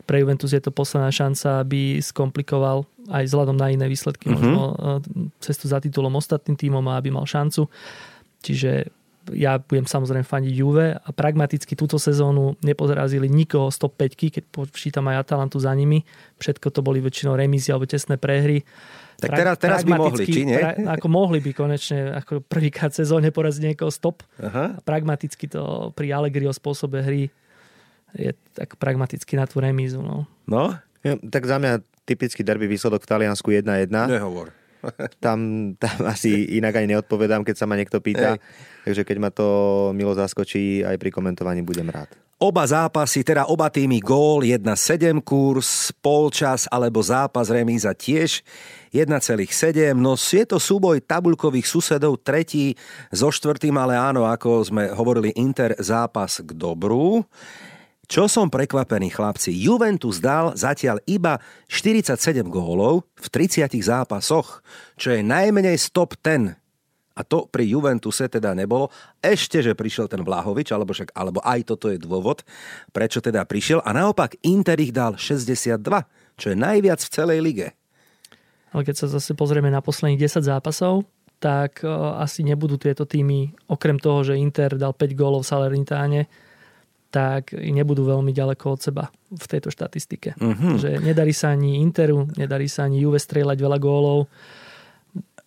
Pre 0.03 0.19
Juventus 0.19 0.51
je 0.51 0.59
to 0.59 0.75
posledná 0.75 1.07
šanca, 1.07 1.63
aby 1.63 2.03
skomplikoval 2.03 2.83
aj 3.07 3.23
vzhľadom 3.31 3.55
na 3.55 3.71
iné 3.71 3.87
výsledky 3.87 4.27
mm-hmm. 4.27 4.35
možno 4.35 4.61
e, 4.67 4.73
cestu 5.39 5.71
za 5.71 5.79
titulom 5.79 6.11
ostatným 6.19 6.59
týmom 6.59 6.83
a 6.91 6.99
aby 6.99 7.09
mal 7.09 7.23
šancu. 7.23 7.71
Čiže 8.43 8.91
ja 9.31 9.57
budem 9.57 9.85
samozrejme 9.85 10.23
fandiť 10.23 10.53
Juve 10.53 10.93
a 10.93 11.09
pragmaticky 11.09 11.73
túto 11.73 11.95
sezónu 11.95 12.57
neporazili 12.59 13.25
nikoho 13.25 13.69
z 13.69 13.77
top 13.77 13.93
5, 13.95 14.17
keď 14.17 14.43
počítam 14.47 15.05
aj 15.07 15.21
Atalantu 15.21 15.61
za 15.61 15.69
nimi. 15.71 16.01
Všetko 16.37 16.69
to 16.69 16.81
boli 16.81 16.97
väčšinou 16.99 17.37
remízy 17.37 17.69
alebo 17.69 17.85
tesné 17.85 18.17
prehry. 18.17 18.65
Tak 19.21 19.29
teraz- 19.31 19.61
teraz 19.61 19.81
by 19.85 19.93
mohli, 19.93 20.25
či 20.25 20.41
nie? 20.41 20.57
Pra, 20.57 20.73
ako 20.97 21.05
mohli 21.05 21.37
by 21.37 21.53
konečne 21.53 22.17
ako 22.17 22.41
prvýkrát 22.41 22.89
sezóne 22.89 23.29
poraziť 23.29 23.61
niekoho 23.69 23.93
stop. 23.93 24.25
Aha. 24.37 24.77
A 24.77 24.81
pragmaticky 24.81 25.45
to 25.45 25.93
pri 25.93 26.09
Allegri 26.09 26.49
o 26.49 26.53
spôsobe 26.53 27.05
hry 27.05 27.29
je 28.11 28.33
tak 28.51 28.75
pragmaticky 28.75 29.37
na 29.37 29.45
tú 29.45 29.61
remízu. 29.61 30.01
No. 30.01 30.25
No, 30.45 30.73
Ja, 31.01 31.17
tak 31.17 31.45
za 31.45 31.57
mňa 31.57 31.81
typický 32.03 32.41
derby 32.41 32.65
výsledok 32.65 33.01
v 33.01 33.09
Taliansku 33.09 33.49
1-1. 33.49 33.89
nehovor. 34.05 34.53
Tam, 35.23 35.71
tam 35.77 35.97
asi 36.09 36.57
inak 36.57 36.81
aj 36.81 36.85
neodpovedám, 36.89 37.45
keď 37.45 37.55
sa 37.55 37.65
ma 37.69 37.77
niekto 37.77 38.01
pýta. 38.01 38.41
Takže 38.85 39.05
keď 39.05 39.17
ma 39.21 39.29
to 39.29 39.47
milo 39.93 40.17
zaskočí, 40.17 40.81
aj 40.81 40.97
pri 40.97 41.09
komentovaní 41.13 41.61
budem 41.61 41.89
rád. 41.89 42.09
Oba 42.41 42.65
zápasy, 42.65 43.21
teda 43.21 43.45
oba 43.53 43.69
týmy 43.69 44.01
gól, 44.01 44.41
1,7 44.41 45.21
kurz, 45.21 45.93
polčas 46.01 46.65
alebo 46.73 46.97
zápas 46.97 47.53
remíza 47.53 47.93
tiež 47.93 48.41
1,7. 48.89 49.93
No 49.93 50.17
je 50.17 50.45
to 50.49 50.57
súboj 50.57 51.05
tabulkových 51.05 51.69
susedov, 51.69 52.25
tretí 52.25 52.73
so 53.13 53.29
štvrtým, 53.29 53.77
ale 53.77 53.93
áno, 53.93 54.25
ako 54.25 54.65
sme 54.65 54.89
hovorili, 54.89 55.29
Inter 55.37 55.77
zápas 55.77 56.41
k 56.41 56.49
dobru. 56.57 57.21
Čo 58.11 58.27
som 58.27 58.51
prekvapený, 58.51 59.07
chlapci, 59.07 59.55
Juventus 59.55 60.19
dal 60.19 60.51
zatiaľ 60.59 60.99
iba 61.07 61.39
47 61.71 62.43
gólov 62.51 63.07
v 63.15 63.27
30 63.31 63.71
zápasoch, 63.79 64.59
čo 64.99 65.15
je 65.15 65.23
najmenej 65.23 65.79
z 65.79 65.95
top 65.95 66.19
10 66.19 66.59
a 67.11 67.21
to 67.23 67.47
pri 67.47 67.71
Juventuse 67.71 68.27
teda 68.27 68.51
nebolo. 68.51 68.91
Ešte, 69.23 69.63
že 69.63 69.79
prišiel 69.79 70.11
ten 70.11 70.27
Vlahovič, 70.27 70.75
alebo, 70.75 70.91
však, 70.91 71.15
alebo 71.15 71.39
aj 71.39 71.71
toto 71.71 71.87
je 71.87 71.99
dôvod, 71.99 72.43
prečo 72.91 73.23
teda 73.23 73.47
prišiel. 73.47 73.79
A 73.83 73.95
naopak 73.95 74.35
Inter 74.43 74.75
ich 74.83 74.91
dal 74.91 75.15
62, 75.15 75.79
čo 76.35 76.45
je 76.51 76.57
najviac 76.59 76.99
v 76.99 77.13
celej 77.15 77.39
lige. 77.39 77.67
Ale 78.75 78.87
keď 78.87 78.95
sa 78.95 79.07
zase 79.07 79.35
pozrieme 79.39 79.71
na 79.71 79.79
posledných 79.79 80.19
10 80.19 80.51
zápasov, 80.51 81.07
tak 81.39 81.83
e, 81.83 81.91
asi 82.19 82.43
nebudú 82.43 82.75
tieto 82.75 83.03
týmy, 83.03 83.55
okrem 83.71 83.99
toho, 83.99 84.23
že 84.23 84.39
Inter 84.39 84.75
dal 84.79 84.95
5 84.95 85.15
gólov 85.15 85.43
v 85.43 85.51
Salernitáne, 85.51 86.31
tak 87.11 87.51
nebudú 87.51 88.07
veľmi 88.07 88.31
ďaleko 88.31 88.65
od 88.71 88.79
seba 88.79 89.03
v 89.27 89.45
tejto 89.45 89.67
štatistike. 89.67 90.39
Mm-hmm. 90.39 90.73
Že 90.79 90.89
nedarí 91.03 91.35
sa 91.35 91.51
ani 91.51 91.83
Interu, 91.83 92.25
nedarí 92.39 92.71
sa 92.71 92.87
ani 92.87 93.03
Juve 93.03 93.19
strieľať 93.19 93.57
veľa 93.59 93.77
gólov. 93.77 94.31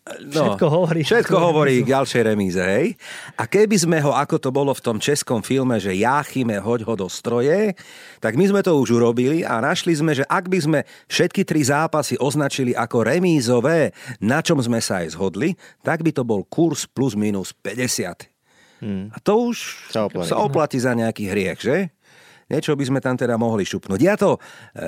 Všetko 0.05 0.67
hovorí. 0.69 1.01
Všetko 1.01 1.37
hovorí 1.49 1.81
k 1.81 1.97
ďalšej 1.97 2.23
remíze, 2.29 2.61
hej? 2.61 2.93
A 3.41 3.49
keby 3.49 3.73
sme 3.81 3.99
ho, 4.05 4.13
ako 4.13 4.37
to 4.37 4.53
bolo 4.53 4.77
v 4.77 4.85
tom 4.85 5.01
českom 5.01 5.41
filme, 5.41 5.81
že 5.81 5.97
Jáchyme, 5.97 6.61
hoď 6.61 6.85
ho 6.85 6.95
do 7.01 7.09
stroje, 7.09 7.73
tak 8.21 8.37
my 8.37 8.45
sme 8.45 8.61
to 8.61 8.77
už 8.77 9.01
urobili 9.01 9.41
a 9.49 9.65
našli 9.65 9.97
sme, 9.97 10.13
že 10.13 10.29
ak 10.29 10.53
by 10.53 10.59
sme 10.61 10.79
všetky 11.09 11.49
tri 11.49 11.65
zápasy 11.65 12.21
označili 12.21 12.77
ako 12.77 13.01
remízové, 13.01 13.97
na 14.21 14.45
čom 14.45 14.61
sme 14.61 14.85
sa 14.85 15.01
aj 15.01 15.17
zhodli, 15.17 15.57
tak 15.81 16.05
by 16.05 16.13
to 16.13 16.21
bol 16.21 16.45
kurz 16.45 16.85
plus 16.85 17.17
minus 17.17 17.57
50. 17.65 18.34
Hmm. 18.85 19.09
A 19.09 19.19
to 19.25 19.49
už 19.49 19.89
Sa 19.89 20.05
oplatí. 20.05 20.29
sa 20.29 20.37
oplatí 20.45 20.77
za 20.77 20.93
nejaký 20.93 21.33
hriech, 21.33 21.61
že? 21.65 21.77
Niečo 22.45 22.77
by 22.77 22.85
sme 22.85 23.01
tam 23.01 23.17
teda 23.17 23.41
mohli 23.41 23.65
šupnúť. 23.65 24.01
Ja 24.05 24.21
to 24.21 24.37
e, 24.37 24.41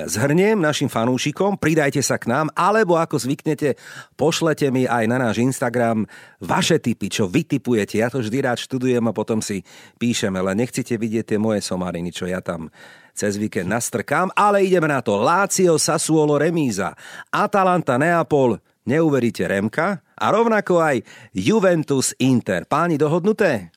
zhrniem 0.05 0.61
našim 0.61 0.85
fanúšikom, 0.85 1.57
pridajte 1.57 2.05
sa 2.05 2.21
k 2.21 2.29
nám, 2.29 2.53
alebo 2.53 3.01
ako 3.01 3.17
zvyknete, 3.17 3.73
pošlete 4.13 4.69
mi 4.69 4.85
aj 4.85 5.09
na 5.09 5.17
náš 5.17 5.41
Instagram 5.41 6.05
vaše 6.37 6.77
tipy, 6.77 7.09
čo 7.09 7.25
vy 7.25 7.49
tipujete. 7.49 7.97
Ja 7.97 8.13
to 8.13 8.21
vždy 8.21 8.45
rád 8.45 8.61
študujem 8.61 9.01
a 9.09 9.15
potom 9.15 9.41
si 9.41 9.65
píšem, 9.97 10.29
ale 10.37 10.53
nechcete 10.53 10.93
vidieť 11.01 11.33
tie 11.33 11.39
moje 11.41 11.65
somariny, 11.65 12.13
čo 12.13 12.29
ja 12.29 12.45
tam 12.45 12.69
cez 13.17 13.41
víkend 13.41 13.65
nastrkám, 13.73 14.29
ale 14.37 14.61
ideme 14.61 14.85
na 14.85 15.01
to. 15.01 15.17
Lácio, 15.17 15.81
Sassuolo, 15.81 16.37
Remíza, 16.37 16.93
Atalanta, 17.33 17.97
Neapol, 17.97 18.61
neuveríte 18.85 19.49
Remka 19.49 20.05
a 20.13 20.25
rovnako 20.29 20.77
aj 20.77 21.01
Juventus, 21.33 22.13
Inter. 22.21 22.69
Páni, 22.69 23.01
dohodnuté? 23.01 23.73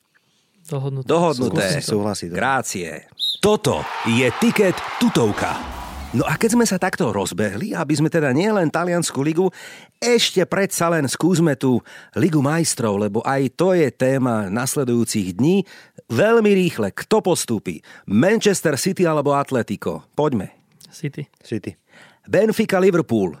Dohodnuté. 0.67 1.07
Dohodnuté. 1.07 1.67
Súhlasí. 1.81 2.29
Grácie. 2.29 3.09
Toto 3.41 3.81
je 4.05 4.29
tiket 4.37 4.77
tutovka. 5.01 5.81
No 6.11 6.27
a 6.27 6.35
keď 6.35 6.59
sme 6.59 6.65
sa 6.67 6.75
takto 6.75 7.07
rozbehli, 7.15 7.71
aby 7.71 7.93
sme 7.95 8.11
teda 8.11 8.35
nielen 8.35 8.67
Taliansku 8.67 9.23
ligu, 9.23 9.47
ešte 9.95 10.43
predsa 10.43 10.91
len 10.91 11.07
skúsme 11.07 11.55
tú 11.55 11.79
Ligu 12.19 12.43
majstrov, 12.43 12.99
lebo 12.99 13.23
aj 13.23 13.55
to 13.55 13.71
je 13.71 13.87
téma 13.95 14.51
nasledujúcich 14.51 15.39
dní. 15.39 15.63
Veľmi 16.11 16.51
rýchle, 16.51 16.91
kto 16.91 17.23
postúpi? 17.23 17.79
Manchester 18.11 18.75
City 18.75 19.07
alebo 19.07 19.31
Atletico? 19.31 20.03
Poďme. 20.11 20.51
City. 20.91 21.31
City. 21.39 21.79
Benfica, 22.27 22.75
Liverpool. 22.83 23.39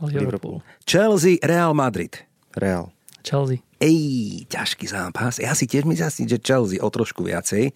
Liverpool. 0.00 0.64
Chelsea, 0.88 1.36
Real 1.44 1.76
Madrid. 1.76 2.16
Real. 2.56 2.95
Chelsea. 3.26 3.58
Ej, 3.82 4.46
ťažký 4.46 4.86
zápas. 4.86 5.42
Ja 5.42 5.50
si 5.58 5.66
tiež 5.66 5.82
myslím, 5.82 6.30
že 6.30 6.38
Chelsea 6.38 6.78
o 6.78 6.86
trošku 6.86 7.26
viacej, 7.26 7.74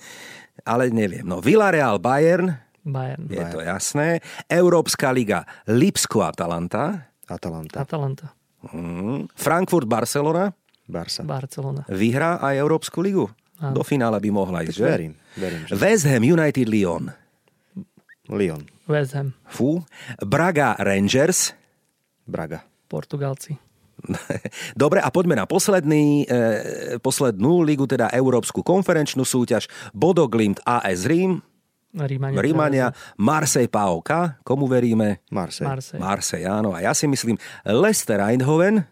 ale 0.62 0.94
neviem. 0.94 1.26
No, 1.26 1.42
Villarreal, 1.42 1.98
Bayern, 1.98 2.54
Bayern. 2.86 3.26
je 3.26 3.42
to 3.50 3.58
jasné. 3.58 4.22
Európska 4.46 5.10
liga, 5.10 5.42
Lipsko, 5.66 6.22
Atalanta. 6.22 7.10
Atalanta. 7.26 7.82
Atalanta. 7.82 8.26
Mm. 8.70 9.26
Frankfurt, 9.34 9.90
Barcelona. 9.90 10.54
Barca. 10.90 11.22
Barcelona. 11.22 11.86
Vyhrá 11.86 12.42
aj 12.42 12.54
Európsku 12.58 12.98
ligu. 12.98 13.30
Áno. 13.62 13.78
Do 13.78 13.82
finále 13.86 14.18
by 14.18 14.30
mohla 14.34 14.66
ísť, 14.66 14.74
že? 14.74 14.86
Verím, 14.88 15.14
verím, 15.38 15.62
že 15.68 15.76
West 15.78 16.04
Ham 16.08 16.24
United 16.26 16.66
Lyon. 16.66 17.14
Lyon. 18.26 18.66
West 18.90 19.14
Ham. 19.14 19.36
Fú. 19.46 19.86
Braga 20.18 20.74
Rangers. 20.82 21.54
Braga. 22.26 22.66
Portugalci. 22.90 23.69
Dobre, 24.82 24.98
a 25.00 25.08
poďme 25.08 25.38
na 25.38 25.46
posledný, 25.46 26.24
e, 26.24 26.98
poslednú 27.00 27.64
ligu, 27.64 27.84
teda 27.86 28.12
Európsku 28.12 28.64
konferenčnú 28.64 29.22
súťaž. 29.22 29.68
Bodo 29.92 30.26
Glimt 30.26 30.60
AS 30.64 31.06
Rím, 31.06 31.42
Rímania. 31.90 32.38
Rímania, 32.38 32.86
Marseille 33.18 33.66
PAOK. 33.66 34.38
Komu 34.46 34.70
veríme? 34.70 35.26
Marseille. 35.34 35.66
Marseille. 35.66 35.98
Marseille, 35.98 36.46
áno. 36.46 36.70
A 36.70 36.86
ja 36.86 36.94
si 36.94 37.10
myslím 37.10 37.34
Leicester 37.66 38.22
Eindhoven. 38.22 38.86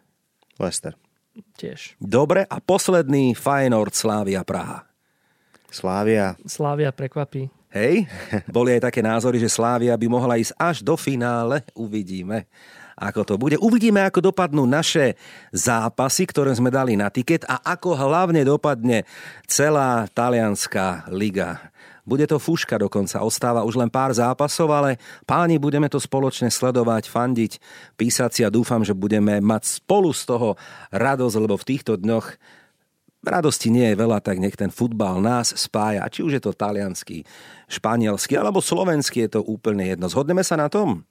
Leicester. 0.58 0.98
Tiež. 1.54 1.94
Dobre, 2.02 2.42
a 2.42 2.58
posledný 2.58 3.38
Feyenoord 3.38 3.94
Slavia 3.94 4.42
Praha. 4.42 4.82
Slávia. 5.70 6.34
Slávia 6.42 6.90
prekvapí. 6.90 7.46
Hej, 7.68 8.08
boli 8.48 8.72
aj 8.72 8.88
také 8.88 9.04
názory, 9.04 9.36
že 9.36 9.52
Slávia 9.52 9.92
by 9.92 10.08
mohla 10.08 10.40
ísť 10.40 10.56
až 10.56 10.80
do 10.80 10.96
finále. 10.96 11.60
Uvidíme, 11.76 12.48
ako 12.98 13.22
to 13.22 13.34
bude. 13.38 13.56
Uvidíme, 13.62 14.02
ako 14.02 14.34
dopadnú 14.34 14.66
naše 14.66 15.14
zápasy, 15.54 16.26
ktoré 16.26 16.50
sme 16.52 16.74
dali 16.74 16.98
na 16.98 17.08
tiket 17.08 17.46
a 17.46 17.62
ako 17.62 17.94
hlavne 17.94 18.42
dopadne 18.42 19.06
celá 19.46 20.10
talianská 20.10 21.06
liga. 21.14 21.70
Bude 22.08 22.24
to 22.24 22.40
fúška 22.40 22.80
dokonca, 22.80 23.20
ostáva 23.20 23.68
už 23.68 23.76
len 23.76 23.92
pár 23.92 24.16
zápasov, 24.16 24.72
ale 24.72 24.96
páni, 25.28 25.60
budeme 25.60 25.92
to 25.92 26.00
spoločne 26.00 26.48
sledovať, 26.48 27.04
fandiť, 27.04 27.52
písať 28.00 28.30
si 28.32 28.40
a 28.42 28.50
dúfam, 28.50 28.80
že 28.80 28.96
budeme 28.96 29.44
mať 29.44 29.84
spolu 29.84 30.08
z 30.16 30.24
toho 30.24 30.48
radosť, 30.88 31.36
lebo 31.36 31.60
v 31.60 31.68
týchto 31.68 32.00
dňoch 32.00 32.26
radosti 33.20 33.68
nie 33.68 33.92
je 33.92 34.00
veľa, 34.00 34.24
tak 34.24 34.40
nech 34.40 34.56
ten 34.56 34.72
futbal 34.72 35.20
nás 35.20 35.52
spája. 35.52 36.08
Či 36.08 36.24
už 36.24 36.32
je 36.40 36.42
to 36.48 36.56
talianský, 36.56 37.28
španielský 37.68 38.40
alebo 38.40 38.64
slovenský, 38.64 39.28
je 39.28 39.36
to 39.36 39.40
úplne 39.44 39.84
jedno. 39.84 40.08
Zhodneme 40.08 40.40
sa 40.40 40.56
na 40.56 40.72
tom? 40.72 41.04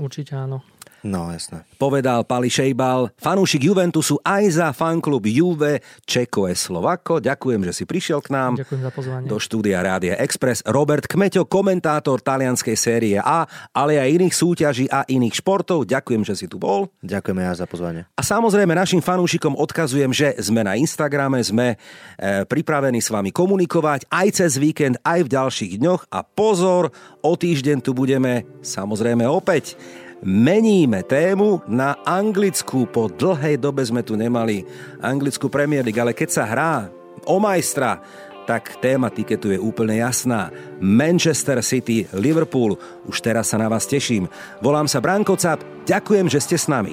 Určite 0.00 0.32
áno. 0.32 0.64
No, 1.00 1.32
jasné. 1.32 1.64
Povedal 1.80 2.28
Pali 2.28 2.52
Šejbal, 2.52 3.16
fanúšik 3.16 3.64
Juventusu 3.64 4.20
aj 4.20 4.44
za 4.52 4.68
fanklub 4.76 5.24
Juve 5.24 5.80
Čeko 6.04 6.52
je 6.52 6.56
Slovako. 6.56 7.24
Ďakujem, 7.24 7.64
že 7.64 7.72
si 7.72 7.84
prišiel 7.88 8.20
k 8.20 8.28
nám. 8.36 8.60
Ďakujem 8.60 8.82
za 8.84 8.92
pozvanie. 8.92 9.24
Do 9.24 9.40
štúdia 9.40 9.80
Rádia 9.80 10.20
Express 10.20 10.60
Robert 10.68 11.08
Kmeťo, 11.08 11.48
komentátor 11.48 12.20
talianskej 12.20 12.76
série 12.76 13.16
A, 13.16 13.48
ale 13.72 13.96
aj 13.96 14.12
iných 14.20 14.34
súťaží 14.36 14.86
a 14.92 15.08
iných 15.08 15.40
športov. 15.40 15.88
Ďakujem, 15.88 16.20
že 16.20 16.36
si 16.36 16.46
tu 16.52 16.60
bol. 16.60 16.92
Ďakujeme 17.00 17.48
ja 17.48 17.56
za 17.56 17.64
pozvanie. 17.64 18.04
A 18.12 18.20
samozrejme 18.20 18.76
našim 18.76 19.00
fanúšikom 19.00 19.56
odkazujem, 19.56 20.12
že 20.12 20.36
sme 20.36 20.60
na 20.68 20.76
Instagrame, 20.76 21.40
sme 21.40 21.80
e, 22.20 22.44
pripravení 22.44 23.00
s 23.00 23.08
vami 23.08 23.32
komunikovať 23.32 24.04
aj 24.12 24.28
cez 24.36 24.60
víkend, 24.60 25.00
aj 25.00 25.24
v 25.24 25.32
ďalších 25.32 25.80
dňoch. 25.80 26.12
A 26.12 26.20
pozor, 26.28 26.92
o 27.24 27.32
týždeň 27.32 27.80
tu 27.80 27.96
budeme 27.96 28.44
samozrejme 28.60 29.24
opäť. 29.24 29.80
Meníme 30.20 31.00
tému 31.00 31.64
na 31.64 31.96
anglickú. 32.04 32.84
Po 32.84 33.08
dlhej 33.08 33.56
dobe 33.56 33.80
sme 33.80 34.04
tu 34.04 34.20
nemali 34.20 34.68
anglickú 35.00 35.48
Premier 35.48 35.80
League, 35.80 35.96
ale 35.96 36.12
keď 36.12 36.28
sa 36.28 36.44
hrá 36.44 36.92
o 37.24 37.40
majstra, 37.40 38.04
tak 38.44 38.82
téma 38.84 39.08
tiketu 39.08 39.54
je 39.54 39.58
úplne 39.62 39.96
jasná. 39.96 40.52
Manchester 40.76 41.64
City, 41.64 42.04
Liverpool. 42.12 42.76
Už 43.08 43.24
teraz 43.24 43.48
sa 43.48 43.56
na 43.56 43.70
vás 43.70 43.88
teším. 43.88 44.28
Volám 44.60 44.90
sa 44.90 45.00
Branko 45.00 45.40
Cap. 45.40 45.64
Ďakujem, 45.88 46.26
že 46.28 46.42
ste 46.44 46.56
s 46.60 46.68
nami. 46.68 46.92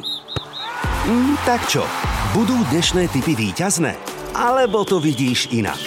Mm, 1.08 1.36
tak 1.44 1.68
čo, 1.68 1.84
budú 2.32 2.56
dnešné 2.72 3.12
typy 3.12 3.36
víťazné? 3.36 3.96
Alebo 4.36 4.88
to 4.88 5.04
vidíš 5.04 5.52
inak? 5.52 5.80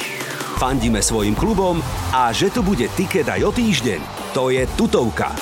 Fandíme 0.60 1.00
svojim 1.00 1.32
klubom 1.32 1.80
a 2.12 2.36
že 2.36 2.52
tu 2.52 2.60
bude 2.60 2.84
tiket 2.92 3.28
aj 3.32 3.48
o 3.48 3.52
týždeň, 3.52 4.00
to 4.36 4.52
je 4.52 4.66
tutovka. 4.76 5.32